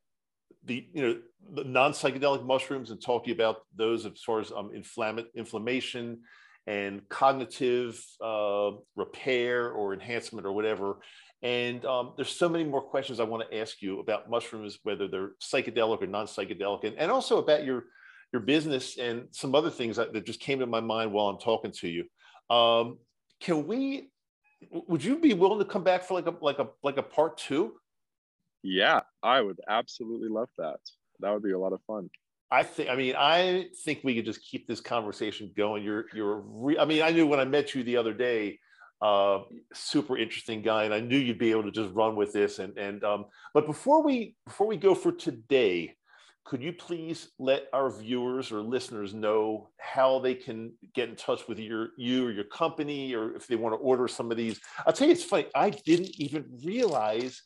the 0.64 0.88
you 0.94 1.02
know 1.02 1.20
the 1.54 1.64
non 1.64 1.92
psychedelic 1.92 2.44
mushrooms 2.46 2.90
and 2.90 3.02
talk 3.02 3.24
to 3.24 3.30
you 3.30 3.36
about 3.36 3.58
those 3.76 4.06
as 4.06 4.22
far 4.26 4.40
as 4.40 4.52
um, 4.52 4.72
inflamm- 4.76 5.26
inflammation 5.36 6.22
and 6.68 7.08
cognitive 7.10 8.04
uh, 8.24 8.72
repair 8.96 9.70
or 9.70 9.94
enhancement 9.94 10.48
or 10.48 10.52
whatever. 10.52 10.98
And 11.46 11.86
um, 11.86 12.14
there's 12.16 12.36
so 12.36 12.50
many 12.50 12.64
more 12.64 12.82
questions 12.82 13.20
I 13.20 13.24
want 13.24 13.48
to 13.48 13.56
ask 13.56 13.80
you 13.80 14.00
about 14.00 14.32
mushrooms, 14.32 14.80
whether 14.82 15.08
they're 15.08 15.34
psychedelic 15.40 16.02
or 16.02 16.08
non 16.08 16.26
psychedelic, 16.26 16.86
and, 16.86 16.98
and 16.98 17.12
also 17.12 17.38
about 17.38 17.64
your 17.64 17.84
your 18.34 18.42
business 18.42 18.98
and 18.98 19.28
some 19.30 19.54
other 19.54 19.70
things 19.70 19.98
that, 19.98 20.12
that 20.12 20.26
just 20.26 20.40
came 20.40 20.58
to 20.58 20.66
my 20.66 20.80
mind 20.80 21.14
while 21.14 21.28
I'm 21.28 21.38
talking 21.38 21.72
to 21.72 21.88
you. 21.88 22.06
Um, 22.50 22.98
can 23.40 23.68
we 23.68 24.10
would 24.72 25.04
you 25.04 25.20
be 25.20 25.36
willing 25.36 25.60
to 25.60 25.66
come 25.66 25.84
back 25.84 26.04
for 26.04 26.16
like 26.16 26.26
a 26.26 26.34
like 26.42 26.58
a 26.58 26.70
like 26.82 26.98
a 26.98 27.04
part 27.04 27.38
two? 27.38 27.74
Yeah, 28.64 29.02
I 29.22 29.40
would 29.42 29.60
absolutely 29.70 30.30
love 30.30 30.50
that. 30.58 30.80
That 31.20 31.32
would 31.32 31.44
be 31.44 31.52
a 31.52 31.60
lot 31.60 31.74
of 31.74 31.82
fun. 31.86 32.10
I 32.50 32.64
think. 32.64 32.90
I 32.90 32.96
mean, 32.96 33.14
I 33.16 33.68
think 33.84 34.00
we 34.04 34.16
could 34.16 34.26
just 34.26 34.44
keep 34.44 34.68
this 34.68 34.82
conversation 34.82 35.52
going. 35.56 35.84
You're 35.84 36.06
you're. 36.12 36.42
Re- 36.44 36.80
I 36.80 36.86
mean, 36.86 37.04
I 37.04 37.12
knew 37.12 37.28
when 37.28 37.40
I 37.40 37.46
met 37.46 37.76
you 37.76 37.84
the 37.84 37.98
other 37.98 38.16
day, 38.16 38.58
uh, 39.02 39.40
super 39.74 40.18
interesting 40.18 40.62
guy, 40.62 40.86
and 40.86 40.94
I 40.94 41.00
knew 41.00 41.18
you'd 41.18 41.38
be 41.38 41.52
able 41.52 41.64
to 41.64 41.72
just 41.72 41.94
run 41.94 42.16
with 42.16 42.34
this. 42.34 42.60
And 42.60 42.78
and 42.78 43.04
um, 43.04 43.26
but 43.54 43.66
before 43.66 44.04
we 44.04 44.36
before 44.46 44.68
we 44.68 44.78
go 44.78 44.96
for 44.96 45.12
today, 45.12 45.96
could 46.46 46.62
you 46.62 46.72
please 46.72 47.30
let 47.40 47.66
our 47.74 47.90
viewers 47.90 48.52
or 48.52 48.62
listeners 48.62 49.14
know 49.14 49.68
how 49.78 50.20
they 50.20 50.36
can 50.36 50.72
get 50.94 51.10
in 51.10 51.16
touch 51.16 51.48
with 51.48 51.60
your 51.60 51.90
you 51.98 52.28
or 52.28 52.32
your 52.32 52.44
company 52.46 53.14
or 53.14 53.36
if 53.36 53.48
they 53.48 53.56
want 53.56 53.74
to 53.74 53.78
order 53.78 54.08
some 54.08 54.32
of 54.32 54.38
these 54.38 54.60
i'll 54.86 54.94
tell 54.94 55.08
you 55.08 55.14
it's 55.14 55.24
funny 55.24 55.48
i 55.56 55.70
didn't 55.70 56.12
even 56.20 56.46
realize 56.64 57.42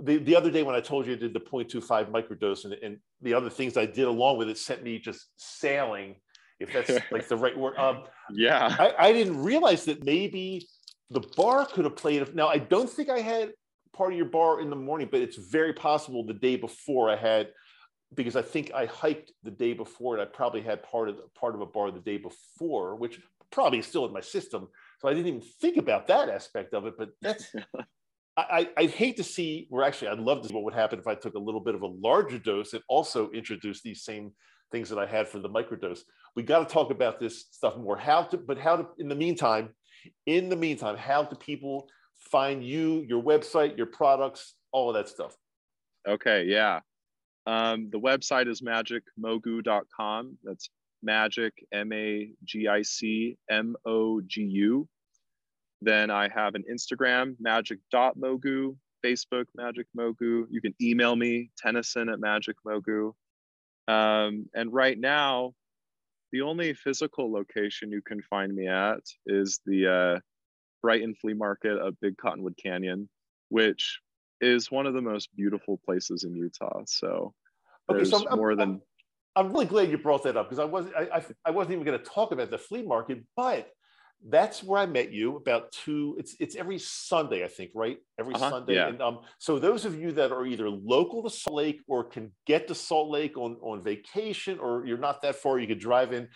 the, 0.00 0.18
the 0.18 0.36
other 0.36 0.50
day 0.50 0.62
when 0.62 0.74
i 0.74 0.80
told 0.80 1.06
you 1.06 1.14
i 1.14 1.16
did 1.16 1.32
the 1.32 1.40
0.25 1.40 2.10
microdose 2.10 2.64
and, 2.64 2.74
and 2.74 2.98
the 3.22 3.34
other 3.34 3.50
things 3.50 3.76
i 3.76 3.86
did 3.86 4.04
along 4.04 4.38
with 4.38 4.48
it 4.48 4.58
sent 4.58 4.82
me 4.82 4.98
just 4.98 5.28
sailing 5.36 6.14
if 6.60 6.72
that's 6.72 7.02
like 7.10 7.26
the 7.28 7.36
right 7.36 7.56
word 7.56 7.76
um, 7.78 8.04
yeah 8.32 8.74
I, 8.78 9.08
I 9.08 9.12
didn't 9.12 9.42
realize 9.42 9.84
that 9.86 10.04
maybe 10.04 10.66
the 11.14 11.26
bar 11.36 11.66
could 11.66 11.84
have 11.84 11.96
played 11.96 12.34
now 12.34 12.48
i 12.48 12.58
don't 12.58 12.90
think 12.90 13.08
i 13.08 13.20
had 13.20 13.52
part 13.92 14.12
of 14.12 14.16
your 14.16 14.28
bar 14.28 14.60
in 14.60 14.68
the 14.68 14.76
morning 14.76 15.08
but 15.10 15.20
it's 15.20 15.36
very 15.36 15.72
possible 15.72 16.26
the 16.26 16.34
day 16.34 16.56
before 16.56 17.10
i 17.10 17.16
had 17.16 17.48
because 18.14 18.36
I 18.36 18.42
think 18.42 18.72
I 18.74 18.86
hiked 18.86 19.32
the 19.42 19.50
day 19.50 19.72
before 19.72 20.14
and 20.14 20.22
I 20.22 20.26
probably 20.26 20.62
had 20.62 20.82
part 20.82 21.08
of 21.08 21.16
part 21.34 21.54
of 21.54 21.60
a 21.60 21.66
bar 21.66 21.90
the 21.90 22.00
day 22.00 22.16
before, 22.16 22.96
which 22.96 23.20
probably 23.50 23.78
is 23.78 23.86
still 23.86 24.06
in 24.06 24.12
my 24.12 24.20
system. 24.20 24.68
So 25.00 25.08
I 25.08 25.14
didn't 25.14 25.28
even 25.28 25.42
think 25.60 25.76
about 25.76 26.06
that 26.08 26.28
aspect 26.28 26.74
of 26.74 26.86
it. 26.86 26.94
But 26.96 27.10
that's 27.20 27.52
I, 28.36 28.68
I'd 28.76 28.90
hate 28.90 29.16
to 29.18 29.24
see 29.24 29.66
where 29.70 29.84
actually 29.84 30.08
I'd 30.08 30.18
love 30.18 30.42
to 30.42 30.48
see 30.48 30.54
what 30.54 30.64
would 30.64 30.74
happen 30.74 30.98
if 30.98 31.06
I 31.06 31.14
took 31.14 31.34
a 31.34 31.38
little 31.38 31.60
bit 31.60 31.76
of 31.76 31.82
a 31.82 31.86
larger 31.86 32.38
dose 32.38 32.72
and 32.72 32.82
also 32.88 33.30
introduced 33.30 33.84
these 33.84 34.02
same 34.02 34.32
things 34.72 34.88
that 34.88 34.98
I 34.98 35.06
had 35.06 35.28
for 35.28 35.38
the 35.38 35.48
microdose. 35.48 36.00
We 36.34 36.42
got 36.42 36.68
to 36.68 36.72
talk 36.72 36.90
about 36.90 37.20
this 37.20 37.46
stuff 37.52 37.76
more. 37.76 37.96
How 37.96 38.24
to, 38.24 38.36
but 38.36 38.58
how 38.58 38.76
to, 38.76 38.86
in 38.98 39.08
the 39.08 39.14
meantime, 39.14 39.68
in 40.26 40.48
the 40.48 40.56
meantime, 40.56 40.96
how 40.96 41.22
do 41.22 41.36
people 41.36 41.88
find 42.30 42.64
you, 42.64 43.04
your 43.08 43.22
website, 43.22 43.76
your 43.76 43.86
products, 43.86 44.54
all 44.72 44.88
of 44.88 44.94
that 44.94 45.08
stuff? 45.08 45.36
Okay, 46.08 46.44
yeah. 46.44 46.80
Um, 47.46 47.90
the 47.90 48.00
website 48.00 48.48
is 48.48 48.62
magicmogu.com. 48.62 50.38
That's 50.42 50.70
magic, 51.02 51.52
M 51.72 51.92
A 51.92 52.30
G 52.44 52.68
I 52.68 52.82
C 52.82 53.36
M 53.50 53.76
O 53.86 54.20
G 54.26 54.42
U. 54.42 54.88
Then 55.82 56.10
I 56.10 56.28
have 56.34 56.54
an 56.54 56.64
Instagram, 56.70 57.36
magic.mogu, 57.38 58.74
Facebook, 59.04 59.44
Magic 59.54 59.86
Mogu. 59.96 60.46
You 60.48 60.60
can 60.62 60.74
email 60.80 61.14
me, 61.14 61.50
Tennyson 61.58 62.08
at 62.08 62.20
Magic 62.20 62.56
Mogu. 62.66 63.12
Um, 63.86 64.46
and 64.54 64.72
right 64.72 64.98
now, 64.98 65.52
the 66.34 66.42
only 66.42 66.74
physical 66.74 67.30
location 67.30 67.92
you 67.92 68.02
can 68.02 68.20
find 68.22 68.52
me 68.52 68.66
at 68.66 68.98
is 69.24 69.60
the 69.66 69.86
uh, 69.86 70.20
Brighton 70.82 71.14
Flea 71.14 71.32
Market 71.32 71.78
of 71.78 71.94
Big 72.00 72.16
Cottonwood 72.16 72.56
Canyon, 72.60 73.08
which 73.50 74.00
is 74.40 74.68
one 74.68 74.84
of 74.84 74.94
the 74.94 75.00
most 75.00 75.28
beautiful 75.36 75.80
places 75.84 76.24
in 76.24 76.34
Utah. 76.34 76.82
So 76.86 77.32
there's 77.88 78.12
okay, 78.12 78.24
so 78.24 78.28
I'm, 78.32 78.36
more 78.36 78.50
I'm, 78.50 78.58
than. 78.58 78.80
I'm 79.36 79.52
really 79.52 79.66
glad 79.66 79.92
you 79.92 79.96
brought 79.96 80.24
that 80.24 80.36
up 80.36 80.46
because 80.50 80.58
I 80.58 80.64
wasn't 80.64 80.96
I, 80.96 81.02
I, 81.18 81.24
I 81.44 81.50
wasn't 81.52 81.74
even 81.74 81.84
going 81.84 82.00
to 82.00 82.04
talk 82.04 82.32
about 82.32 82.50
the 82.50 82.58
flea 82.58 82.82
market, 82.82 83.22
but 83.36 83.68
that's 84.28 84.62
where 84.62 84.80
I 84.80 84.86
met 84.86 85.12
you 85.12 85.36
about 85.36 85.70
two. 85.72 86.16
It's 86.18 86.34
it's 86.40 86.56
every 86.56 86.78
Sunday, 86.78 87.44
I 87.44 87.48
think, 87.48 87.72
right? 87.74 87.98
Every 88.18 88.34
uh-huh, 88.34 88.50
Sunday. 88.50 88.76
Yeah. 88.76 88.88
And 88.88 89.02
um, 89.02 89.20
so 89.38 89.58
those 89.58 89.84
of 89.84 89.98
you 89.98 90.12
that 90.12 90.32
are 90.32 90.46
either 90.46 90.70
local 90.70 91.22
to 91.22 91.30
Salt 91.30 91.56
Lake 91.56 91.80
or 91.86 92.04
can 92.04 92.32
get 92.46 92.68
to 92.68 92.74
Salt 92.74 93.10
Lake 93.10 93.36
on 93.36 93.56
on 93.60 93.82
vacation, 93.82 94.58
or 94.58 94.86
you're 94.86 94.98
not 94.98 95.22
that 95.22 95.36
far, 95.36 95.58
you 95.58 95.66
could 95.66 95.80
drive 95.80 96.12
in. 96.12 96.28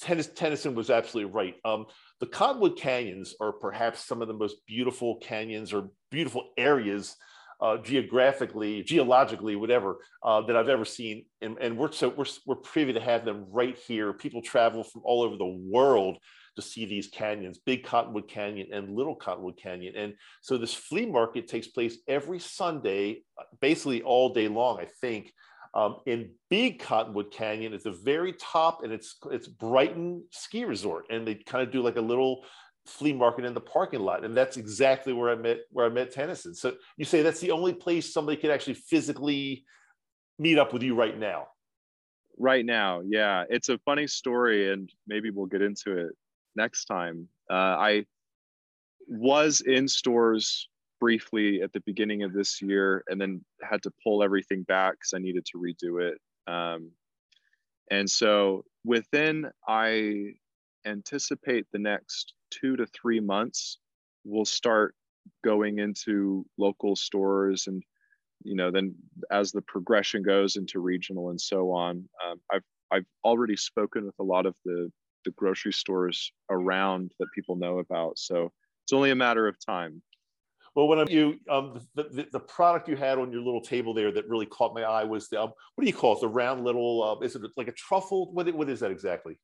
Tennis, 0.00 0.26
Tennyson 0.26 0.74
was 0.74 0.90
absolutely 0.90 1.32
right. 1.32 1.54
Um, 1.64 1.86
the 2.18 2.26
Cottonwood 2.26 2.76
Canyons 2.76 3.36
are 3.40 3.52
perhaps 3.52 4.04
some 4.04 4.20
of 4.20 4.26
the 4.26 4.34
most 4.34 4.56
beautiful 4.66 5.16
canyons 5.18 5.72
or 5.72 5.90
beautiful 6.10 6.50
areas 6.58 7.16
uh, 7.60 7.78
geographically, 7.78 8.82
geologically, 8.82 9.56
whatever 9.56 9.98
uh, 10.22 10.40
that 10.42 10.56
I've 10.56 10.68
ever 10.68 10.84
seen. 10.84 11.24
And, 11.40 11.56
and 11.58 11.78
we're 11.78 11.92
so 11.92 12.08
we're 12.10 12.26
we're 12.44 12.56
privy 12.56 12.92
to 12.92 13.00
have 13.00 13.24
them 13.24 13.46
right 13.50 13.76
here. 13.86 14.12
People 14.12 14.42
travel 14.42 14.84
from 14.84 15.02
all 15.04 15.22
over 15.22 15.36
the 15.36 15.46
world 15.70 16.18
to 16.56 16.62
see 16.62 16.86
these 16.86 17.06
canyons, 17.08 17.58
Big 17.58 17.84
Cottonwood 17.84 18.28
Canyon 18.28 18.68
and 18.72 18.96
Little 18.96 19.14
Cottonwood 19.14 19.58
Canyon. 19.58 19.94
And 19.96 20.14
so 20.40 20.58
this 20.58 20.74
flea 20.74 21.06
market 21.06 21.46
takes 21.46 21.68
place 21.68 21.98
every 22.08 22.38
Sunday, 22.38 23.22
basically 23.60 24.02
all 24.02 24.32
day 24.32 24.48
long, 24.48 24.80
I 24.80 24.86
think. 25.00 25.32
Um, 25.74 25.96
in 26.06 26.30
Big 26.48 26.80
Cottonwood 26.80 27.30
Canyon, 27.30 27.74
at 27.74 27.82
the 27.82 27.90
very 27.90 28.32
top, 28.32 28.82
and 28.82 28.90
it's 28.90 29.16
it's 29.30 29.46
Brighton 29.46 30.24
Ski 30.30 30.64
Resort, 30.64 31.04
and 31.10 31.28
they 31.28 31.34
kind 31.34 31.62
of 31.62 31.70
do 31.70 31.82
like 31.82 31.96
a 31.96 32.00
little 32.00 32.46
flea 32.86 33.12
market 33.12 33.44
in 33.44 33.52
the 33.52 33.60
parking 33.60 34.00
lot, 34.00 34.24
and 34.24 34.34
that's 34.34 34.56
exactly 34.56 35.12
where 35.12 35.30
I 35.30 35.34
met 35.34 35.58
where 35.70 35.84
I 35.84 35.90
met 35.90 36.12
Tennyson. 36.12 36.54
So 36.54 36.76
you 36.96 37.04
say 37.04 37.20
that's 37.20 37.40
the 37.40 37.50
only 37.50 37.74
place 37.74 38.10
somebody 38.10 38.40
could 38.40 38.50
actually 38.50 38.74
physically 38.74 39.66
meet 40.38 40.58
up 40.58 40.72
with 40.72 40.82
you 40.82 40.94
right 40.94 41.18
now. 41.18 41.48
Right 42.38 42.64
now, 42.64 43.02
yeah, 43.04 43.44
it's 43.50 43.68
a 43.68 43.76
funny 43.78 44.06
story, 44.06 44.72
and 44.72 44.90
maybe 45.06 45.28
we'll 45.28 45.44
get 45.44 45.60
into 45.60 45.98
it 45.98 46.16
next 46.56 46.86
time. 46.86 47.28
Uh, 47.50 47.54
I 47.54 48.04
was 49.08 49.60
in 49.60 49.86
stores 49.88 50.68
briefly 51.00 51.62
at 51.62 51.72
the 51.72 51.82
beginning 51.86 52.22
of 52.22 52.32
this 52.32 52.60
year 52.62 53.04
and 53.08 53.20
then 53.20 53.44
had 53.62 53.82
to 53.82 53.90
pull 54.02 54.22
everything 54.22 54.62
back 54.62 54.94
because 54.94 55.12
I 55.14 55.18
needed 55.18 55.46
to 55.46 55.58
redo 55.58 56.02
it. 56.02 56.18
Um, 56.50 56.90
and 57.90 58.10
so 58.10 58.64
within, 58.84 59.46
I 59.68 60.32
anticipate 60.86 61.66
the 61.72 61.78
next 61.78 62.34
two 62.50 62.76
to 62.76 62.86
three 62.86 63.20
months, 63.20 63.78
we'll 64.24 64.44
start 64.44 64.94
going 65.44 65.78
into 65.78 66.44
local 66.58 66.96
stores 66.96 67.66
and 67.66 67.82
you 68.44 68.54
know 68.54 68.70
then 68.70 68.94
as 69.30 69.50
the 69.50 69.62
progression 69.62 70.22
goes 70.22 70.56
into 70.56 70.78
regional 70.78 71.30
and 71.30 71.40
so 71.40 71.72
on 71.72 72.08
um, 72.24 72.40
i've 72.52 72.62
i've 72.92 73.06
already 73.24 73.56
spoken 73.56 74.04
with 74.04 74.14
a 74.20 74.22
lot 74.22 74.46
of 74.46 74.54
the 74.64 74.90
the 75.26 75.32
grocery 75.32 75.72
stores 75.72 76.32
around 76.50 77.12
that 77.18 77.26
people 77.34 77.56
know 77.56 77.80
about. 77.80 78.18
So 78.18 78.50
it's 78.84 78.92
only 78.92 79.10
a 79.10 79.14
matter 79.14 79.46
of 79.46 79.56
time. 79.64 80.00
Well, 80.74 80.88
when 80.88 80.98
of 80.98 81.10
you 81.10 81.38
um, 81.50 81.80
the, 81.94 82.04
the, 82.04 82.28
the, 82.32 82.40
product 82.40 82.86
you 82.86 82.96
had 82.96 83.18
on 83.18 83.32
your 83.32 83.40
little 83.40 83.62
table 83.62 83.94
there 83.94 84.12
that 84.12 84.28
really 84.28 84.44
caught 84.44 84.74
my 84.74 84.82
eye 84.82 85.04
was 85.04 85.28
the 85.28 85.42
um, 85.42 85.52
what 85.74 85.82
do 85.82 85.86
you 85.86 85.96
call 85.96 86.14
it? 86.14 86.20
The 86.20 86.28
round 86.28 86.64
little 86.64 87.02
uh, 87.02 87.24
is 87.24 87.34
it 87.34 87.42
like 87.56 87.68
a 87.68 87.72
truffle? 87.72 88.30
What 88.32 88.52
what 88.54 88.68
is 88.68 88.80
that 88.80 88.90
exactly? 88.90 89.38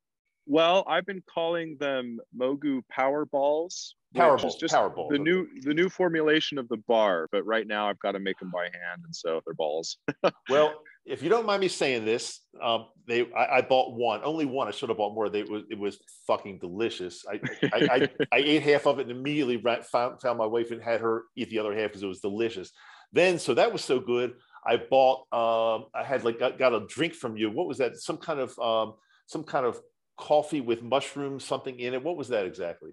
Well, 0.47 0.85
I've 0.87 1.07
been 1.07 1.23
calling 1.33 1.77
them 1.81 2.19
Mogu 2.39 2.83
Power 2.91 3.25
Balls. 3.25 3.95
Power 4.15 4.37
balls, 4.37 4.57
just 4.57 4.75
power 4.75 4.91
balls. 4.91 5.11
The 5.11 5.19
new 5.19 5.49
the 5.63 5.73
new 5.73 5.89
formulation 5.89 6.59
of 6.59 6.69
the 6.69 6.77
bar, 6.87 7.29
but 7.33 7.47
right 7.47 7.67
now 7.67 7.89
I've 7.89 8.01
got 8.01 8.13
to 8.13 8.19
make 8.19 8.39
them 8.39 8.51
by 8.51 8.65
hand, 8.65 9.03
and 9.05 9.17
so 9.17 9.41
they're 9.47 9.55
balls. 9.55 9.97
well, 10.51 10.83
if 11.05 11.23
you 11.23 11.29
don't 11.29 11.47
mind 11.47 11.61
me 11.61 11.69
saying 11.69 12.05
this, 12.05 12.41
um, 12.63 12.87
they 13.09 13.31
I, 13.33 13.59
I, 13.59 13.61
bought 13.63 13.95
one, 13.95 14.21
only 14.23 14.45
one. 14.45 14.69
I 14.69 14.71
should 14.71 14.89
have 14.89 14.99
bought 14.99 15.15
more. 15.15 15.29
They 15.29 15.41
it 15.41 15.51
was 15.51 15.63
it 15.71 15.79
was 15.79 15.99
fucking 16.27 16.59
delicious. 16.59 17.25
I 17.29 17.41
I, 17.73 17.79
I, 17.91 18.09
I, 18.33 18.37
ate 18.39 18.63
half 18.63 18.87
of 18.87 18.99
it 18.99 19.09
and 19.09 19.11
immediately 19.11 19.61
found 19.91 20.21
found 20.21 20.39
my 20.39 20.47
wife 20.47 20.71
and 20.71 20.83
had 20.83 21.01
her 21.01 21.25
eat 21.37 21.51
the 21.51 21.59
other 21.59 21.75
half 21.75 21.89
because 21.89 22.03
it 22.03 22.09
was 22.09 22.21
delicious. 22.21 22.71
Then 23.13 23.39
so 23.39 23.55
that 23.55 23.73
was 23.73 23.83
so 23.83 23.99
good. 23.99 24.35
I 24.65 24.77
bought 24.77 25.27
um, 25.33 25.87
I 25.95 26.05
had 26.05 26.25
like 26.25 26.39
got, 26.39 26.59
got, 26.59 26.73
a 26.73 26.87
drink 26.87 27.15
from 27.15 27.37
you. 27.37 27.51
What 27.51 27.67
was 27.67 27.79
that? 27.79 27.97
Some 27.97 28.19
kind 28.19 28.39
of 28.39 28.57
um, 28.61 28.95
some 29.27 29.43
kind 29.43 29.67
of 29.67 29.81
coffee 30.17 30.61
with 30.61 30.83
mushrooms, 30.83 31.45
something 31.45 31.79
in 31.81 31.95
it. 31.95 32.05
What 32.05 32.17
was 32.17 32.29
that 32.29 32.47
exactly? 32.47 32.91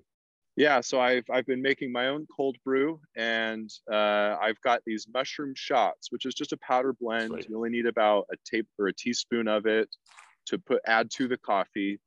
Yeah, 0.59 0.81
so 0.81 0.99
I've 0.99 1.23
I've 1.31 1.45
been 1.45 1.61
making 1.61 1.93
my 1.93 2.07
own 2.07 2.27
cold 2.35 2.57
brew, 2.65 2.99
and 3.15 3.71
uh, 3.89 4.35
I've 4.41 4.59
got 4.59 4.81
these 4.85 5.07
mushroom 5.13 5.53
shots, 5.55 6.11
which 6.11 6.25
is 6.25 6.33
just 6.33 6.51
a 6.51 6.57
powder 6.57 6.93
blend. 6.99 7.31
Right. 7.31 7.45
You 7.47 7.55
only 7.55 7.69
need 7.69 7.85
about 7.85 8.25
a 8.29 8.35
tape 8.43 8.67
or 8.77 8.87
a 8.87 8.93
teaspoon 8.93 9.47
of 9.47 9.65
it 9.65 9.87
to 10.47 10.59
put 10.59 10.81
add 10.85 11.11
to 11.11 11.29
the 11.29 11.37
coffee, 11.37 12.01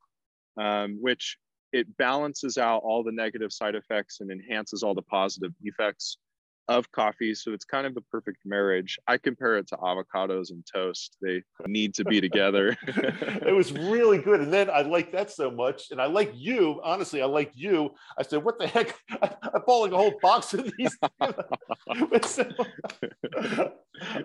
um, 0.61 0.99
which 1.01 1.35
it 1.71 1.97
balances 1.97 2.59
out 2.59 2.83
all 2.83 3.03
the 3.03 3.11
negative 3.11 3.51
side 3.51 3.73
effects 3.73 4.19
and 4.19 4.29
enhances 4.29 4.83
all 4.83 4.93
the 4.93 5.01
positive 5.01 5.51
effects 5.63 6.19
of 6.67 6.91
coffee. 6.91 7.35
So 7.35 7.51
it's 7.51 7.65
kind 7.65 7.85
of 7.85 7.93
the 7.93 8.01
perfect 8.01 8.39
marriage. 8.45 8.97
I 9.07 9.17
compare 9.17 9.57
it 9.57 9.67
to 9.67 9.77
avocados 9.77 10.51
and 10.51 10.65
toast. 10.65 11.17
They 11.21 11.43
need 11.67 11.93
to 11.95 12.05
be 12.05 12.21
together. 12.21 12.77
it 12.87 13.55
was 13.55 13.73
really 13.73 14.19
good. 14.19 14.41
And 14.41 14.53
then 14.53 14.69
I 14.69 14.81
like 14.81 15.11
that 15.11 15.31
so 15.31 15.51
much. 15.51 15.91
And 15.91 16.01
I 16.01 16.05
like 16.05 16.31
you. 16.33 16.79
Honestly, 16.83 17.21
I 17.21 17.25
like 17.25 17.51
you. 17.53 17.91
I 18.17 18.23
said, 18.23 18.43
what 18.43 18.59
the 18.59 18.67
heck? 18.67 18.95
I, 19.21 19.35
am 19.53 19.63
like 19.67 19.91
a 19.91 19.97
whole 19.97 20.13
box 20.21 20.53
of 20.53 20.71
these. 20.77 20.97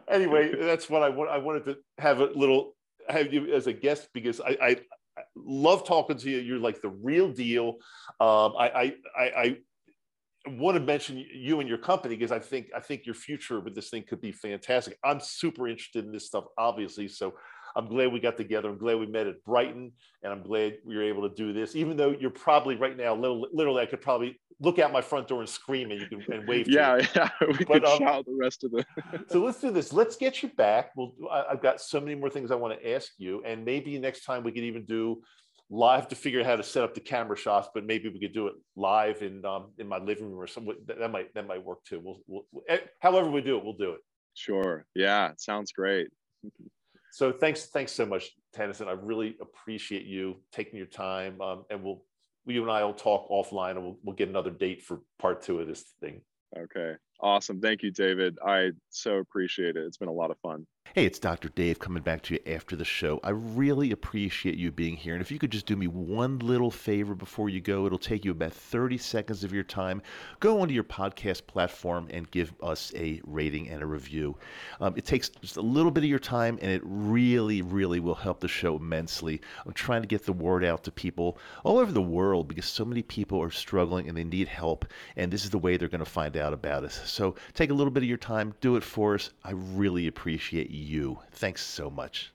anyway, 0.08 0.54
that's 0.60 0.88
what 0.88 1.02
I 1.02 1.08
want. 1.08 1.30
I 1.30 1.38
wanted 1.38 1.64
to 1.66 1.76
have 1.98 2.20
a 2.20 2.26
little 2.26 2.74
have 3.08 3.32
you 3.32 3.52
as 3.54 3.66
a 3.66 3.72
guest 3.72 4.08
because 4.12 4.40
I, 4.40 4.56
I 4.60 4.76
love 5.34 5.86
talking 5.86 6.18
to 6.18 6.30
you. 6.30 6.38
You're 6.38 6.58
like 6.58 6.82
the 6.82 6.90
real 6.90 7.32
deal. 7.32 7.78
Um, 8.20 8.54
I, 8.58 8.94
I, 9.16 9.18
I, 9.18 9.56
want 10.56 10.76
to 10.76 10.82
mention 10.82 11.24
you 11.32 11.60
and 11.60 11.68
your 11.68 11.78
company 11.78 12.16
because 12.16 12.32
I 12.32 12.38
think 12.38 12.68
I 12.74 12.80
think 12.80 13.06
your 13.06 13.14
future 13.14 13.60
with 13.60 13.74
this 13.74 13.90
thing 13.90 14.04
could 14.08 14.20
be 14.20 14.32
fantastic. 14.32 14.98
I'm 15.04 15.20
super 15.20 15.68
interested 15.68 16.04
in 16.04 16.12
this 16.12 16.26
stuff, 16.26 16.44
obviously. 16.56 17.08
So 17.08 17.34
I'm 17.76 17.86
glad 17.86 18.12
we 18.12 18.20
got 18.20 18.36
together. 18.36 18.68
I'm 18.68 18.78
glad 18.78 18.98
we 18.98 19.06
met 19.06 19.26
at 19.26 19.42
Brighton, 19.44 19.92
and 20.22 20.32
I'm 20.32 20.42
glad 20.42 20.78
we 20.84 20.96
were 20.96 21.02
able 21.02 21.28
to 21.28 21.34
do 21.34 21.52
this. 21.52 21.76
Even 21.76 21.96
though 21.96 22.10
you're 22.10 22.30
probably 22.30 22.76
right 22.76 22.96
now, 22.96 23.14
literally, 23.14 23.48
literally 23.52 23.82
I 23.82 23.86
could 23.86 24.00
probably 24.00 24.40
look 24.60 24.78
out 24.78 24.92
my 24.92 25.00
front 25.00 25.28
door 25.28 25.40
and 25.40 25.48
scream, 25.48 25.90
and 25.90 26.00
you 26.00 26.06
can 26.06 26.32
and 26.32 26.48
wave. 26.48 26.68
yeah, 26.68 26.96
yeah, 27.14 27.28
we 27.40 27.64
but, 27.64 27.66
could 27.66 27.84
um, 27.84 27.98
shout 27.98 28.24
the 28.26 28.36
rest 28.38 28.64
of 28.64 28.72
the. 28.72 28.84
so 29.28 29.42
let's 29.42 29.60
do 29.60 29.70
this. 29.70 29.92
Let's 29.92 30.16
get 30.16 30.42
you 30.42 30.48
back. 30.50 30.90
Well, 30.96 31.12
I've 31.30 31.62
got 31.62 31.80
so 31.80 32.00
many 32.00 32.14
more 32.14 32.30
things 32.30 32.50
I 32.50 32.56
want 32.56 32.78
to 32.78 32.94
ask 32.94 33.12
you, 33.18 33.42
and 33.44 33.64
maybe 33.64 33.98
next 33.98 34.24
time 34.24 34.42
we 34.42 34.52
could 34.52 34.64
even 34.64 34.84
do 34.84 35.22
live 35.70 36.08
to 36.08 36.14
figure 36.14 36.40
out 36.40 36.46
how 36.46 36.56
to 36.56 36.62
set 36.62 36.82
up 36.82 36.94
the 36.94 37.00
camera 37.00 37.36
shots, 37.36 37.68
but 37.74 37.84
maybe 37.84 38.08
we 38.08 38.18
could 38.18 38.32
do 38.32 38.46
it 38.46 38.54
live 38.76 39.22
in 39.22 39.44
um, 39.44 39.72
in 39.78 39.86
my 39.86 39.98
living 39.98 40.30
room 40.30 40.40
or 40.40 40.46
something. 40.46 40.74
That 40.86 41.10
might 41.10 41.34
that 41.34 41.46
might 41.46 41.64
work 41.64 41.84
too. 41.84 42.00
We'll, 42.02 42.20
we'll, 42.26 42.62
eh, 42.68 42.78
however 43.00 43.30
we 43.30 43.42
do 43.42 43.58
it, 43.58 43.64
we'll 43.64 43.74
do 43.74 43.92
it. 43.92 44.00
Sure. 44.34 44.86
Yeah, 44.94 45.32
sounds 45.36 45.72
great. 45.72 46.08
so 47.12 47.32
thanks 47.32 47.66
thanks 47.66 47.92
so 47.92 48.06
much, 48.06 48.30
Tennyson. 48.54 48.88
I 48.88 48.92
really 48.92 49.36
appreciate 49.40 50.06
you 50.06 50.36
taking 50.52 50.76
your 50.76 50.86
time, 50.86 51.40
um, 51.40 51.64
and 51.70 51.82
we'll 51.82 52.02
you 52.46 52.62
and 52.62 52.70
I 52.70 52.82
will 52.84 52.94
talk 52.94 53.28
offline, 53.30 53.72
and 53.72 53.82
we'll 53.82 53.98
we'll 54.02 54.16
get 54.16 54.28
another 54.28 54.50
date 54.50 54.82
for 54.82 55.00
part 55.18 55.42
two 55.42 55.60
of 55.60 55.66
this 55.66 55.84
thing. 56.00 56.22
Okay. 56.56 56.94
Awesome. 57.20 57.60
Thank 57.60 57.82
you, 57.82 57.90
David. 57.90 58.38
I 58.44 58.70
so 58.90 59.16
appreciate 59.16 59.76
it. 59.76 59.84
It's 59.84 59.98
been 59.98 60.08
a 60.08 60.12
lot 60.12 60.30
of 60.30 60.38
fun. 60.38 60.66
Hey, 60.94 61.04
it's 61.04 61.18
Dr. 61.18 61.50
Dave 61.50 61.78
coming 61.78 62.02
back 62.02 62.22
to 62.22 62.34
you 62.34 62.40
after 62.50 62.74
the 62.74 62.84
show. 62.84 63.20
I 63.22 63.28
really 63.30 63.90
appreciate 63.90 64.56
you 64.56 64.72
being 64.72 64.96
here. 64.96 65.12
And 65.12 65.20
if 65.20 65.30
you 65.30 65.38
could 65.38 65.50
just 65.50 65.66
do 65.66 65.76
me 65.76 65.86
one 65.86 66.38
little 66.38 66.70
favor 66.70 67.14
before 67.14 67.50
you 67.50 67.60
go, 67.60 67.84
it'll 67.84 67.98
take 67.98 68.24
you 68.24 68.30
about 68.30 68.54
30 68.54 68.96
seconds 68.96 69.44
of 69.44 69.52
your 69.52 69.64
time. 69.64 70.00
Go 70.40 70.62
onto 70.62 70.72
your 70.72 70.84
podcast 70.84 71.46
platform 71.46 72.08
and 72.10 72.30
give 72.30 72.54
us 72.62 72.90
a 72.96 73.20
rating 73.26 73.68
and 73.68 73.82
a 73.82 73.86
review. 73.86 74.34
Um, 74.80 74.94
it 74.96 75.04
takes 75.04 75.28
just 75.28 75.58
a 75.58 75.60
little 75.60 75.90
bit 75.90 76.04
of 76.04 76.10
your 76.10 76.18
time, 76.18 76.58
and 76.62 76.70
it 76.70 76.80
really, 76.82 77.60
really 77.60 78.00
will 78.00 78.14
help 78.14 78.40
the 78.40 78.48
show 78.48 78.76
immensely. 78.76 79.42
I'm 79.66 79.74
trying 79.74 80.00
to 80.00 80.08
get 80.08 80.24
the 80.24 80.32
word 80.32 80.64
out 80.64 80.84
to 80.84 80.90
people 80.90 81.36
all 81.64 81.78
over 81.78 81.92
the 81.92 82.00
world 82.00 82.48
because 82.48 82.64
so 82.64 82.86
many 82.86 83.02
people 83.02 83.42
are 83.42 83.50
struggling 83.50 84.08
and 84.08 84.16
they 84.16 84.24
need 84.24 84.48
help. 84.48 84.86
And 85.16 85.30
this 85.30 85.44
is 85.44 85.50
the 85.50 85.58
way 85.58 85.76
they're 85.76 85.88
going 85.88 85.98
to 85.98 86.10
find 86.10 86.34
out 86.38 86.54
about 86.54 86.84
us. 86.84 86.98
So 87.04 87.34
take 87.52 87.68
a 87.68 87.74
little 87.74 87.90
bit 87.90 88.02
of 88.02 88.08
your 88.08 88.16
time, 88.16 88.54
do 88.62 88.76
it 88.76 88.82
for 88.82 89.14
us. 89.14 89.30
I 89.44 89.50
really 89.50 90.06
appreciate 90.06 90.70
you. 90.78 91.18
Thanks 91.32 91.64
so 91.64 91.90
much. 91.90 92.32